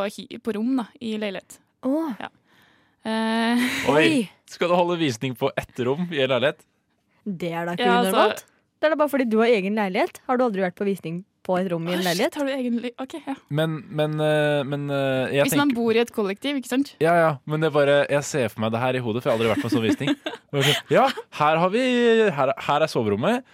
på 0.45 0.53
rom, 0.57 0.75
da. 0.77 0.85
I 1.01 1.15
leilighet. 1.21 1.57
Åh. 1.87 2.11
Ja. 2.21 2.29
Eh, 3.07 3.65
Oi! 3.95 4.29
Skal 4.51 4.69
du 4.69 4.75
holde 4.77 4.99
visning 4.99 5.33
på 5.39 5.49
ett 5.57 5.79
rom 5.87 6.05
i 6.13 6.21
en 6.21 6.29
leilighet? 6.35 6.61
Det 7.25 7.49
er 7.53 7.65
da 7.65 7.73
ikke 7.77 7.87
Ja, 7.87 7.97
altså- 8.03 8.13
unormalt. 8.13 8.45
Det 8.81 8.87
er 8.89 8.93
da 8.95 8.97
bare 8.97 9.09
fordi 9.13 9.25
du 9.29 9.37
har 9.37 9.49
egen 9.53 9.75
leilighet. 9.77 10.19
Har 10.25 10.37
du 10.39 10.43
aldri 10.47 10.61
vært 10.63 10.73
på 10.77 10.85
visning 10.87 11.19
på 11.45 11.53
et 11.59 11.67
rom 11.71 11.85
i 11.89 11.93
en 11.93 12.01
leilighet? 12.01 12.33
shit, 12.33 12.37
har 12.41 12.45
du 12.45 12.51
egentlig 12.53 12.91
Ok, 13.01 13.13
ja. 13.27 13.35
Men, 13.49 13.75
men, 13.89 14.15
eh, 14.21 14.61
men 14.65 14.87
eh, 14.89 15.33
jeg 15.37 15.45
Hvis 15.45 15.55
man 15.57 15.69
tenker 15.69 15.77
bor 15.81 15.97
i 15.97 16.01
et 16.01 16.11
kollektiv, 16.13 16.57
ikke 16.57 16.69
sant? 16.71 16.93
Ja, 17.01 17.13
ja, 17.17 17.31
men 17.45 17.61
det 17.61 17.69
er 17.69 17.75
bare, 17.77 17.97
jeg 18.09 18.23
ser 18.25 18.47
for 18.49 18.61
meg 18.65 18.71
det 18.73 18.81
her 18.81 18.97
i 18.97 19.03
hodet, 19.05 19.21
for 19.21 19.29
jeg 19.29 19.37
har 19.37 19.41
aldri 19.41 19.51
vært 19.53 19.61
på 19.65 19.69
en 19.69 19.75
sånn 19.77 19.85
visning. 19.85 20.13
Sånn, 20.51 20.81
Ja, 20.93 21.05
her 21.41 21.61
har 21.61 21.69
vi 21.73 21.83
Her, 22.33 22.53
her 22.57 22.81
er 22.85 22.89
soverommet 22.89 23.45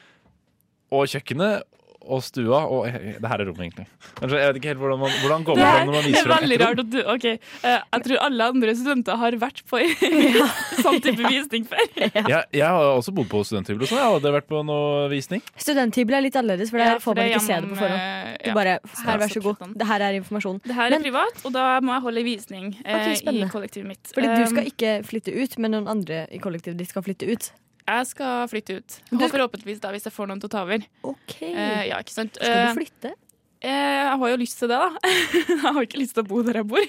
og 0.92 1.08
kjøkkenet 1.12 1.64
og 2.08 2.22
stua 2.24 2.60
og 2.72 2.88
eh, 2.88 3.18
Det 3.22 3.28
her 3.32 3.42
er 3.44 3.50
rommet, 3.50 3.64
egentlig. 3.68 3.86
Jeg 4.22 4.30
vet 4.32 4.60
ikke 4.60 4.70
helt 4.72 4.80
hvordan 4.82 5.00
man 5.04 5.12
hvordan 5.22 5.44
går 5.48 5.56
Det 5.60 5.64
man 5.64 5.68
er, 5.68 5.78
fram 5.78 5.88
når 5.88 5.94
man 5.98 6.04
det 6.04 6.12
viser 6.12 6.20
er 6.20 6.28
frem 6.32 6.44
veldig 6.46 6.58
rom. 6.62 6.68
rart 6.68 6.80
at 6.84 6.90
du 6.92 7.00
Ok, 7.14 7.26
eh, 7.28 7.80
jeg 7.94 8.04
tror 8.08 8.22
alle 8.28 8.48
andre 8.54 8.76
studenter 8.80 9.20
har 9.22 9.38
vært 9.42 9.62
på 9.70 9.82
sånn 10.86 11.00
type 11.04 11.24
visning 11.32 11.66
før. 11.70 11.84
Jeg, 11.98 12.44
jeg 12.58 12.66
har 12.68 12.90
også 12.96 13.14
bodd 13.18 13.30
på 13.32 13.42
studenthybel, 13.48 13.84
og 13.86 13.92
sånn. 13.92 14.00
Jeg 14.00 14.08
har 14.08 14.18
aldri 14.18 14.34
vært 14.38 14.50
på 14.52 14.64
noe 14.68 15.08
visning. 15.12 15.44
Studenthybel 15.58 16.18
er 16.20 16.26
litt 16.28 16.38
annerledes, 16.40 16.72
for 16.74 16.82
der 16.82 16.94
Ja, 16.96 17.00
får 17.04 17.18
man 17.20 17.24
er 17.26 17.34
ikke 17.36 17.44
se 17.48 17.60
det 17.62 17.72
på 17.72 17.80
forhånd. 17.82 18.02
eh, 18.02 18.34
Du 18.44 18.50
ja, 18.52 18.56
bare 18.58 18.78
Her, 19.04 19.22
vær 19.24 19.34
så 19.34 19.42
god. 19.44 19.64
Det 19.78 19.88
her 19.92 20.06
er 20.08 20.20
informasjon. 20.22 20.60
Det 20.66 20.76
her 20.78 20.96
er 20.98 21.04
privat, 21.04 21.42
og 21.46 21.54
da 21.56 21.66
må 21.84 21.96
jeg 21.98 22.06
holde 22.08 22.24
visning 22.28 22.68
eh, 22.86 22.98
Ok, 22.98 23.32
i 23.34 23.48
kollektivet 23.52 23.88
mitt. 23.94 24.14
Fordi 24.16 24.28
du 24.34 24.44
skal 24.52 24.64
Um, 24.68 24.72
ikke 24.72 24.92
flytte 25.08 25.34
ut, 25.34 25.58
men 25.62 25.72
noen 25.76 25.88
andre 25.92 26.24
i 26.34 26.40
kollektivet 26.42 26.78
ditt 26.80 26.90
skal 26.92 27.04
flytte 27.06 27.28
ut. 27.30 27.52
Jeg 27.88 28.08
skal 28.10 28.48
flytte 28.52 28.76
ut. 28.82 28.98
Du 29.12 29.16
Og 29.24 29.30
forhåpentligvis 29.32 29.80
da, 29.84 29.94
hvis 29.96 30.04
jeg 30.10 30.14
får 30.16 30.28
noen 30.28 30.42
til 30.44 30.50
å 30.50 30.54
ta 30.58 30.64
over. 30.66 30.84
Eh, 31.40 31.88
ja, 31.88 32.02
ikke 32.04 32.12
sant? 32.16 32.36
Skal 32.36 32.52
Eh, 32.52 32.74
du 32.74 32.82
flytte? 32.82 33.14
eh, 33.62 34.04
jeg 34.04 34.18
har 34.22 34.30
jo 34.34 34.38
lyst 34.42 34.60
til 34.60 34.68
det, 34.70 34.78
da. 34.78 34.90
jeg 35.48 35.60
har 35.64 35.80
ikke 35.88 36.02
lyst 36.02 36.14
til 36.18 36.24
å 36.26 36.28
bo 36.28 36.42
der 36.44 36.60
jeg 36.60 36.68
bor. 36.68 36.84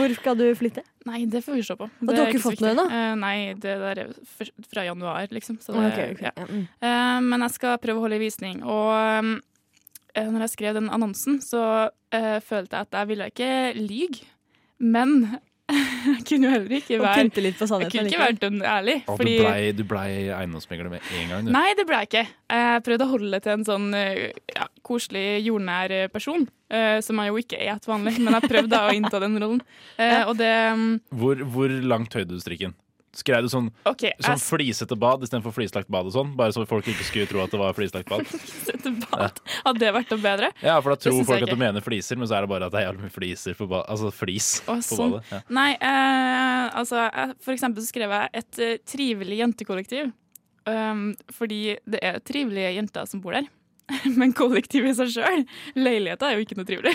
Hvor 0.00 0.14
skal 0.18 0.36
du 0.40 0.44
flytte? 0.58 0.82
Nei, 1.06 1.20
det 1.30 1.44
får 1.46 1.54
vi 1.60 1.62
se 1.66 1.76
på. 1.78 1.86
du 2.00 2.10
Det 2.10 2.18
har 2.18 2.32
ikke 2.34 2.42
fått 2.42 2.60
noe 2.64 2.72
ennå? 2.74 2.88
Eh, 2.90 3.14
nei, 3.22 3.36
det 3.54 3.76
der 3.84 4.02
er 4.02 4.10
fra 4.72 4.84
januar, 4.86 5.30
liksom. 5.30 5.60
Så 5.62 5.72
det, 5.78 5.86
Ok, 5.92 6.02
ok, 6.18 6.26
ja. 6.26 6.46
mm. 6.50 6.66
Eh, 6.82 7.20
men 7.30 7.46
jeg 7.46 7.56
skal 7.56 7.78
prøve 7.82 8.02
å 8.02 8.04
holde 8.08 8.18
visning. 8.22 8.60
Og 8.66 8.90
um, 9.22 9.32
eh, 10.14 10.26
når 10.28 10.46
jeg 10.48 10.54
skrev 10.56 10.74
den 10.80 10.90
annonsen, 10.90 11.38
så 11.42 11.62
eh, 12.12 12.38
følte 12.42 12.76
jeg 12.82 12.88
at 12.90 12.98
jeg 13.00 13.10
ville 13.14 13.30
ikke 13.30 13.52
lyge. 13.78 14.26
Men 14.82 15.38
jeg 15.72 16.24
kunne 16.28 16.48
jo 16.48 16.52
heller 16.52 16.74
ikke 16.76 16.98
være 17.00 17.22
litt 17.44 17.58
på 17.60 17.66
Jeg 17.80 17.90
kunne 17.92 18.10
ikke 18.10 18.20
vært 18.20 18.40
den 18.42 18.58
ærlig. 18.66 18.96
Og 19.08 19.18
fordi- 19.20 19.36
du 19.38 19.44
blei 19.44 19.72
du 19.78 19.84
ble 19.88 20.02
eiendomsmegler 20.36 20.90
med 20.90 21.00
en 21.20 21.28
gang, 21.30 21.46
du. 21.46 21.52
Nei, 21.54 21.68
det 21.78 21.86
ble 21.88 22.00
jeg 22.02 22.10
ikke. 22.10 22.24
Jeg 22.50 22.82
prøvde 22.88 23.06
å 23.06 23.12
holde 23.12 23.30
det 23.30 23.42
til 23.46 23.52
en 23.52 23.64
sånn 23.68 23.86
eh, 23.94 24.32
ja, 24.56 24.66
koselig, 24.82 25.24
jordnær 25.46 25.90
eh, 25.90 26.08
person. 26.12 26.48
eh, 26.72 27.00
som 27.04 27.16
jeg 27.20 27.28
jo 27.28 27.40
ikke 27.40 27.60
er 27.60 27.78
til 27.78 27.92
vanlig, 27.92 28.18
men 28.18 28.34
jeg 28.34 28.48
prøvde 28.50 28.72
da 28.72 28.86
å 28.88 28.94
innta 28.96 29.20
den 29.20 29.38
rollen. 29.38 29.62
Eh, 29.98 30.22
og 30.28 30.36
det 30.40 30.52
um, 30.72 30.86
Hvor, 31.14 31.36
hvor 31.54 31.68
langt 31.68 32.14
høyde 32.16 32.32
du 32.34 32.40
strikken? 32.40 32.74
Skrev 33.12 33.44
du 33.44 33.48
sånn, 33.52 33.66
okay, 33.84 34.14
sånn 34.24 34.38
jeg- 34.38 34.44
flisete 34.46 34.96
bad 34.96 35.20
istedenfor 35.26 35.52
flislagt 35.52 35.90
bad 35.92 36.06
og 36.08 36.14
sånn? 36.14 36.30
Bare 36.36 36.54
så 36.56 36.64
folk 36.66 36.86
ikke 36.88 37.04
skulle 37.04 37.26
tro 37.28 37.42
at 37.44 37.50
det 37.52 37.58
var 37.60 37.74
flislagt 37.76 38.08
bad? 38.08 38.24
Bad. 39.12 39.38
Hadde 39.66 39.78
det 39.82 39.90
vært 39.92 40.10
noe 40.14 40.22
bedre? 40.22 40.48
Ja, 40.64 40.78
for 40.80 40.94
da 40.94 40.96
tror 40.96 41.20
folk 41.28 41.44
at 41.44 41.50
du 41.52 41.58
mener 41.60 41.84
fliser, 41.84 42.16
men 42.16 42.26
så 42.26 42.38
er 42.38 42.46
det 42.46 42.48
bare 42.50 42.66
at 42.66 42.72
det 42.72 42.80
er 42.80 42.86
jævlig 42.88 43.04
mye 43.04 43.12
fliser 43.14 43.54
på 43.58 43.66
badet. 43.68 43.86
Altså 43.92 44.10
flis 44.16 44.48
Å, 44.64 44.78
på 44.78 44.96
sånn. 44.96 45.12
badet. 45.18 45.30
Ja. 45.30 45.40
Nei, 45.52 45.68
eh, 45.76 46.64
altså 46.80 47.04
For 47.44 47.52
eksempel 47.54 47.84
så 47.84 47.92
skrev 47.92 48.14
jeg 48.16 48.30
et 48.40 48.58
eh, 48.64 48.76
trivelig 48.88 49.38
jentekollektiv. 49.42 50.12
Um, 50.64 51.10
fordi 51.34 51.76
det 51.90 52.00
er 52.06 52.20
trivelige 52.22 52.74
jenter 52.78 53.06
som 53.10 53.20
bor 53.20 53.34
der. 53.36 53.48
Men 54.20 54.34
kollektivet 54.36 54.92
i 54.92 54.96
seg 54.98 55.12
sjøl, 55.16 55.44
leiligheta, 55.78 56.30
er 56.30 56.38
jo 56.38 56.46
ikke 56.46 56.58
noe 56.58 56.68
trivelig. 56.68 56.94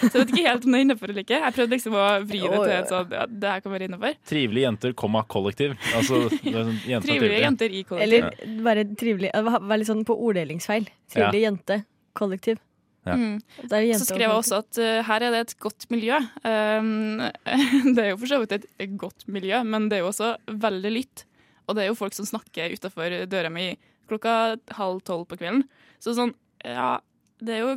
Så 0.00 0.10
jeg 0.10 0.20
vet 0.20 0.34
ikke 0.34 0.44
helt 0.48 0.66
om 0.66 0.74
det 0.74 0.80
er 0.80 0.86
innafor 0.86 1.12
eller 1.12 1.24
ikke. 1.24 1.40
Jeg 1.44 1.56
prøvde 1.58 1.76
liksom 1.76 1.96
å 1.98 2.04
vri 2.24 2.42
det 2.44 2.60
til 2.60 2.74
et 2.74 2.92
sånt 2.92 3.14
ja, 3.14 3.24
det 3.30 3.54
her 3.54 3.64
kan 3.64 3.74
være 3.74 3.88
innafor. 3.88 4.20
Trivelige 4.30 4.68
jenter, 4.68 4.94
komma 5.04 5.24
kollektiv. 5.30 5.74
Altså, 5.96 6.22
jenter 6.44 7.08
Trivelige 7.08 7.42
jenter 7.44 7.74
i 7.74 7.82
kollektiv. 7.88 8.28
Eller 8.28 8.62
bare 8.64 8.86
trivelig 8.98 9.32
var 9.48 9.64
var 9.64 9.80
litt 9.80 9.90
sånn 9.90 10.06
på 10.06 10.16
orddelingsfeil. 10.28 10.88
Trivelig 11.14 11.44
jente. 11.48 11.80
Kollektiv. 12.14 12.60
Ja. 13.04 13.16
Mm. 13.20 13.40
Så 13.68 14.06
skrev 14.06 14.24
jeg 14.24 14.32
også 14.32 14.62
at 14.62 14.80
uh, 14.80 15.02
her 15.04 15.26
er 15.26 15.34
det 15.34 15.40
et 15.44 15.56
godt 15.60 15.86
miljø. 15.92 16.18
Um, 16.40 17.20
det 17.94 18.00
er 18.00 18.12
jo 18.12 18.20
for 18.22 18.30
så 18.30 18.40
vidt 18.42 18.56
et 18.56 18.98
godt 19.00 19.26
miljø, 19.28 19.60
men 19.68 19.90
det 19.90 19.98
er 19.98 20.06
jo 20.06 20.12
også 20.12 20.34
veldig 20.48 20.92
lytt. 20.94 21.26
Og 21.68 21.76
det 21.76 21.84
er 21.84 21.90
jo 21.90 21.98
folk 21.98 22.16
som 22.16 22.28
snakker 22.28 22.72
utafor 22.76 23.24
døra 23.28 23.52
mi 23.52 23.74
klokka 24.08 24.56
halv 24.78 25.02
tolv 25.04 25.28
på 25.28 25.38
kvelden. 25.40 25.64
Så 26.04 26.12
sånn, 26.16 26.34
ja, 26.64 26.98
det 27.40 27.56
er 27.58 27.62
jo 27.64 27.72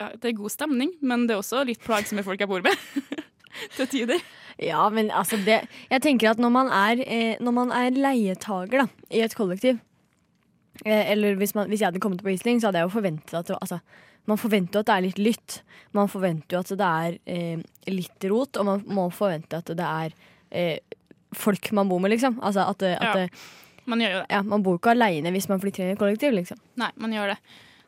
ja, 0.00 0.08
det 0.18 0.30
er 0.32 0.38
god 0.38 0.50
stemning, 0.54 0.94
men 1.04 1.26
det 1.28 1.34
er 1.36 1.42
også 1.42 1.62
litt 1.68 1.82
plagsomme 1.84 2.24
folk 2.26 2.40
jeg 2.42 2.50
bor 2.50 2.62
med. 2.64 2.78
Til 3.76 3.86
tider. 3.92 4.22
Ja, 4.62 4.86
men 4.92 5.10
altså 5.12 5.36
det 5.44 5.58
Jeg 5.90 6.02
tenker 6.04 6.30
at 6.32 6.40
når 6.40 6.50
man 6.54 6.70
er, 6.72 7.00
eh, 7.04 7.36
når 7.40 7.54
man 7.56 7.72
er 7.76 7.94
leietager 7.94 8.82
da, 8.82 8.86
i 9.12 9.20
et 9.24 9.34
kollektiv 9.36 9.78
eh, 10.84 11.10
Eller 11.12 11.36
hvis, 11.40 11.54
man, 11.56 11.68
hvis 11.70 11.80
jeg 11.80 11.90
hadde 11.90 12.00
kommet 12.04 12.22
på 12.24 12.30
visning, 12.30 12.60
så 12.60 12.68
hadde 12.68 12.80
jeg 12.82 12.88
jo 12.88 12.94
forventet 12.96 13.36
at 13.38 13.48
det, 13.52 13.58
altså, 13.60 13.78
Man 14.28 14.40
forventer 14.40 14.78
jo 14.78 14.82
at 14.84 14.90
det 14.90 14.96
er 14.96 15.06
litt 15.06 15.20
lytt. 15.20 15.58
Man 15.96 16.08
forventer 16.12 16.56
jo 16.56 16.60
at 16.64 16.72
det 16.80 16.90
er 17.06 17.18
eh, 17.36 17.64
litt 17.92 18.28
rot, 18.32 18.60
og 18.60 18.68
man 18.68 18.84
må 18.86 19.08
forvente 19.12 19.60
at 19.60 19.72
det 19.78 19.88
er 19.88 20.14
eh, 20.50 20.78
folk 21.36 21.72
man 21.76 21.90
bor 21.92 22.00
med, 22.04 22.12
liksom. 22.14 22.38
Altså 22.44 22.68
at, 22.70 22.82
at 22.92 23.20
Ja, 23.24 23.28
Man 23.84 24.00
gjør 24.04 24.12
jo 24.14 24.20
det. 24.22 24.28
ja, 24.30 24.42
man 24.46 24.62
bor 24.62 24.78
ikke 24.78 24.92
aleine 24.94 25.32
hvis 25.34 25.48
man 25.50 25.60
flytter 25.60 25.82
inn 25.84 25.92
i 25.92 25.96
et 25.96 26.00
kollektiv, 26.00 26.32
liksom. 26.36 26.60
Nei, 26.80 26.92
man 27.02 27.12
gjør 27.16 27.34
det. 27.34 27.38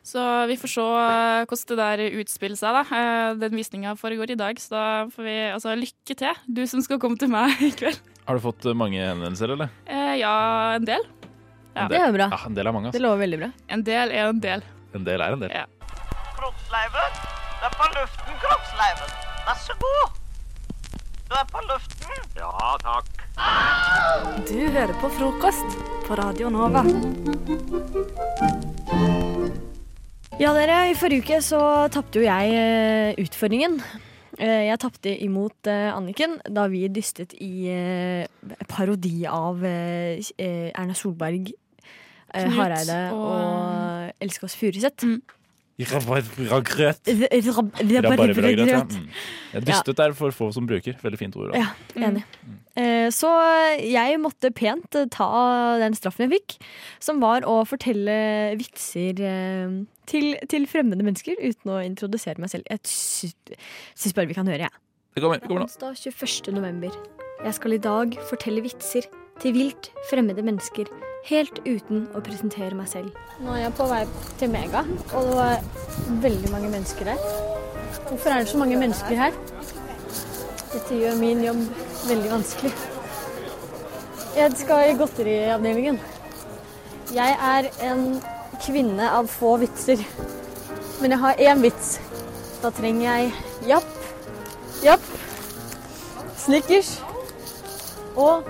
Så 0.05 0.21
vi 0.45 0.53
får 0.61 0.69
se 0.69 0.83
eh, 0.85 1.45
hvordan 1.49 1.69
det 1.71 1.77
der 1.79 2.03
utspiller 2.21 2.57
seg. 2.59 2.75
da. 2.77 2.83
Eh, 2.93 3.33
Den 3.41 3.55
visninga 3.57 3.95
foregår 3.97 4.35
i 4.35 4.37
dag, 4.37 4.59
så 4.61 4.69
da 4.75 4.83
får 5.09 5.25
vi 5.25 5.35
altså 5.55 5.73
lykke 5.79 6.15
til, 6.19 6.41
du 6.45 6.61
som 6.69 6.83
skal 6.85 6.99
komme 7.01 7.17
til 7.17 7.31
meg 7.33 7.57
i 7.65 7.71
kveld. 7.73 7.97
Har 8.27 8.37
du 8.37 8.43
fått 8.43 8.65
eh, 8.69 8.77
mange 8.77 9.01
henvendelser, 9.01 9.55
eller? 9.55 9.71
Eh, 9.89 10.13
ja, 10.21 10.35
en 10.77 10.85
del. 10.85 11.03
Ja. 11.75 11.87
En 11.87 11.89
del. 11.91 12.21
Ja, 12.21 12.37
en 12.45 12.53
del 12.55 12.67
er 12.69 12.71
mange, 12.75 12.91
Det 12.91 12.99
altså. 12.99 13.03
lover 13.07 13.23
veldig 13.25 13.39
bra. 13.41 13.49
En 13.73 13.83
del 13.83 14.13
er 14.13 14.29
en 14.29 14.39
del. 14.45 14.61
En 14.95 15.03
del 15.09 15.21
er 15.25 15.33
en 15.35 15.41
del. 15.41 15.51
Ja. 15.57 15.65
Kroppsleiven. 16.37 17.17
Du 17.59 17.65
er 17.65 17.73
på 17.79 17.89
luften, 17.97 18.37
Kroppsleiven. 18.45 19.17
Vær 19.49 19.59
så 19.65 19.75
god. 19.81 20.21
Du 21.25 21.33
er 21.41 21.47
på 21.49 21.65
luften. 21.65 22.23
Ja, 22.37 22.75
takk. 22.85 23.09
Du 24.47 24.55
hører 24.69 24.93
på 25.01 25.09
frokost 25.17 25.79
på 26.07 26.15
Radio 26.21 26.53
Nova. 26.53 26.85
Ja, 30.35 30.51
dere, 30.51 30.89
i 30.91 30.95
forrige 30.99 31.23
uke 31.23 31.37
så 31.43 31.59
tapte 31.93 32.19
jo 32.19 32.25
jeg 32.25 32.55
eh, 32.59 33.19
utfordringen. 33.23 33.77
Eh, 34.35 34.65
jeg 34.67 34.79
tapte 34.83 35.13
imot 35.23 35.69
eh, 35.71 35.87
Anniken 35.95 36.35
da 36.51 36.65
vi 36.71 36.81
dystet 36.91 37.31
i 37.39 37.71
parodi 38.67 39.21
av 39.31 39.63
Erna 39.65 40.97
Solberg, 40.97 41.53
Knut 42.35 42.57
Hareide 42.57 42.97
og- 43.15 43.29
og 43.31 44.11
Else 44.19 44.41
Kåss 44.43 44.57
Furuseth. 44.59 45.05
Rabarbragrøt. 45.75 47.09
Rabarbragrøt, 47.09 48.61
ja. 48.69 48.83
Mm. 48.85 49.63
Dystet 49.65 49.99
er 49.99 50.13
for 50.15 50.31
få 50.35 50.47
som 50.55 50.67
bruker. 50.69 50.95
Veldig 51.03 51.19
fint 51.19 51.35
ord. 51.35 51.51
Ja, 51.55 51.73
altså. 51.73 52.05
enig. 52.07 52.23
Mm. 52.45 52.61
Så 53.15 53.29
jeg 53.83 54.17
måtte 54.19 54.51
pent 54.55 54.95
eh, 54.99 55.05
ta 55.11 55.27
den 55.79 55.95
straffen 55.95 56.25
jeg 56.25 56.33
fikk, 56.39 56.55
som 57.03 57.19
var 57.23 57.45
å 57.47 57.57
fortelle 57.67 58.15
vitser 58.59 59.19
eh, 59.23 59.75
til, 60.11 60.33
til 60.51 60.67
fremmede 60.67 61.05
mennesker 61.07 61.39
uten 61.39 61.71
å 61.75 61.81
introdusere 61.83 62.39
meg 62.43 62.51
selv. 62.51 62.67
Jeg 62.71 62.79
sy- 62.87 63.59
syns 63.95 64.15
bare 64.17 64.31
vi 64.31 64.35
kan 64.37 64.47
høre, 64.51 64.67
jeg. 64.67 64.81
Det 65.15 65.23
kommer, 65.23 65.39
det 65.39 65.47
kommer 65.47 65.63
nå. 65.63 65.69
Onsdag 65.69 65.95
21. 66.03 66.51
november. 66.55 66.95
Jeg 67.45 67.55
skal 67.59 67.75
i 67.75 67.83
dag 67.83 68.15
fortelle 68.31 68.63
vitser 68.63 69.07
til 69.43 69.55
vilt 69.55 69.91
fremmede 70.09 70.43
mennesker, 70.43 70.87
helt 71.25 71.59
uten 71.65 72.05
å 72.13 72.21
presentere 72.25 72.77
meg 72.77 72.89
selv. 72.91 73.15
Nå 73.41 73.53
er 73.55 73.63
jeg 73.63 73.75
på 73.77 73.87
vei 73.89 74.01
til 74.39 74.51
Mega, 74.53 74.83
og 75.11 75.29
det 75.29 75.37
var 75.39 76.19
veldig 76.25 76.51
mange 76.53 76.69
mennesker 76.69 77.09
der. 77.09 77.23
Hvorfor 78.05 78.29
er 78.29 78.43
det 78.43 78.51
så 78.51 78.59
mange 78.61 78.77
mennesker 78.77 79.17
her? 79.17 79.37
Dette 80.73 80.99
gjør 80.99 81.17
min 81.17 81.41
jobb 81.45 81.63
veldig 82.09 82.31
vanskelig. 82.35 82.73
Jeg 84.35 84.57
skal 84.59 84.89
i 84.91 84.97
godteriavdelingen. 84.99 85.99
Jeg 87.15 87.37
er 87.49 87.69
en 87.89 88.05
kvinne 88.65 89.09
av 89.17 89.29
få 89.31 89.55
vitser. 89.61 90.01
Men 91.01 91.15
jeg 91.15 91.21
har 91.23 91.41
én 91.49 91.63
vits. 91.63 91.95
Da 92.61 92.71
trenger 92.75 93.05
jeg 93.05 93.31
japp, 93.69 93.95
japp, 94.83 95.09
snickers 96.45 96.95
og 98.15 98.45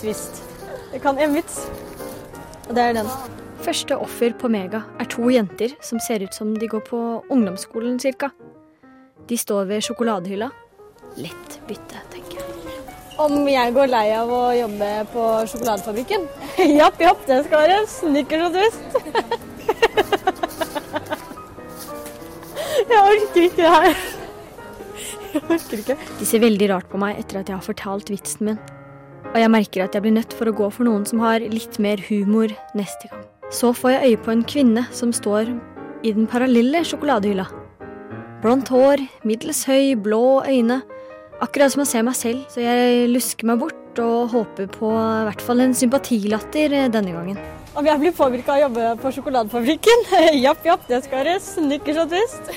twist. 0.00 0.42
Jeg 0.92 1.02
kan 1.04 1.18
én 1.18 1.34
vits, 1.36 1.58
og 2.68 2.74
det 2.76 2.82
er 2.82 2.92
den. 2.98 3.08
Første 3.64 3.96
offer 3.98 4.30
på 4.38 4.48
Mega 4.52 4.80
er 5.00 5.06
to 5.10 5.30
jenter 5.32 5.70
som 5.84 5.98
ser 6.02 6.22
ut 6.22 6.34
som 6.36 6.54
de 6.54 6.68
går 6.70 6.80
på 6.86 6.98
ungdomsskolen 7.32 7.98
cirka. 8.02 8.28
De 9.26 9.36
står 9.38 9.64
ved 9.70 9.80
sjokoladehylla. 9.82 10.50
Lett 11.18 11.60
bytte, 11.66 11.96
tenker 12.12 12.36
jeg. 12.38 12.46
Om 13.18 13.48
jeg 13.48 13.72
går 13.72 13.86
lei 13.88 14.12
av 14.12 14.30
å 14.30 14.52
jobbe 14.52 15.06
på 15.14 15.46
sjokoladefabrikken? 15.50 16.26
japp, 16.80 17.00
japp, 17.00 17.26
det 17.26 17.44
skal 17.46 17.58
være 17.64 17.86
snickers 17.88 18.42
og 18.44 18.52
twist. 18.58 18.82
jeg 22.92 23.00
orker 23.00 23.42
ikke 23.46 23.62
det 23.62 23.70
her. 23.78 23.94
Jeg 25.32 25.42
orker 25.48 25.76
ikke. 25.80 25.96
De 26.20 26.24
ser 26.28 26.40
veldig 26.44 26.68
rart 26.74 26.88
på 26.92 27.00
meg 27.00 27.16
etter 27.22 27.40
at 27.40 27.48
jeg 27.48 27.56
har 27.56 27.64
fortalt 27.64 28.12
vitsen 28.12 28.44
min. 28.50 28.60
Og 29.34 29.38
jeg 29.40 29.52
merker 29.52 29.84
at 29.84 29.96
jeg 29.96 30.04
blir 30.04 30.14
nødt 30.16 30.34
for 30.36 30.48
å 30.48 30.56
gå 30.56 30.68
for 30.72 30.88
noen 30.88 31.04
som 31.08 31.22
har 31.24 31.44
litt 31.44 31.78
mer 31.82 32.00
humor 32.08 32.52
neste 32.78 33.10
gang. 33.10 33.24
Så 33.52 33.72
får 33.76 33.96
jeg 33.96 34.10
øye 34.10 34.22
på 34.24 34.32
en 34.32 34.44
kvinne 34.48 34.86
som 34.94 35.12
står 35.14 35.52
i 36.06 36.12
den 36.16 36.26
parallelle 36.30 36.82
sjokoladehylla. 36.86 37.46
Blondt 38.42 38.70
hår, 38.70 39.02
middels 39.26 39.64
høy, 39.68 39.96
blå 39.98 40.42
øyne. 40.46 40.82
Akkurat 41.42 41.72
som 41.72 41.82
å 41.84 41.88
se 41.88 42.00
meg 42.04 42.16
selv, 42.16 42.46
så 42.52 42.62
jeg 42.64 43.10
lusker 43.12 43.48
meg 43.48 43.60
bort 43.60 44.00
og 44.00 44.32
håper 44.32 44.68
på 44.72 44.88
i 44.92 45.26
hvert 45.28 45.44
fall 45.44 45.62
en 45.64 45.76
sympatilatter 45.76 46.72
eh, 46.72 46.88
denne 46.92 47.12
gangen. 47.16 47.40
Om 47.76 47.84
jeg 47.84 48.00
blir 48.00 48.14
påvirka 48.16 48.54
av 48.54 48.56
å 48.56 48.64
jobbe 48.64 48.92
på 49.02 49.12
sjokoladefabrikken? 49.18 50.06
japp, 50.46 50.64
japp, 50.64 50.88
det 50.88 51.02
skal 51.04 51.22
være 51.22 51.36
snickers 51.44 52.00
og 52.04 52.14
twist. 52.14 52.52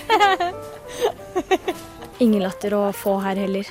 Ingen 2.24 2.43
latter 2.43 2.76
å 2.78 2.86
få 2.95 3.17
her 3.24 3.39
heller. 3.39 3.67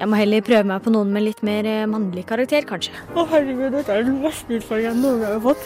Jeg 0.00 0.08
må 0.08 0.16
heller 0.16 0.40
prøve 0.40 0.64
meg 0.64 0.80
på 0.80 0.90
noen 0.94 1.10
med 1.12 1.26
litt 1.26 1.42
mer 1.44 1.66
eh, 1.68 1.82
mannlig 1.84 2.22
karakter, 2.24 2.64
kanskje. 2.64 2.94
Å 3.12 3.26
herregud, 3.28 3.74
dette 3.74 3.92
er 3.92 4.06
den 4.06 4.22
verste 4.22 4.54
utfordringen 4.56 4.94
jeg 4.94 5.00
noen 5.02 5.18
gang 5.20 5.34
har 5.34 5.42
fått. 5.44 5.64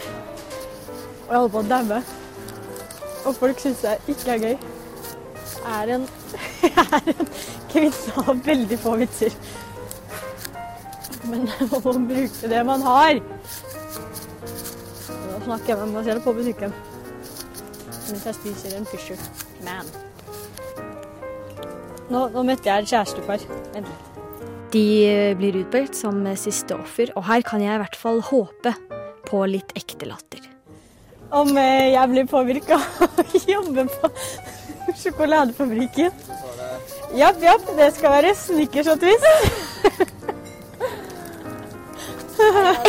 Og 1.25 1.29
jeg 1.29 1.37
holder 1.37 1.53
på 1.53 1.61
å 1.61 1.69
daue. 1.71 1.99
Og 3.25 3.37
folk 3.39 3.61
syns 3.63 3.85
det 3.85 3.93
ikke 4.11 4.33
er 4.33 4.43
gøy. 4.43 4.57
Jeg 5.55 5.77
er 5.77 5.93
en, 5.95 6.07
jeg 6.65 6.99
en 7.13 7.31
kvinne 7.71 8.15
har 8.17 8.41
veldig 8.49 8.79
få 8.83 8.95
vitser. 9.05 9.37
Men 11.31 11.47
man 11.47 11.71
må 11.85 11.93
bruke 12.11 12.51
det 12.51 12.63
man 12.67 12.83
har. 12.89 13.21
Nå 15.15 15.39
snakker 15.45 15.77
jeg 15.77 15.79
med 15.79 15.95
meg 15.95 16.09
selv 16.09 16.27
på 16.27 16.35
butikken. 16.41 16.75
Mens 18.09 18.27
jeg 18.27 18.39
spiser 18.41 18.75
en 18.81 18.91
Fisher 18.91 19.23
Man. 19.63 19.95
Nå, 22.11 22.27
nå 22.35 22.45
møtte 22.51 22.69
jeg 22.69 22.83
et 22.83 22.93
kjærestepar. 22.97 23.47
Vent 23.77 23.89
litt. 23.93 24.14
De 24.75 25.07
eh, 25.07 25.37
blir 25.39 25.55
utpekt 25.61 25.95
som 25.95 26.17
siste 26.35 26.75
offer, 26.75 27.13
og 27.15 27.23
her 27.29 27.45
kan 27.47 27.63
jeg 27.63 27.77
i 27.77 27.79
hvert 27.79 27.95
fall 27.99 28.19
håpe 28.27 28.73
på 29.29 29.45
litt 29.47 29.71
ekte 29.79 30.09
latter. 30.11 30.41
Om 31.35 31.57
eh, 31.61 31.95
jeg 31.95 32.11
blir 32.11 32.27
påvirka 32.31 32.79
av 33.07 33.21
å 33.23 33.25
jobbe 33.39 33.85
på 33.93 34.11
sjokoladefabrikken? 35.05 36.11
Japp, 37.15 37.39
japp, 37.39 37.63
det 37.79 37.95
skal 37.95 38.11
være 38.17 38.35
snickers 38.35 38.91
og 38.91 38.99
twist. 39.05 39.25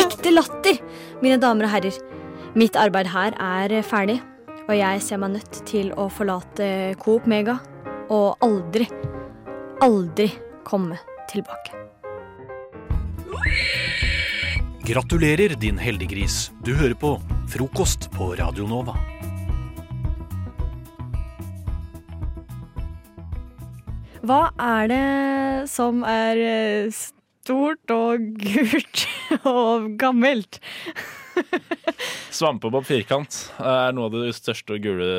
Ekte 0.02 0.30
latter, 0.34 0.82
mine 1.22 1.38
damer 1.38 1.70
og 1.70 1.74
herrer. 1.78 1.94
Mitt 2.58 2.74
arbeid 2.82 3.14
her 3.14 3.38
er 3.38 3.70
ferdig, 3.86 4.26
og 4.66 4.74
jeg 4.74 5.06
ser 5.06 5.22
meg 5.22 5.38
nødt 5.38 5.62
til 5.70 5.94
å 5.94 6.10
forlate 6.10 6.98
Coop 6.98 7.30
Mega 7.30 7.62
og 8.10 8.42
aldri, 8.46 8.90
aldri 9.86 10.34
komme 10.66 10.98
tilbake. 11.32 11.86
Gratulerer, 14.86 15.55
din 15.57 15.78
heldiggris. 15.82 16.51
Du 16.63 16.76
hører 16.78 16.93
på 16.93 17.15
Frokost 17.49 18.11
på 18.13 18.36
Radio 18.38 18.67
Nova. 18.69 18.93
Hva 24.26 24.39
er 24.61 24.88
det 24.89 25.05
som 25.69 26.03
er 26.05 26.39
eh, 26.41 26.93
stort 26.93 27.93
og 27.93 28.30
gult 28.41 29.05
og 29.57 29.91
gammelt? 30.01 30.61
Svampebob 32.34 32.86
firkant 32.88 33.38
er 33.57 33.93
noe 33.95 34.09
av 34.09 34.15
det 34.17 34.34
største 34.38 34.78
og 34.78 34.86
gule 34.86 35.09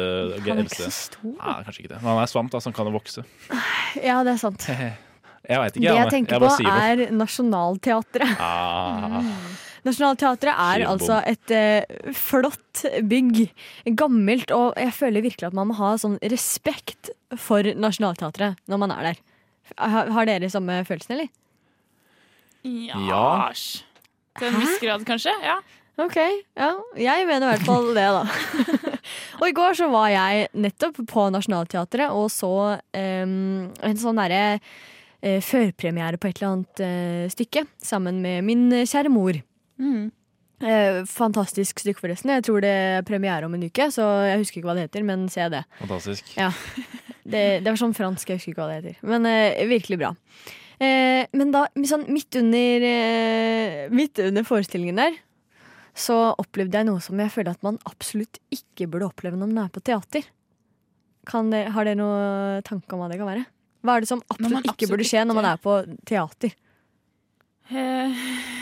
Han 0.47 0.61
er 0.61 0.65
ikke 0.65 0.85
så 0.87 0.93
stor. 0.95 1.35
Nei, 1.39 1.57
kanskje 1.67 1.85
ikke 1.85 1.93
det. 1.95 2.01
Men 2.03 2.13
han 2.13 2.23
er 2.23 2.31
svamp, 2.31 2.55
da, 2.55 2.63
som 2.63 2.75
kan 2.77 2.91
vokse. 2.95 3.25
Ja, 4.03 4.23
det 4.27 4.37
er 4.37 4.41
sant. 4.43 4.67
Jeg 5.47 5.63
veit 5.63 5.77
ikke. 5.77 5.85
Det 5.87 6.01
jeg 6.01 6.11
tenker 6.11 6.37
jeg 6.37 6.43
på, 6.43 6.73
er 6.73 7.15
Nationaltheatret. 7.15 8.35
Ah. 8.47 9.23
Nationaltheatret 9.87 10.51
er 10.51 10.81
Kjellbom. 10.83 10.93
altså 10.97 11.21
et 11.31 11.53
eh, 11.55 12.13
flott 12.19 12.83
bygg. 13.07 13.45
Gammelt. 13.95 14.51
Og 14.51 14.75
jeg 14.83 14.95
føler 14.97 15.23
virkelig 15.23 15.47
at 15.47 15.55
man 15.55 15.71
må 15.71 15.77
ha 15.79 15.93
sånn 16.01 16.17
respekt 16.27 17.13
for 17.39 17.63
Nationaltheatret 17.63 18.59
når 18.67 18.83
man 18.83 18.95
er 18.97 19.11
der. 19.13 19.21
Har, 19.79 20.11
har 20.15 20.27
dere 20.27 20.51
samme 20.51 20.81
følelsen, 20.87 21.15
eller? 21.17 21.31
Ja. 22.67 22.99
Ja. 23.07 23.27
Til 24.41 24.51
en 24.51 24.59
viss 24.65 24.81
grad, 24.83 25.07
kanskje. 25.07 25.35
Ja. 25.45 25.61
Ok, 26.03 26.19
ja. 26.59 26.73
Jeg 27.01 27.25
mener 27.29 27.47
i 27.47 27.55
hvert 27.55 27.65
fall 27.65 27.87
det, 27.97 28.05
da. 28.13 28.27
og 29.41 29.47
i 29.49 29.55
går 29.57 29.79
så 29.79 29.87
var 29.89 30.11
jeg 30.13 30.51
nettopp 30.53 30.99
på 31.09 31.31
Nationaltheatret 31.33 32.13
og 32.13 32.27
så 32.35 32.51
em, 32.93 33.71
en 33.81 34.03
sånn 34.03 34.21
derre 34.21 34.43
eh, 34.59 34.77
førpremiere 35.23 36.21
på 36.21 36.29
et 36.29 36.39
eller 36.39 36.53
annet 36.53 36.83
eh, 36.85 37.27
stykke 37.33 37.65
sammen 37.83 38.21
med 38.23 38.45
min 38.47 38.69
kjære 38.85 39.11
mor. 39.11 39.39
Mm. 39.81 40.11
Eh, 40.65 41.03
fantastisk 41.05 41.83
stykke, 41.83 42.01
forresten. 42.01 42.33
Jeg 42.33 42.47
tror 42.47 42.63
det 42.65 42.71
er 42.73 43.03
premiere 43.05 43.45
om 43.45 43.55
en 43.55 43.67
uke, 43.69 43.91
så 43.93 44.05
jeg 44.25 44.41
husker 44.41 44.61
ikke 44.61 44.71
hva 44.71 44.77
det 44.79 44.87
heter, 44.87 45.05
men 45.05 45.27
se 45.33 45.49
det. 45.53 45.65
Fantastisk. 45.83 46.33
Ja. 46.39 46.53
Det, 47.27 47.43
det 47.59 47.67
var 47.67 47.81
sånn 47.81 47.97
fransk, 47.97 48.31
jeg 48.31 48.39
husker 48.39 48.55
ikke 48.55 48.63
hva 48.63 48.71
det 48.71 48.79
heter. 48.79 49.01
Men 49.11 49.29
eh, 49.29 49.65
virkelig 49.69 49.99
bra. 49.99 50.13
Eh, 50.79 51.27
men 51.37 51.53
da, 51.53 51.67
sånn 51.89 52.07
midt 52.13 52.39
under, 52.41 52.87
eh, 52.87 53.81
midt 53.93 54.23
under 54.23 54.47
forestillingen 54.47 55.01
der, 55.01 55.19
så 55.97 56.37
opplevde 56.39 56.79
jeg 56.79 56.89
noe 56.89 57.03
som 57.03 57.21
jeg 57.21 57.33
føler 57.33 57.57
at 57.57 57.65
man 57.65 57.81
absolutt 57.89 58.39
ikke 58.53 58.89
burde 58.93 59.09
oppleve 59.09 59.41
når 59.41 59.53
man 59.53 59.65
er 59.65 59.75
på 59.75 59.83
teater. 59.85 60.29
Kan 61.27 61.51
det, 61.51 61.65
har 61.75 61.89
dere 61.89 61.99
noen 61.99 62.65
tanke 62.65 62.95
om 62.95 63.03
hva 63.03 63.11
det 63.11 63.19
kan 63.19 63.33
være? 63.33 63.45
Hva 63.87 63.97
er 63.97 64.05
det 64.05 64.11
som 64.11 64.23
absolutt 64.27 64.71
ikke 64.73 64.89
burde 64.91 65.07
skje 65.07 65.23
når 65.27 65.39
man 65.39 65.49
er 65.53 65.61
på 65.63 65.77
teater? 66.09 66.55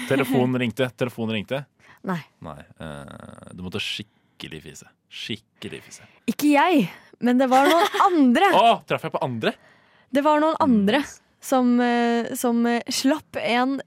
Telefonen 0.09 0.59
ringte. 0.61 0.89
Telefonen 0.97 1.39
ringte. 1.39 1.65
Nei. 2.05 2.21
Nei. 2.45 2.61
eh, 2.85 3.53
du 3.57 3.63
måtte 3.65 3.81
skikkelig 3.81 4.61
fise. 4.65 4.89
Skikkelig 5.09 5.81
fise. 5.87 6.09
Ikke 6.29 6.51
jeg, 6.53 6.89
men 7.25 7.41
det 7.41 7.49
var 7.53 7.69
noen 7.71 8.01
andre. 8.05 8.51
Å, 8.57 8.75
traff 8.89 9.07
jeg 9.07 9.15
på 9.15 9.23
andre? 9.25 9.55
Det 10.15 10.25
var 10.25 10.43
noen 10.43 10.59
andre 10.63 11.01
som, 11.45 11.79
eh, 11.81 12.35
som 12.39 12.65
eh, 12.69 12.83
slapp 12.93 13.41
en, 13.41 13.79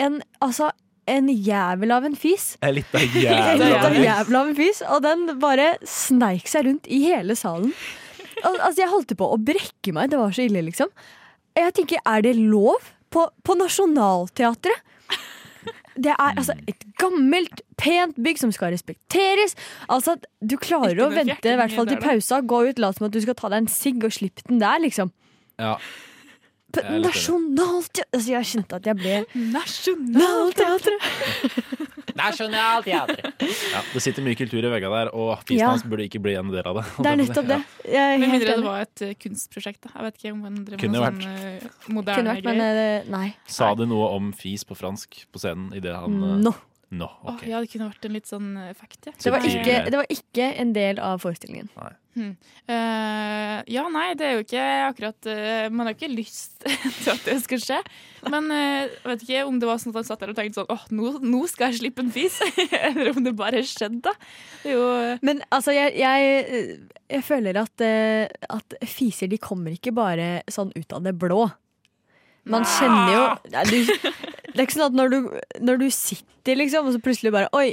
en 0.00 0.20
Altså, 0.40 0.70
en 1.10 1.28
jævel 1.28 1.90
av 1.94 2.06
en 2.06 2.14
fis. 2.18 2.52
En 2.62 2.74
lita 2.76 3.00
En 3.02 3.58
liten 3.58 3.98
jævel 4.04 4.38
av 4.38 4.52
en 4.52 4.58
fis, 4.58 4.82
og 4.86 5.02
den 5.06 5.26
bare 5.42 5.72
sneik 5.86 6.46
seg 6.50 6.68
rundt 6.68 6.86
i 6.90 7.02
hele 7.08 7.36
salen. 7.38 7.74
Al 8.44 8.58
altså, 8.58 8.82
jeg 8.82 8.92
holdt 8.92 9.16
på 9.18 9.28
å 9.34 9.38
brekke 9.40 9.94
meg. 9.96 10.12
Det 10.12 10.20
var 10.20 10.34
så 10.36 10.46
ille, 10.46 10.62
liksom. 10.68 10.92
Jeg 11.58 11.74
tenker, 11.76 12.02
er 12.06 12.24
det 12.24 12.36
lov 12.38 12.92
på, 13.12 13.26
på 13.44 13.56
Nationaltheatret? 13.58 14.86
Det 16.00 16.12
er 16.14 16.36
altså 16.38 16.54
et 16.70 16.84
gammelt, 17.00 17.60
pent 17.80 18.16
bygg 18.22 18.38
som 18.40 18.52
skal 18.54 18.72
respekteres. 18.72 19.56
Altså, 19.92 20.14
Du 20.40 20.54
klarer 20.60 20.96
å 21.04 21.10
vente 21.12 21.50
i 21.50 21.58
hvert 21.58 21.74
fall 21.76 21.88
til 21.90 22.00
pausa, 22.00 22.40
gå 22.40 22.60
ut, 22.70 22.80
late 22.80 22.96
som 22.96 23.08
at 23.08 23.16
du 23.16 23.20
skal 23.20 23.36
ta 23.36 23.50
deg 23.52 23.64
en 23.64 23.72
sigg 23.72 24.06
og 24.06 24.14
slippe 24.14 24.46
den 24.48 24.62
der, 24.62 24.80
liksom. 24.80 25.10
Ja. 25.60 25.74
Nationalteatret 26.78 28.06
altså, 28.14 28.30
Jeg 28.30 28.44
kjente 28.52 28.76
at 28.78 28.86
jeg 28.86 28.96
ble 29.00 29.16
Nationalteatret! 29.54 31.00
Nasjonalteatret. 32.20 33.42
Ja, 33.72 33.80
det 33.94 34.00
sitter 34.02 34.24
mye 34.26 34.36
kultur 34.36 34.58
i 34.66 34.70
veggene 34.72 34.98
der, 35.04 35.10
og 35.16 35.44
bistands 35.48 35.84
Ja. 35.84 35.88
burde 35.90 36.04
ikke 36.08 36.20
bli 36.22 36.34
en 36.36 36.50
del 36.52 36.66
av 36.66 36.80
det. 36.80 36.84
Det 36.98 37.06
er 37.12 37.16
nettopp 37.22 37.46
det. 37.48 37.58
Jeg 37.86 37.96
er 38.14 38.18
Med 38.18 38.28
helt 38.28 38.34
mindre 38.34 38.56
det 38.60 38.64
var 38.66 38.80
et 38.84 39.02
eh, 39.06 39.14
kunstprosjekt. 39.22 39.80
da. 39.86 39.92
Jeg 39.94 40.04
vet 40.08 40.18
ikke 40.20 40.32
om 40.34 40.42
han 40.48 40.58
drev 40.66 40.78
Kunne 40.82 40.98
med 40.98 41.06
vært. 41.06 41.22
sånn 41.22 41.36
eh, 41.38 41.68
Kunne 41.86 41.96
moderne 42.00 42.34
vært, 42.34 42.44
men 42.50 42.60
greier. 42.60 42.80
eh, 43.00 43.10
nei. 43.14 43.28
Sa 43.46 43.70
det 43.78 43.88
noe 43.88 44.10
om 44.18 44.32
fis 44.36 44.64
på 44.68 44.76
fransk 44.76 45.22
på 45.32 45.38
scenen 45.42 45.70
idet 45.78 45.94
han 45.96 46.18
eh, 46.22 46.36
Nå. 46.90 47.06
okay. 47.22 47.46
Åh, 47.46 47.50
ja, 47.52 47.58
det 47.62 47.70
kunne 47.70 47.86
vært 47.86 48.06
en 48.08 48.14
litt 48.16 48.26
sånn 48.26 48.54
effekt, 48.66 49.04
ja. 49.06 49.12
Det 49.14 49.30
var, 49.30 49.44
ikke, 49.46 49.74
det 49.86 49.98
var 50.00 50.08
ikke 50.10 50.46
en 50.58 50.72
del 50.74 50.98
av 50.98 51.20
forestillingen. 51.22 51.70
Hmm. 52.16 52.32
Uh, 52.66 53.60
ja, 53.70 53.84
nei, 53.94 54.08
det 54.18 54.26
er 54.26 54.32
jo 54.34 54.42
ikke 54.42 54.62
akkurat 54.88 55.28
uh, 55.30 55.68
Man 55.70 55.86
har 55.86 55.94
ikke 55.94 56.08
lyst 56.10 56.64
til 57.04 57.12
at 57.12 57.22
det 57.28 57.36
skal 57.44 57.62
skje. 57.62 57.78
Men 58.26 58.50
jeg 58.50 58.88
uh, 58.90 59.06
vet 59.12 59.22
ikke 59.22 59.44
om 59.46 59.60
det 59.62 59.70
var 59.70 59.78
sånn 59.78 59.94
at 59.94 60.00
han 60.00 60.08
satt 60.08 60.24
der 60.24 60.32
og 60.34 60.40
tenkte 60.40 60.58
sånn 60.58 60.74
åh, 60.74 60.88
nå, 60.90 61.12
nå 61.22 61.44
skal 61.52 61.70
jeg 61.70 61.84
slippe 61.84 62.02
en 62.02 62.10
fis. 62.14 62.40
Eller 62.82 63.12
om 63.14 63.22
det 63.22 63.36
bare 63.38 63.62
skjedde, 63.62 64.02
da. 64.10 64.16
Jo 64.66 64.82
Men 65.22 65.44
altså, 65.54 65.76
jeg, 65.76 65.94
jeg, 66.02 66.80
jeg 67.14 67.26
føler 67.30 67.62
at, 67.62 67.86
eh, 67.86 68.26
at 68.50 68.78
fiser 68.90 69.30
de 69.30 69.38
kommer 69.40 69.78
ikke 69.78 69.94
bare 69.94 70.40
sånn 70.50 70.74
ut 70.74 70.98
av 70.98 71.06
det 71.06 71.14
blå. 71.22 71.44
Man 72.50 72.64
kjenner 72.64 73.10
jo 73.12 73.24
Nei, 73.52 73.64
du, 73.68 74.10
Det 74.54 74.58
er 74.58 74.66
ikke 74.68 74.78
sånn 74.78 74.88
at 74.90 74.98
når 74.98 75.14
du, 75.14 75.18
når 75.70 75.78
du 75.84 75.86
sitter, 75.94 76.58
liksom, 76.58 76.86
og 76.90 76.96
så 76.96 77.00
plutselig 77.04 77.32
bare 77.34 77.48
Oi, 77.56 77.70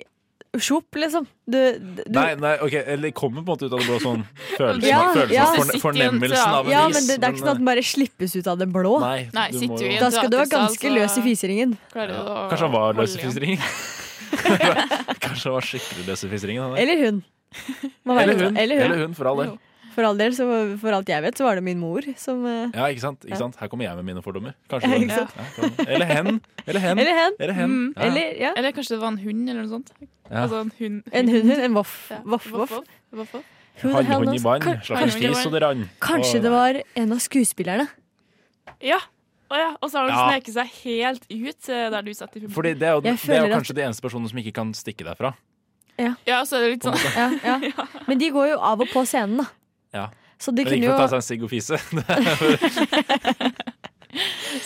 sjopp, 0.57 0.95
liksom. 0.97 1.25
Du, 1.45 1.57
du, 1.77 2.01
Nei, 2.15 2.31
nei, 2.39 2.53
ok, 2.65 2.73
eller 2.95 3.11
kommer 3.17 3.43
på 3.45 3.51
en 3.53 3.57
måte 3.57 3.67
ut 3.67 3.73
av 3.75 3.81
det 3.83 3.87
blå 3.89 3.97
sånn 4.01 4.23
følelsen, 4.57 4.87
Ja, 4.89 5.01
følelsen 5.13 5.35
ja. 5.35 5.45
forne- 5.57 5.81
fornemmelsen 5.83 6.55
av 6.57 6.65
en 6.65 6.73
ja, 6.73 6.83
men 6.89 7.07
det, 7.09 7.17
det 7.21 7.27
er 7.27 7.35
ikke 7.35 7.43
sånn 7.43 7.51
at 7.53 7.61
den 7.61 7.69
bare 7.69 7.83
slippes 7.85 8.35
ut 8.39 8.49
av 8.53 8.57
det 8.61 8.69
blå. 8.73 8.95
Nei, 9.03 9.19
Nei, 9.35 9.47
du 9.53 9.59
sitter 9.59 9.75
må 9.75 9.81
jo 9.83 9.91
i 9.91 9.97
en 9.99 10.03
Da 10.05 10.09
skal 10.15 10.31
du 10.33 10.37
være 10.39 10.51
ganske 10.55 10.93
løs 10.95 11.17
i 11.21 11.25
fiseringen. 11.27 11.77
Ja. 11.93 12.07
Kanskje 12.51 12.65
han 12.65 12.75
var 12.77 12.97
løs 12.97 13.17
i 13.17 13.21
fiseringen? 13.25 13.63
Kanskje 15.23 15.49
han 15.49 15.55
var 15.57 15.65
skikkelig 15.67 16.07
løs 16.09 16.23
i 16.25 16.31
fiseringen? 16.31 16.75
Eller 16.81 17.03
hun. 17.05 17.21
Eller 18.07 18.41
hun. 18.43 18.57
Eller 18.57 18.75
hun. 18.81 18.85
Eller 18.87 19.03
hun, 19.05 19.13
for 19.17 19.29
all 19.31 19.43
del. 19.43 19.53
For 19.97 20.05
all 20.05 20.17
del, 20.19 20.35
så 20.37 20.45
for 20.77 20.93
alt 20.93 21.07
jeg 21.09 21.23
vet, 21.25 21.39
så 21.39 21.45
var 21.47 21.57
det 21.57 21.63
min 21.65 21.79
mor 21.81 22.05
som 22.21 22.43
eh, 22.45 22.69
Ja, 22.77 22.85
ikke 22.93 23.01
sant? 23.01 23.23
Ja. 23.25 23.31
Ikke 23.31 23.39
sant? 23.41 23.55
Her 23.57 23.67
kommer 23.71 23.87
jeg 23.87 23.97
med 23.97 24.05
mine 24.05 24.21
fordommer. 24.21 24.53
Kanskje 24.69 24.91
det 24.93 24.99
ikke 25.07 25.15
sant? 25.23 25.33
Ja, 25.57 25.87
Eller 25.95 26.05
hen. 26.11 26.29
Eller 26.67 26.83
hen. 26.85 26.99
Eller 27.01 27.17
hen. 27.17 27.33
Eller 27.41 27.53
hen. 27.57 27.71
Mm. 27.73 27.87
Ja. 27.97 28.03
Eller, 28.05 28.35
ja. 28.43 28.51
Eller 28.61 28.75
kanskje 28.77 28.93
det 28.93 29.01
var 29.01 29.15
en 29.15 29.17
hund 29.23 29.49
eller 29.49 29.63
noe 29.65 29.71
sånt. 29.71 29.89
Ja. 30.29 30.43
Altså 30.43 30.59
en 30.61 30.71
hund. 30.77 31.01
En 31.17 31.31
hund, 31.33 31.51
en 31.65 31.73
voff. 31.79 31.95
Voff, 32.35 32.47
voff. 32.53 32.77
Hannhund 33.81 34.33
i 34.35 34.39
vann, 34.41 34.61
Kan- 34.61 34.79
kanskje- 34.85 35.17
fis 35.33 35.45
og 35.45 35.51
det 35.57 35.61
rann. 35.65 35.83
Kanskje 36.01 36.41
det 36.45 36.51
var 36.53 36.79
en 36.97 37.11
av 37.17 37.19
skuespillerne. 37.25 37.87
Ja. 38.81 38.97
Oh 39.49 39.57
ja. 39.57 39.69
Og 39.81 39.89
så 39.89 39.99
har 40.01 40.07
de 40.09 40.13
Ja. 40.13 40.29
sneket 40.29 40.53
seg 40.53 40.71
helt 40.83 41.25
ut 41.31 41.69
eh, 41.69 41.89
der 41.93 42.01
du 42.01 42.13
satt 42.13 42.29
i 42.35 42.39
publikum. 42.41 42.53
Fordi 42.57 42.73
det 42.77 42.87
er 42.89 42.93
jo, 42.97 43.01
det 43.01 43.13
er 43.15 43.47
jo 43.47 43.53
kanskje 43.55 43.73
at- 43.73 43.81
de 43.81 43.85
eneste 43.89 44.01
personene 44.05 44.29
som 44.29 44.37
ikke 44.41 44.53
kan 44.53 44.73
stikke 44.73 45.05
derfra. 45.07 45.33
Ja. 45.97 46.13
Ja, 46.27 46.43
så 46.45 46.57
er 46.57 46.67
det 46.67 46.71
litt 46.75 46.83
sånn 46.83 46.97
Ja, 47.15 47.57
ja. 47.71 47.85
Men 48.07 48.17
de 48.19 48.29
går 48.29 48.51
jo 48.51 48.57
av 48.59 48.81
og 48.81 48.87
på 48.93 49.01
scenen, 49.07 49.37
da. 49.41 49.45
Ja. 49.97 50.07
Så 50.37 50.53
de 50.53 50.63
kunne 50.67 50.77
jo 50.77 50.91
ikke 50.91 50.93
for 50.93 51.01
å 51.01 51.07
ta 51.07 51.09
seg 51.09 51.21
en 51.23 51.27
sigg 51.27 51.41
og 51.47 51.49
fise. 51.49 51.77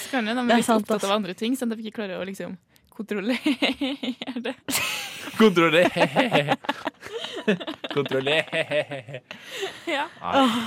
Så 0.02 0.10
kan 0.12 0.28
det, 0.28 0.36
de 0.36 0.44
Det 0.48 0.54
er 0.54 0.60
litt 0.62 0.70
opptatt 0.76 1.06
av 1.08 1.14
andre 1.16 1.34
ting, 1.38 1.56
sånn 1.60 1.72
at 1.74 1.80
de 1.80 1.84
ikke 1.88 1.98
klarer 2.02 2.20
å 2.22 2.26
liksom 2.28 2.54
kontrollere 2.92 4.42
det. 4.46 4.54
kontrollere 5.42 6.58
Kontrollere 7.96 9.22
Ja. 9.90 10.06
Åh, 10.22 10.58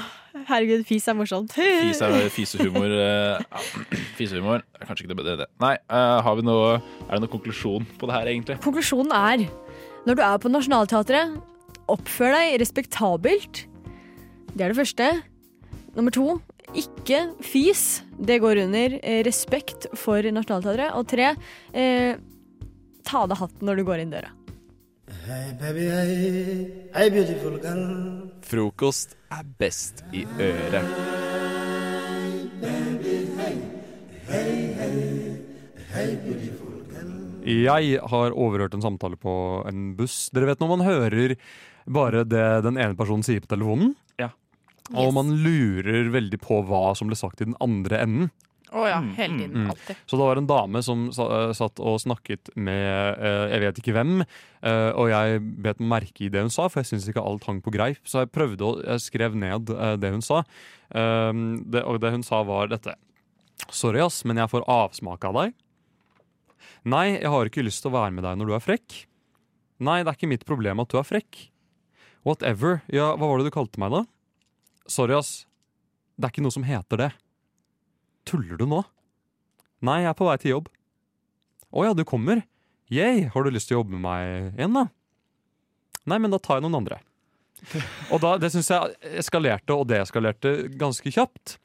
Herregud, 0.49 0.83
fis 0.89 1.05
er 1.07 1.15
morsomt. 1.15 1.53
Fis 1.55 2.01
er 2.03 2.17
fisehumor. 2.35 2.91
eh, 2.91 3.39
Ja. 3.39 3.61
Fisehumor 4.19 4.65
er 4.65 4.89
kanskje 4.89 5.05
ikke 5.05 5.12
det 5.12 5.19
bedre. 5.21 5.37
det. 5.45 5.47
Nei, 5.62 5.75
eh, 5.77 6.17
har 6.27 6.35
vi 6.41 6.43
noe, 6.49 6.81
er 7.07 7.12
det 7.15 7.21
noen 7.23 7.31
konklusjon 7.37 7.87
på 8.01 8.09
det 8.11 8.17
her, 8.17 8.27
egentlig? 8.33 8.57
Konklusjonen 8.65 9.12
er 9.15 9.45
når 10.09 10.19
du 10.19 10.23
er 10.27 10.39
på 10.43 10.51
Nationaltheatret, 10.51 11.39
oppfør 11.89 12.35
deg 12.35 12.59
respektabelt. 12.65 13.62
Det 14.55 14.63
er 14.63 14.71
det 14.71 14.79
første. 14.79 15.07
Nummer 15.97 16.15
to, 16.15 16.39
ikke 16.79 17.25
fis. 17.43 18.05
Det 18.15 18.39
går 18.43 18.61
under 18.65 18.95
eh, 19.01 19.21
respekt 19.27 19.89
for 19.99 20.23
Nationaltheatret. 20.23 20.95
Og 20.95 21.09
tre, 21.11 21.33
eh, 21.75 22.15
ta 23.03 23.25
av 23.25 23.33
deg 23.33 23.41
hatten 23.43 23.67
når 23.67 23.81
du 23.81 23.85
går 23.89 24.05
inn 24.05 24.15
døra. 24.15 24.31
Hey 25.25 25.53
baby, 25.59 25.85
hey, 25.91 26.87
hey 26.95 27.11
beautiful 27.11 27.59
girl. 27.61 28.31
Frokost 28.47 29.17
er 29.35 29.45
best 29.59 30.05
i 30.13 30.23
øret. 30.39 30.87
Jeg 37.45 38.01
har 38.11 38.33
overhørt 38.33 38.75
en 38.75 38.83
samtale 38.85 39.19
på 39.21 39.35
en 39.69 39.93
buss. 39.99 40.31
Dere 40.33 40.49
vet 40.53 40.63
når 40.63 40.73
man 40.77 40.87
hører 40.87 41.37
bare 41.85 42.25
det 42.25 42.47
den 42.65 42.79
ene 42.81 42.97
personen 42.97 43.25
sier 43.27 43.43
på 43.45 43.51
telefonen? 43.51 43.93
Ja. 44.21 44.31
Og 44.93 45.14
man 45.16 45.32
lurer 45.41 46.11
veldig 46.12 46.41
på 46.43 46.61
hva 46.68 46.91
som 46.99 47.09
ble 47.09 47.16
sagt 47.16 47.41
i 47.41 47.49
den 47.49 47.57
andre 47.64 48.03
enden. 48.05 48.32
Oh 48.74 48.89
ja, 48.89 48.99
hele 49.16 49.39
tiden. 49.39 49.64
Mm. 49.64 49.70
Alltid. 49.70 49.99
Så 50.11 50.18
det 50.18 50.26
var 50.26 50.41
en 50.41 50.49
dame 50.51 50.80
som 50.82 51.07
eh, 51.09 51.53
satt 51.55 51.78
og 51.78 52.01
snakket 52.03 52.51
med 52.59 53.20
eh, 53.22 53.53
jeg 53.53 53.62
vet 53.62 53.78
ikke 53.80 53.95
hvem, 53.95 54.14
eh, 54.66 54.91
og 54.99 55.12
jeg 55.12 55.45
bet 55.62 55.78
meg 55.78 55.93
merke 55.93 56.26
i 56.26 56.30
det 56.32 56.43
hun 56.43 56.51
sa, 56.51 56.66
for 56.66 56.82
jeg 56.82 56.91
syns 56.91 57.07
ikke 57.09 57.22
alt 57.22 57.47
hang 57.47 57.61
på 57.62 57.72
greip. 57.74 58.03
Så 58.03 58.24
jeg 58.24 58.32
prøvde 58.35 58.66
å 58.66 58.72
jeg 58.82 59.05
skrev 59.07 59.39
ned 59.39 59.70
det 60.03 60.11
hun 60.16 60.24
sa, 60.24 60.43
Um, 60.95 61.64
det, 61.70 61.82
og 61.82 61.99
det 62.03 62.12
hun 62.14 62.22
sa 62.22 62.43
var 62.47 62.68
dette. 62.70 62.93
Sorry, 63.72 63.99
ass, 64.05 64.20
men 64.28 64.39
jeg 64.39 64.51
får 64.53 64.66
avsmak 64.70 65.24
av 65.26 65.39
deg. 65.41 65.55
Nei, 66.87 67.07
jeg 67.16 67.32
har 67.32 67.49
ikke 67.49 67.64
lyst 67.64 67.82
til 67.82 67.91
å 67.91 67.97
være 67.97 68.14
med 68.14 68.26
deg 68.26 68.39
når 68.39 68.51
du 68.51 68.55
er 68.55 68.62
frekk. 68.62 68.99
Nei, 69.85 70.03
det 70.03 70.12
er 70.12 70.18
ikke 70.18 70.30
mitt 70.30 70.47
problem 70.47 70.82
at 70.85 70.93
du 70.93 70.99
er 71.01 71.09
frekk. 71.09 71.49
Whatever. 72.24 72.82
Ja, 72.93 73.12
hva 73.18 73.26
var 73.26 73.41
det 73.41 73.49
du 73.49 73.55
kalte 73.57 73.80
meg, 73.82 73.95
da? 73.95 74.05
Sorry, 74.91 75.14
ass. 75.16 75.45
Det 76.16 76.28
er 76.28 76.35
ikke 76.35 76.45
noe 76.45 76.55
som 76.55 76.66
heter 76.66 77.01
det. 77.01 77.11
Tuller 78.28 78.59
du 78.61 78.66
nå? 78.68 78.82
Nei, 79.85 80.01
jeg 80.05 80.11
er 80.12 80.18
på 80.18 80.28
vei 80.28 80.37
til 80.41 80.55
jobb. 80.55 80.68
Å 81.74 81.87
ja, 81.89 81.95
du 81.97 82.05
kommer? 82.09 82.45
Yay, 82.93 83.26
har 83.32 83.45
du 83.45 83.51
lyst 83.53 83.68
til 83.70 83.78
å 83.78 83.82
jobbe 83.82 83.97
med 83.97 84.05
meg 84.05 84.59
igjen, 84.61 84.76
da? 84.76 84.87
Nei, 86.09 86.20
men 86.20 86.32
da 86.32 86.39
tar 86.43 86.61
jeg 86.61 86.66
noen 86.66 86.78
andre. 86.82 87.01
Og 88.12 88.20
da, 88.20 88.35
Det 88.39 88.51
syns 88.53 88.68
jeg 88.70 89.18
eskalerte 89.22 89.76
og 89.76 89.89
deeskalerte 89.89 90.55
ganske 90.78 91.12
kjapt. 91.14 91.57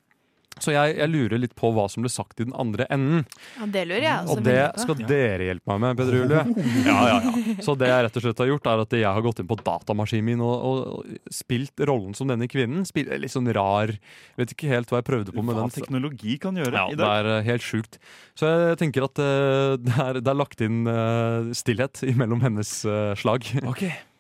Så 0.64 0.74
jeg, 0.74 0.96
jeg 1.00 1.12
lurer 1.12 1.42
litt 1.42 1.56
på 1.58 1.72
hva 1.76 1.86
som 1.92 2.06
ble 2.06 2.12
sagt 2.12 2.42
i 2.42 2.48
den 2.48 2.56
andre 2.58 2.88
enden. 2.94 3.26
Ja, 3.58 3.68
det 3.74 3.86
lurer 3.90 4.06
jeg 4.06 4.24
også 4.24 4.36
Og 4.36 4.46
det 4.46 4.64
skal 4.84 5.04
dere 5.10 5.50
hjelpe 5.50 5.74
meg 5.74 5.82
med, 5.86 6.00
Peder 6.00 6.20
Julie. 6.20 6.44
Ja, 6.90 7.00
ja, 7.10 7.18
ja. 7.24 7.56
Så 7.66 7.76
det 7.80 7.90
jeg 7.90 8.06
rett 8.06 8.18
og 8.20 8.24
slett 8.24 8.42
har 8.44 8.50
gjort, 8.50 8.70
er 8.72 8.84
at 8.84 8.96
jeg 9.00 9.10
har 9.10 9.26
gått 9.26 9.42
inn 9.42 9.50
på 9.50 9.58
datamaskinen 9.60 10.28
min 10.30 10.44
og, 10.46 10.56
og, 10.70 10.80
og 11.00 11.34
spilt 11.34 11.84
rollen 11.90 12.16
som 12.18 12.30
denne 12.32 12.50
kvinnen. 12.52 12.86
Spil, 12.88 13.10
litt 13.20 13.34
sånn 13.34 13.50
rar 13.56 13.94
Vet 14.40 14.54
ikke 14.54 14.70
helt 14.72 14.92
hva 14.92 15.02
jeg 15.02 15.08
prøvde 15.10 15.34
på 15.36 15.44
med 15.44 15.58
Hva 15.58 15.68
den. 15.68 15.76
teknologi 15.76 16.38
kan 16.42 16.58
gjøre 16.60 16.76
Ja, 16.76 16.86
i 16.92 16.98
det 17.00 17.10
er 17.20 17.32
eh, 17.36 17.42
helt 17.48 17.66
sjukt. 17.66 18.00
Så 18.40 18.50
jeg 18.50 18.80
tenker 18.82 19.08
at 19.08 19.20
uh, 19.20 19.76
det, 19.80 19.96
er, 19.96 20.22
det 20.24 20.32
er 20.32 20.38
lagt 20.38 20.64
inn 20.64 20.84
uh, 20.88 21.50
stillhet 21.56 22.04
mellom 22.20 22.44
hennes 22.46 22.72
uh, 22.88 23.12
slag. 23.20 23.48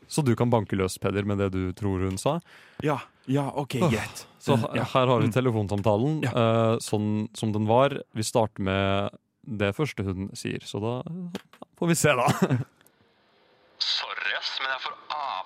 Så 0.10 0.24
du 0.26 0.34
kan 0.38 0.49
banke 0.49 0.78
løs, 0.78 0.97
Peder, 1.01 1.28
med 1.30 1.38
det 1.38 1.51
du 1.53 1.70
tror 1.78 2.01
hun 2.07 2.18
sa. 2.18 2.39
Ja, 2.82 2.97
ja, 3.30 3.45
ok, 3.53 3.78
greit. 3.91 4.26
Så 4.41 4.55
Eh, 4.57 4.86
her 4.93 5.07
har 5.07 5.22
vi 5.22 5.30
telefonsamtalen 5.32 6.24
ja. 6.26 6.32
uh, 6.34 6.76
sånn 6.82 7.28
som 7.38 7.53
den 7.53 7.68
var. 7.70 7.93
Vi 8.18 8.26
starter 8.26 8.66
med 8.66 9.20
det 9.45 9.70
første 9.78 10.05
hun 10.07 10.32
sier, 10.38 10.66
så 10.66 10.82
da 10.82 10.93
får 11.80 11.91
vi 11.91 11.97
se, 11.97 12.16
da. 12.18 12.26
Sorry, 13.80 14.34
ass, 14.39 14.57
men 14.64 14.74
jeg 14.74 14.82
får 14.88 14.97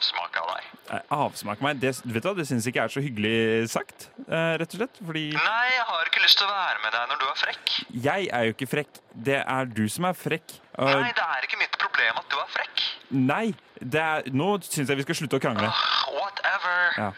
avsmak 0.03 0.37
av 0.41 0.47
deg. 0.51 0.65
Nei, 0.89 0.99
Avsmak 1.15 1.61
meg, 1.63 1.79
det, 1.79 1.91
vet 2.03 2.23
du, 2.25 2.29
det 2.35 2.45
syns 2.49 2.65
jeg 2.67 2.73
ikke 2.73 2.83
er 2.83 2.91
så 2.91 3.01
hyggelig 3.03 3.69
sagt, 3.71 4.09
eh, 4.27 4.55
rett 4.59 4.73
og 4.75 4.79
slett. 4.81 4.99
Fordi 5.05 5.23
Nei, 5.33 5.67
jeg 5.71 5.85
har 5.89 6.09
ikke 6.09 6.23
lyst 6.23 6.37
til 6.41 6.47
å 6.47 6.51
være 6.51 6.81
med 6.83 6.91
deg 6.95 7.09
når 7.13 7.21
du 7.21 7.25
er 7.29 7.39
frekk. 7.39 7.73
jeg 8.03 8.27
er 8.33 8.43
jo 8.49 8.55
ikke 8.55 8.67
frekk. 8.73 8.99
Det 9.29 9.39
er 9.39 9.65
du 9.77 9.83
som 9.89 10.05
er 10.09 10.13
frekk. 10.17 10.55
Nei, 10.77 11.11
det 11.15 11.23
er 11.27 11.47
ikke 11.47 11.59
mitt 11.61 11.77
problem 11.79 12.19
at 12.19 12.29
du 12.33 12.37
er 12.41 12.49
frekk. 12.51 12.83
Nei, 13.13 13.45
det 13.79 14.01
er, 14.03 14.27
nå 14.33 14.49
syns 14.65 14.89
jeg 14.89 14.97
vi 14.99 15.05
skal 15.07 15.19
slutte 15.21 15.39
å 15.39 15.43
krangle. 15.43 15.69
Whatever. 16.17 16.81
Ja. 16.99 17.11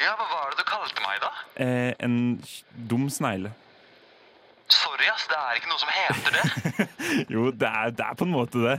Ja, 0.00 0.14
hva 0.16 0.26
var 0.30 0.54
det 0.54 0.62
du 0.62 0.64
kalte 0.64 1.02
meg 1.04 1.18
da? 1.20 1.30
Eh, 1.60 1.92
en 2.00 2.14
dum 2.88 3.10
snegle. 3.12 3.52
Sorry, 4.70 5.08
ass, 5.10 5.26
det 5.30 5.38
er 5.38 5.58
ikke 5.58 5.70
noe 5.70 5.80
som 5.82 5.90
heter 5.94 6.36
det. 6.36 6.88
Jo, 7.34 7.50
det 7.50 7.68
er, 7.68 7.90
det 7.96 8.06
er 8.06 8.16
på 8.18 8.26
en 8.26 8.32
måte 8.34 8.62
det. 8.62 8.76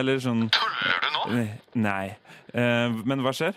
Eller 0.00 0.20
sånn 0.20 0.46
Tuller 0.52 1.00
du 1.00 1.10
nå? 1.14 1.26
Eh, 1.40 1.52
Nei. 1.80 2.06
Uh, 2.52 3.00
men 3.08 3.22
hva 3.24 3.32
skjer? 3.36 3.56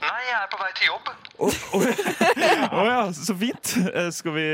Nei, 0.00 0.20
jeg 0.24 0.36
er 0.38 0.46
på 0.48 0.60
vei 0.60 0.70
til 0.78 0.88
jobb. 0.88 1.10
Å 1.40 2.84
ja, 2.88 3.00
så 3.16 3.36
fint. 3.36 3.74
Eh, 3.90 4.08
skal 4.16 4.36
vi 4.36 4.46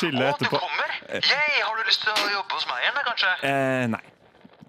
chille 0.00 0.32
Å, 0.32 0.38
du 0.40 0.48
kommer? 0.50 0.96
Yay, 1.14 1.60
har 1.62 1.76
du 1.78 1.84
lyst 1.86 2.02
til 2.06 2.14
å 2.14 2.32
jobbe 2.32 2.58
hos 2.58 2.66
meg 2.70 2.82
igjen, 2.82 3.04
kanskje? 3.06 3.36
Uh, 3.44 3.84
nei. 3.94 4.02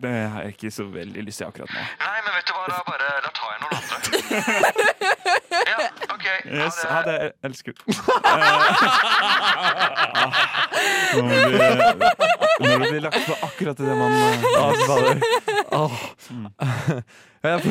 Det 0.02 0.12
har 0.34 0.46
jeg 0.46 0.56
ikke 0.56 0.72
så 0.74 0.84
veldig 0.90 1.24
lyst 1.28 1.42
til 1.42 1.50
akkurat 1.50 1.74
nå. 1.74 1.82
Nei, 2.02 2.16
men 2.26 2.38
vet 2.38 2.48
du 2.50 2.54
hva, 2.58 2.64
da 2.70 2.80
bare, 2.88 3.10
da 3.22 3.34
tar 3.38 3.50
jeg 3.54 3.60
noen 3.62 3.76
andre. 3.82 5.12
ja. 6.32 6.66
Yes, 6.66 6.78
ha 6.88 7.02
det. 7.08 7.18
Jeg 7.22 7.34
elsker 7.50 7.74
Eh, 11.12 11.18
Når 11.22 11.28
det 11.30 11.50
blir, 11.52 12.80
det 12.80 12.90
blir 12.90 13.02
lagt 13.04 13.26
på 13.28 13.36
akkurat 13.46 13.78
det 13.78 13.96
man. 13.98 14.12
Åh. 15.72 15.92
Jeg 17.44 17.62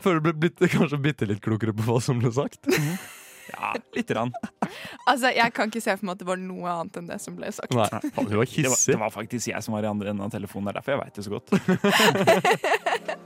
føler- 0.00 0.18
du 0.18 0.20
ble 0.24 0.32
blitt, 0.32 0.58
kanskje 0.72 0.98
bitte 1.02 1.26
litt 1.28 1.42
klokere 1.44 1.72
på 1.76 1.82
hva 1.86 2.00
som 2.02 2.18
ble 2.22 2.30
sagt. 2.34 2.66
Ja, 3.52 3.74
lite 3.94 4.14
grann. 4.14 4.32
Altså, 5.06 5.30
Jeg 5.36 5.52
kan 5.54 5.70
ikke 5.70 5.80
se 5.84 5.94
for 5.96 6.06
meg 6.08 6.12
at 6.16 6.18
det 6.24 6.26
var 6.26 6.36
noe 6.40 6.66
annet 6.72 6.96
enn 6.98 7.06
det 7.12 7.20
som 7.22 7.36
ble 7.38 7.52
sagt. 7.54 7.70
Nei, 7.74 7.86
det, 7.86 8.12
var 8.16 8.24
Det 8.24 8.36
var, 8.40 8.46
det 8.86 8.98
var 9.04 9.10
faktisk 9.14 9.48
jeg 9.52 9.62
som 9.62 9.74
var 9.76 9.82
i 9.86 9.90
andre 9.92 10.10
enden 10.10 10.24
av 10.26 10.30
telefonen. 10.34 10.66
Det 10.66 10.74
er 10.74 10.78
derfor 10.80 10.92
jeg 10.96 11.00
veit 11.04 11.14
det 11.14 11.24
så 11.26 11.30
godt. 11.36 11.48